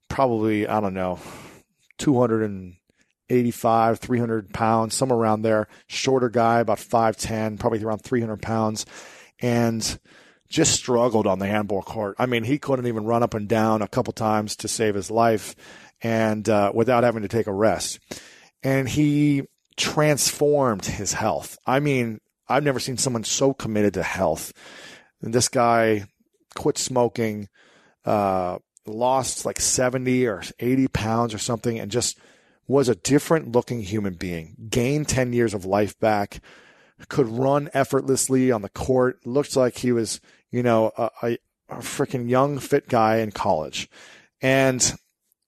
probably, 0.09 0.69
I 0.69 0.81
don't 0.81 0.95
know, 0.95 1.19
285, 2.01 3.99
300 4.01 4.53
pounds, 4.53 4.95
somewhere 4.97 5.19
around 5.19 5.43
there. 5.43 5.69
Shorter 5.87 6.29
guy, 6.29 6.59
about 6.61 6.79
5'10, 6.79 7.61
probably 7.61 7.85
around 7.85 7.99
300 7.99 8.43
pounds. 8.43 8.85
And 9.39 9.99
just 10.49 10.75
struggled 10.75 11.29
on 11.29 11.39
the 11.39 11.47
handball 11.47 11.83
court. 11.83 12.17
I 12.19 12.27
mean, 12.27 12.43
he 12.43 12.59
couldn't 12.59 12.89
even 12.89 13.05
run 13.05 13.23
up 13.23 13.35
and 13.35 13.49
down 13.49 13.83
a 13.83 13.89
couple 13.89 14.13
times 14.13 14.57
to 14.57 14.69
save 14.69 14.97
his 14.97 15.11
life 15.11 15.55
and 16.03 16.47
uh, 16.49 16.73
without 16.75 17.05
having 17.05 17.23
to 17.23 17.29
take 17.29 17.47
a 17.47 17.53
rest. 17.53 18.01
And 18.63 18.89
he 18.89 19.45
transformed 19.77 20.85
his 20.85 21.13
health. 21.13 21.57
I 21.65 21.79
mean, 21.79 22.19
I've 22.49 22.65
never 22.65 22.81
seen 22.81 22.99
someone 22.99 23.25
so 23.25 23.55
committed 23.55 23.95
to 23.95 24.03
health. 24.03 24.53
And 25.23 25.33
this 25.33 25.49
guy 25.49 26.05
quit 26.57 26.79
smoking, 26.79 27.49
uh, 28.05 28.59
lost 28.87 29.45
like 29.45 29.61
70 29.61 30.27
or 30.27 30.43
80 30.59 30.89
pounds 30.89 31.35
or 31.35 31.39
something, 31.39 31.79
and 31.79 31.91
just 31.91 32.19
was 32.67 32.89
a 32.89 32.95
different 32.95 33.53
looking 33.53 33.83
human 33.83 34.15
being. 34.15 34.57
Gained 34.69 35.09
10 35.09 35.33
years 35.33 35.55
of 35.55 35.65
life 35.65 35.99
back, 35.99 36.41
could 37.09 37.29
run 37.29 37.71
effortlessly 37.75 38.53
on 38.53 38.63
the 38.63 38.69
court. 38.69 39.25
Looked 39.27 39.57
like 39.57 39.79
he 39.79 39.91
was 39.91 40.21
you 40.51 40.63
know, 40.63 40.93
a, 40.97 41.11
a, 41.23 41.39
a 41.69 41.77
freaking 41.77 42.29
young, 42.29 42.59
fit 42.59 42.89
guy 42.89 43.19
in 43.19 43.31
college. 43.31 43.89
And 44.41 44.93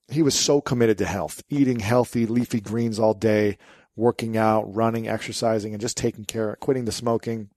he 0.08 0.22
was 0.22 0.34
so 0.34 0.60
committed 0.60 0.98
to 0.98 1.04
health, 1.04 1.42
eating 1.48 1.80
healthy, 1.80 2.26
leafy 2.26 2.60
greens 2.60 2.98
all 2.98 3.14
day, 3.14 3.58
working 3.96 4.36
out, 4.36 4.74
running, 4.74 5.08
exercising, 5.08 5.72
and 5.72 5.80
just 5.80 5.96
taking 5.96 6.24
care, 6.24 6.56
quitting 6.60 6.84
the 6.84 6.92
smoking. 6.92 7.50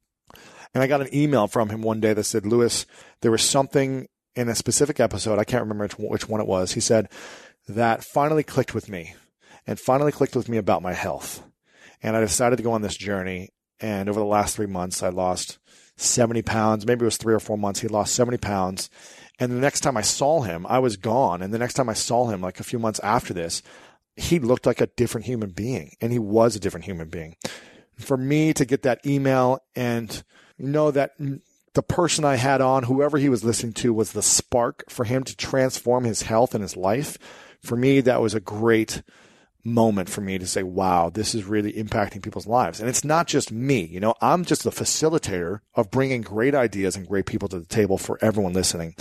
And 0.73 0.83
I 0.83 0.87
got 0.87 1.01
an 1.01 1.13
email 1.13 1.47
from 1.47 1.69
him 1.69 1.81
one 1.81 1.99
day 1.99 2.13
that 2.13 2.23
said, 2.23 2.45
Lewis, 2.45 2.85
there 3.21 3.31
was 3.31 3.43
something 3.43 4.07
in 4.35 4.49
a 4.49 4.55
specific 4.55 4.99
episode, 4.99 5.39
I 5.39 5.43
can't 5.43 5.63
remember 5.63 5.87
which 5.97 6.27
one 6.27 6.41
it 6.41 6.47
was. 6.47 6.73
He 6.73 6.81
said, 6.81 7.09
that 7.67 8.03
finally 8.03 8.43
clicked 8.43 8.75
with 8.75 8.89
me 8.89 9.15
and 9.65 9.79
finally 9.79 10.11
clicked 10.11 10.35
with 10.35 10.49
me 10.49 10.57
about 10.57 10.81
my 10.81 10.93
health. 10.93 11.43
And 12.03 12.15
I 12.15 12.19
decided 12.19 12.57
to 12.57 12.63
go 12.63 12.73
on 12.73 12.81
this 12.81 12.97
journey. 12.97 13.49
And 13.79 14.07
over 14.07 14.19
the 14.19 14.25
last 14.25 14.55
three 14.55 14.67
months, 14.67 15.01
I 15.01 15.09
lost 15.09 15.57
70 15.97 16.41
pounds. 16.43 16.85
Maybe 16.85 17.01
it 17.01 17.05
was 17.05 17.17
three 17.17 17.33
or 17.33 17.39
four 17.39 17.57
months. 17.57 17.79
He 17.79 17.87
lost 17.87 18.13
70 18.13 18.37
pounds. 18.37 18.89
And 19.39 19.51
the 19.51 19.59
next 19.59 19.81
time 19.81 19.97
I 19.97 20.01
saw 20.01 20.41
him, 20.41 20.65
I 20.67 20.79
was 20.79 20.97
gone. 20.97 21.41
And 21.41 21.53
the 21.53 21.59
next 21.59 21.73
time 21.73 21.89
I 21.89 21.93
saw 21.93 22.27
him, 22.27 22.41
like 22.41 22.59
a 22.59 22.63
few 22.63 22.79
months 22.79 22.99
after 22.99 23.33
this, 23.33 23.61
he 24.15 24.39
looked 24.39 24.65
like 24.65 24.79
a 24.79 24.87
different 24.87 25.25
human 25.25 25.49
being 25.49 25.91
and 25.99 26.11
he 26.11 26.19
was 26.19 26.55
a 26.55 26.59
different 26.59 26.85
human 26.85 27.09
being. 27.09 27.35
For 27.97 28.15
me 28.15 28.53
to 28.53 28.65
get 28.65 28.83
that 28.83 29.05
email 29.05 29.59
and 29.75 30.23
know 30.57 30.91
that 30.91 31.11
the 31.75 31.83
person 31.83 32.25
I 32.25 32.35
had 32.35 32.61
on, 32.61 32.83
whoever 32.83 33.17
he 33.17 33.29
was 33.29 33.43
listening 33.43 33.73
to, 33.73 33.93
was 33.93 34.13
the 34.13 34.21
spark 34.21 34.83
for 34.89 35.03
him 35.03 35.23
to 35.25 35.35
transform 35.35 36.05
his 36.05 36.23
health 36.23 36.55
and 36.55 36.61
his 36.61 36.75
life. 36.75 37.17
For 37.61 37.75
me, 37.75 38.01
that 38.01 38.21
was 38.21 38.33
a 38.33 38.39
great 38.39 39.03
moment 39.63 40.09
for 40.09 40.21
me 40.21 40.37
to 40.37 40.47
say, 40.47 40.63
wow, 40.63 41.09
this 41.09 41.35
is 41.35 41.43
really 41.43 41.73
impacting 41.73 42.23
people's 42.23 42.47
lives. 42.47 42.79
And 42.79 42.87
it's 42.87 43.03
not 43.03 43.27
just 43.27 43.51
me, 43.51 43.83
you 43.83 43.99
know, 43.99 44.13
I'm 44.21 44.45
just 44.45 44.63
the 44.63 44.69
facilitator 44.69 45.59
of 45.73 45.91
bringing 45.91 46.21
great 46.21 46.55
ideas 46.55 46.95
and 46.95 47.07
great 47.07 47.25
people 47.25 47.49
to 47.49 47.59
the 47.59 47.65
table 47.65 47.97
for 47.97 48.17
everyone 48.21 48.53
listening. 48.53 48.95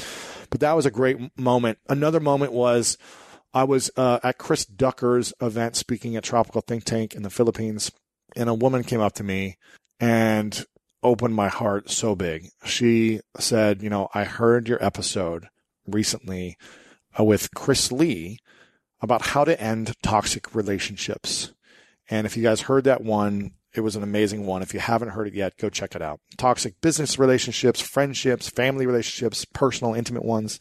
But 0.50 0.60
that 0.60 0.72
was 0.72 0.86
a 0.86 0.90
great 0.90 1.38
moment. 1.38 1.78
Another 1.88 2.20
moment 2.20 2.52
was 2.52 2.98
I 3.52 3.64
was 3.64 3.90
uh, 3.96 4.18
at 4.24 4.38
Chris 4.38 4.64
Ducker's 4.64 5.32
event 5.40 5.76
speaking 5.76 6.16
at 6.16 6.24
Tropical 6.24 6.62
Think 6.62 6.84
Tank 6.84 7.14
in 7.14 7.22
the 7.22 7.30
Philippines, 7.30 7.92
and 8.34 8.48
a 8.48 8.54
woman 8.54 8.82
came 8.82 9.00
up 9.00 9.12
to 9.14 9.22
me 9.22 9.58
and 10.00 10.64
opened 11.04 11.34
my 11.34 11.48
heart 11.48 11.90
so 11.90 12.16
big. 12.16 12.48
She 12.64 13.20
said, 13.38 13.82
you 13.82 13.90
know, 13.90 14.08
I 14.14 14.24
heard 14.24 14.68
your 14.68 14.84
episode 14.84 15.46
recently 15.86 16.56
uh, 17.18 17.22
with 17.22 17.54
Chris 17.54 17.92
Lee 17.92 18.38
about 19.00 19.26
how 19.26 19.44
to 19.44 19.60
end 19.60 19.92
toxic 20.02 20.54
relationships. 20.54 21.52
And 22.10 22.26
if 22.26 22.36
you 22.36 22.42
guys 22.42 22.62
heard 22.62 22.84
that 22.84 23.04
one, 23.04 23.52
It 23.74 23.80
was 23.82 23.96
an 23.96 24.04
amazing 24.04 24.46
one. 24.46 24.62
If 24.62 24.72
you 24.72 24.78
haven't 24.78 25.10
heard 25.10 25.26
it 25.26 25.34
yet, 25.34 25.56
go 25.58 25.68
check 25.68 25.96
it 25.96 26.02
out. 26.02 26.20
Toxic 26.38 26.80
business 26.80 27.18
relationships, 27.18 27.80
friendships, 27.80 28.48
family 28.48 28.86
relationships, 28.86 29.44
personal, 29.52 29.94
intimate 29.94 30.24
ones. 30.24 30.60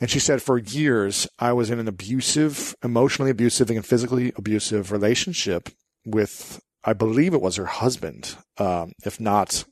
And 0.00 0.10
she 0.10 0.18
said, 0.18 0.42
for 0.42 0.58
years, 0.58 1.28
I 1.38 1.52
was 1.52 1.70
in 1.70 1.78
an 1.78 1.86
abusive, 1.86 2.74
emotionally 2.82 3.30
abusive 3.30 3.70
and 3.70 3.86
physically 3.86 4.32
abusive 4.36 4.90
relationship 4.90 5.68
with, 6.04 6.60
I 6.84 6.92
believe 6.92 7.34
it 7.34 7.42
was 7.42 7.56
her 7.56 7.66
husband. 7.66 8.36
Um, 8.58 8.92
if 9.04 9.20
not, 9.20 9.64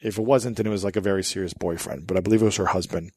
if 0.00 0.18
it 0.18 0.22
wasn't, 0.22 0.56
then 0.56 0.66
it 0.66 0.70
was 0.70 0.84
like 0.84 0.96
a 0.96 1.00
very 1.00 1.24
serious 1.24 1.54
boyfriend, 1.54 2.06
but 2.06 2.16
I 2.16 2.20
believe 2.20 2.42
it 2.42 2.46
was 2.46 2.56
her 2.56 2.66
husband. 2.66 3.10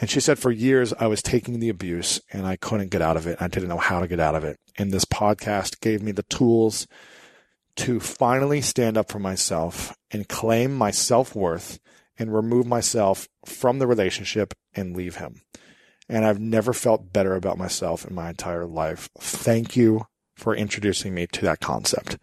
And 0.00 0.08
she 0.08 0.20
said, 0.20 0.38
for 0.38 0.50
years, 0.50 0.92
I 0.98 1.06
was 1.06 1.22
taking 1.22 1.60
the 1.60 1.68
abuse 1.68 2.20
and 2.32 2.46
I 2.46 2.56
couldn't 2.56 2.90
get 2.90 3.02
out 3.02 3.16
of 3.16 3.26
it. 3.26 3.40
I 3.40 3.48
didn't 3.48 3.68
know 3.68 3.78
how 3.78 4.00
to 4.00 4.08
get 4.08 4.20
out 4.20 4.34
of 4.34 4.44
it. 4.44 4.56
And 4.78 4.90
this 4.90 5.04
podcast 5.04 5.80
gave 5.80 6.02
me 6.02 6.12
the 6.12 6.22
tools 6.24 6.86
to 7.76 8.00
finally 8.00 8.60
stand 8.60 8.96
up 8.96 9.10
for 9.10 9.18
myself 9.18 9.94
and 10.10 10.28
claim 10.28 10.74
my 10.74 10.90
self 10.90 11.34
worth 11.34 11.78
and 12.16 12.32
remove 12.32 12.66
myself 12.66 13.28
from 13.44 13.80
the 13.80 13.86
relationship 13.86 14.54
and 14.74 14.96
leave 14.96 15.16
him 15.16 15.42
and 16.08 16.24
I've 16.24 16.40
never 16.40 16.72
felt 16.72 17.12
better 17.12 17.34
about 17.34 17.58
myself 17.58 18.06
in 18.06 18.14
my 18.14 18.30
entire 18.30 18.66
life. 18.66 19.08
Thank 19.18 19.76
you 19.76 20.06
for 20.34 20.54
introducing 20.54 21.14
me 21.14 21.26
to 21.28 21.42
that 21.42 21.60
concept. 21.60 22.18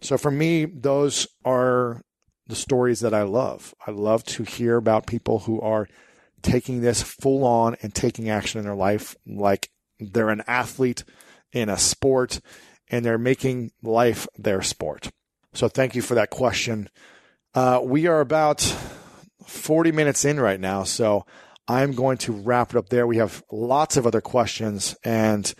So 0.00 0.16
for 0.16 0.30
me, 0.30 0.64
those 0.64 1.26
are 1.44 2.02
the 2.46 2.56
stories 2.56 3.00
that 3.00 3.14
I 3.14 3.22
love. 3.22 3.74
I 3.86 3.90
love 3.90 4.24
to 4.24 4.42
hear 4.42 4.76
about 4.76 5.06
people 5.06 5.40
who 5.40 5.60
are 5.60 5.88
taking 6.42 6.80
this 6.80 7.02
full 7.02 7.44
on 7.44 7.76
and 7.82 7.94
taking 7.94 8.30
action 8.30 8.58
in 8.58 8.64
their 8.64 8.74
life 8.74 9.16
like 9.26 9.70
they're 9.98 10.30
an 10.30 10.44
athlete 10.46 11.04
in 11.52 11.68
a 11.68 11.78
sport 11.78 12.40
and 12.88 13.04
they're 13.04 13.18
making 13.18 13.72
life 13.82 14.26
their 14.36 14.62
sport. 14.62 15.10
So 15.52 15.68
thank 15.68 15.94
you 15.94 16.02
for 16.02 16.14
that 16.14 16.30
question. 16.30 16.88
Uh, 17.54 17.80
we 17.82 18.06
are 18.06 18.20
about 18.20 18.60
40 19.46 19.92
minutes 19.92 20.24
in 20.24 20.40
right 20.40 20.60
now. 20.60 20.84
So 20.84 21.26
I'm 21.66 21.92
going 21.92 22.18
to 22.18 22.32
wrap 22.32 22.70
it 22.70 22.76
up 22.76 22.88
there. 22.88 23.06
We 23.06 23.18
have 23.18 23.42
lots 23.50 23.96
of 23.96 24.06
other 24.06 24.20
questions 24.20 24.96
and 25.04 25.52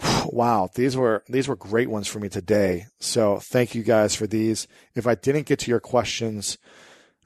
wow, 0.26 0.68
these 0.74 0.96
were 0.96 1.22
these 1.28 1.48
were 1.48 1.56
great 1.56 1.90
ones 1.90 2.08
for 2.08 2.18
me 2.18 2.28
today. 2.28 2.86
So 2.98 3.38
thank 3.38 3.74
you 3.74 3.82
guys 3.82 4.14
for 4.14 4.26
these. 4.26 4.66
If 4.94 5.06
I 5.06 5.14
didn't 5.14 5.46
get 5.46 5.58
to 5.60 5.70
your 5.70 5.80
questions 5.80 6.58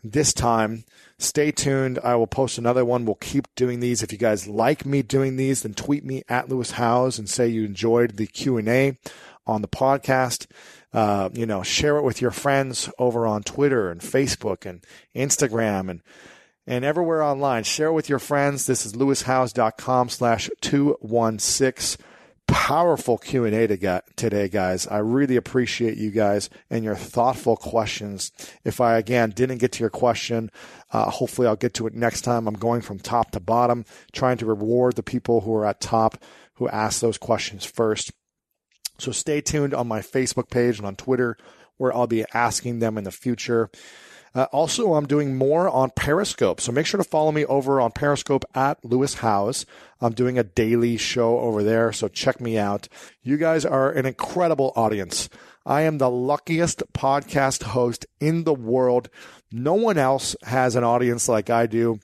this 0.02 0.32
time, 0.32 0.84
stay 1.18 1.50
tuned. 1.50 1.98
I 2.04 2.16
will 2.16 2.26
post 2.26 2.58
another 2.58 2.84
one. 2.84 3.04
We'll 3.04 3.14
keep 3.16 3.46
doing 3.54 3.80
these. 3.80 4.02
If 4.02 4.12
you 4.12 4.18
guys 4.18 4.46
like 4.46 4.84
me 4.84 5.02
doing 5.02 5.36
these, 5.36 5.62
then 5.62 5.74
tweet 5.74 6.04
me 6.04 6.22
at 6.28 6.48
Lewis 6.48 6.72
Howes 6.72 7.18
and 7.18 7.28
say 7.28 7.48
you 7.48 7.64
enjoyed 7.64 8.16
the 8.16 8.26
Q 8.26 8.58
and 8.58 8.68
A 8.68 8.98
on 9.46 9.62
the 9.62 9.68
podcast. 9.68 10.46
Uh, 10.92 11.28
you 11.32 11.46
know, 11.46 11.62
share 11.62 11.96
it 11.96 12.04
with 12.04 12.20
your 12.20 12.30
friends 12.30 12.88
over 12.98 13.26
on 13.26 13.42
Twitter 13.42 13.90
and 13.90 14.00
Facebook 14.00 14.64
and 14.64 14.84
Instagram 15.14 15.90
and 15.90 16.02
and 16.66 16.84
everywhere 16.84 17.22
online. 17.22 17.62
Share 17.64 17.88
it 17.88 17.92
with 17.92 18.08
your 18.08 18.18
friends. 18.18 18.66
This 18.66 18.86
is 18.86 18.94
lewishowes.com 18.94 20.08
slash 20.08 20.48
216. 20.60 22.04
Powerful 22.46 23.18
Q&A 23.18 23.66
to 23.66 24.02
today, 24.16 24.48
guys. 24.48 24.86
I 24.86 24.98
really 24.98 25.36
appreciate 25.36 25.96
you 25.96 26.10
guys 26.10 26.50
and 26.70 26.84
your 26.84 26.94
thoughtful 26.94 27.56
questions. 27.56 28.32
If 28.64 28.80
I, 28.80 28.96
again, 28.96 29.30
didn't 29.30 29.58
get 29.58 29.72
to 29.72 29.80
your 29.80 29.90
question, 29.90 30.50
uh, 30.92 31.10
hopefully 31.10 31.46
I'll 31.46 31.56
get 31.56 31.74
to 31.74 31.86
it 31.86 31.94
next 31.94 32.22
time. 32.22 32.46
I'm 32.46 32.54
going 32.54 32.80
from 32.80 32.98
top 32.98 33.32
to 33.32 33.40
bottom, 33.40 33.84
trying 34.12 34.38
to 34.38 34.46
reward 34.46 34.96
the 34.96 35.02
people 35.02 35.42
who 35.42 35.54
are 35.54 35.66
at 35.66 35.80
top 35.80 36.22
who 36.54 36.68
ask 36.68 37.00
those 37.00 37.18
questions 37.18 37.64
first. 37.64 38.12
So 38.98 39.12
stay 39.12 39.40
tuned 39.40 39.74
on 39.74 39.88
my 39.88 40.00
Facebook 40.00 40.50
page 40.50 40.78
and 40.78 40.86
on 40.86 40.96
Twitter 40.96 41.36
where 41.76 41.94
I'll 41.94 42.06
be 42.06 42.24
asking 42.32 42.78
them 42.78 42.96
in 42.96 43.04
the 43.04 43.10
future. 43.10 43.70
Uh, 44.34 44.46
also, 44.50 44.94
I'm 44.94 45.06
doing 45.06 45.36
more 45.36 45.68
on 45.68 45.90
Periscope. 45.90 46.60
So 46.60 46.72
make 46.72 46.86
sure 46.86 46.98
to 46.98 47.08
follow 47.08 47.30
me 47.30 47.44
over 47.44 47.80
on 47.80 47.92
Periscope 47.92 48.44
at 48.54 48.84
Lewis 48.84 49.14
Howes. 49.14 49.64
I'm 50.00 50.12
doing 50.12 50.38
a 50.38 50.44
daily 50.44 50.96
show 50.96 51.38
over 51.38 51.62
there. 51.62 51.92
So 51.92 52.08
check 52.08 52.40
me 52.40 52.58
out. 52.58 52.88
You 53.22 53.36
guys 53.36 53.64
are 53.64 53.92
an 53.92 54.06
incredible 54.06 54.72
audience. 54.74 55.28
I 55.64 55.82
am 55.82 55.98
the 55.98 56.10
luckiest 56.10 56.82
podcast 56.92 57.62
host 57.62 58.06
in 58.20 58.42
the 58.42 58.54
world. 58.54 59.08
No 59.52 59.74
one 59.74 59.98
else 59.98 60.34
has 60.42 60.74
an 60.74 60.84
audience 60.84 61.28
like 61.28 61.48
I 61.48 61.66
do. 61.66 62.00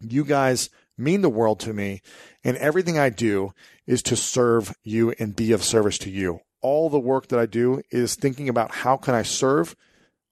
You 0.00 0.24
guys 0.24 0.70
mean 0.98 1.22
the 1.22 1.30
world 1.30 1.60
to 1.60 1.72
me. 1.72 2.02
And 2.42 2.56
everything 2.56 2.98
I 2.98 3.10
do 3.10 3.52
is 3.86 4.02
to 4.04 4.16
serve 4.16 4.74
you 4.82 5.14
and 5.18 5.36
be 5.36 5.52
of 5.52 5.62
service 5.62 5.98
to 5.98 6.10
you. 6.10 6.40
All 6.62 6.90
the 6.90 6.98
work 6.98 7.28
that 7.28 7.38
I 7.38 7.46
do 7.46 7.80
is 7.90 8.16
thinking 8.16 8.48
about 8.48 8.72
how 8.72 8.96
can 8.96 9.14
I 9.14 9.22
serve 9.22 9.76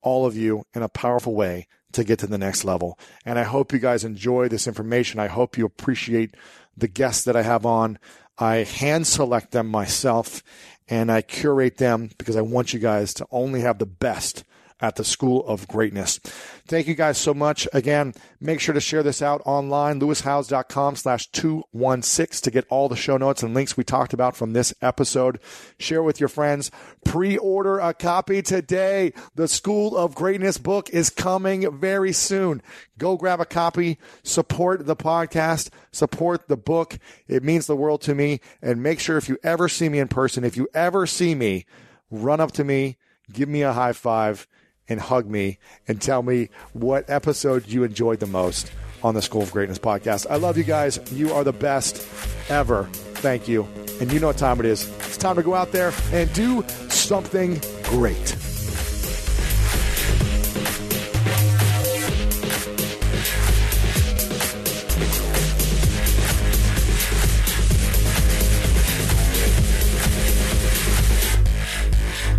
all 0.02 0.26
of 0.26 0.36
you 0.36 0.64
in 0.74 0.82
a 0.82 0.88
powerful 0.88 1.34
way 1.34 1.66
to 1.92 2.04
get 2.04 2.18
to 2.20 2.26
the 2.26 2.38
next 2.38 2.64
level. 2.64 2.98
And 3.24 3.38
I 3.38 3.44
hope 3.44 3.72
you 3.72 3.78
guys 3.78 4.04
enjoy 4.04 4.48
this 4.48 4.66
information. 4.66 5.20
I 5.20 5.28
hope 5.28 5.56
you 5.56 5.64
appreciate 5.64 6.34
the 6.76 6.88
guests 6.88 7.24
that 7.24 7.36
I 7.36 7.42
have 7.42 7.64
on. 7.64 7.98
I 8.38 8.56
hand 8.58 9.06
select 9.06 9.50
them 9.50 9.68
myself 9.68 10.42
and 10.88 11.10
I 11.10 11.22
curate 11.22 11.78
them 11.78 12.10
because 12.18 12.36
I 12.36 12.40
want 12.40 12.72
you 12.72 12.80
guys 12.80 13.12
to 13.14 13.26
only 13.30 13.60
have 13.60 13.78
the 13.78 13.86
best 13.86 14.44
at 14.80 14.96
the 14.96 15.04
School 15.04 15.46
of 15.46 15.66
Greatness. 15.68 16.18
Thank 16.66 16.86
you 16.86 16.94
guys 16.94 17.18
so 17.18 17.34
much. 17.34 17.66
Again, 17.72 18.14
make 18.40 18.60
sure 18.60 18.74
to 18.74 18.80
share 18.80 19.02
this 19.02 19.22
out 19.22 19.42
online, 19.44 20.00
lewishowes.com 20.00 20.96
slash 20.96 21.26
216 21.32 22.42
to 22.44 22.50
get 22.50 22.66
all 22.70 22.88
the 22.88 22.96
show 22.96 23.16
notes 23.16 23.42
and 23.42 23.54
links 23.54 23.76
we 23.76 23.84
talked 23.84 24.12
about 24.12 24.36
from 24.36 24.52
this 24.52 24.74
episode. 24.80 25.40
Share 25.78 26.02
with 26.02 26.20
your 26.20 26.28
friends. 26.28 26.70
Pre-order 27.04 27.78
a 27.78 27.94
copy 27.94 28.42
today. 28.42 29.12
The 29.34 29.48
School 29.48 29.96
of 29.96 30.14
Greatness 30.14 30.58
book 30.58 30.90
is 30.90 31.10
coming 31.10 31.78
very 31.78 32.12
soon. 32.12 32.62
Go 32.98 33.16
grab 33.16 33.40
a 33.40 33.46
copy, 33.46 33.98
support 34.22 34.86
the 34.86 34.96
podcast, 34.96 35.70
support 35.92 36.48
the 36.48 36.56
book. 36.56 36.98
It 37.26 37.42
means 37.42 37.66
the 37.66 37.76
world 37.76 38.02
to 38.02 38.14
me. 38.14 38.40
And 38.60 38.82
make 38.82 39.00
sure 39.00 39.16
if 39.16 39.28
you 39.28 39.38
ever 39.42 39.68
see 39.68 39.88
me 39.88 39.98
in 39.98 40.08
person, 40.08 40.44
if 40.44 40.56
you 40.56 40.68
ever 40.74 41.06
see 41.06 41.34
me, 41.34 41.66
run 42.10 42.40
up 42.40 42.52
to 42.52 42.64
me, 42.64 42.96
give 43.32 43.48
me 43.48 43.62
a 43.62 43.72
high 43.72 43.92
five 43.92 44.46
and 44.88 45.00
hug 45.00 45.26
me 45.28 45.58
and 45.86 46.00
tell 46.00 46.22
me 46.22 46.48
what 46.72 47.08
episode 47.08 47.66
you 47.68 47.84
enjoyed 47.84 48.20
the 48.20 48.26
most 48.26 48.70
on 49.02 49.14
the 49.14 49.22
School 49.22 49.42
of 49.42 49.52
Greatness 49.52 49.78
podcast. 49.78 50.26
I 50.28 50.36
love 50.36 50.58
you 50.58 50.64
guys. 50.64 50.98
You 51.12 51.32
are 51.32 51.44
the 51.44 51.52
best 51.52 52.06
ever. 52.50 52.84
Thank 53.14 53.48
you. 53.48 53.66
And 54.00 54.12
you 54.12 54.20
know 54.20 54.28
what 54.28 54.38
time 54.38 54.60
it 54.60 54.66
is. 54.66 54.88
It's 54.98 55.16
time 55.16 55.36
to 55.36 55.42
go 55.42 55.54
out 55.54 55.72
there 55.72 55.92
and 56.12 56.32
do 56.32 56.64
something 56.88 57.60
great. 57.84 58.36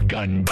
Gun. 0.07 0.45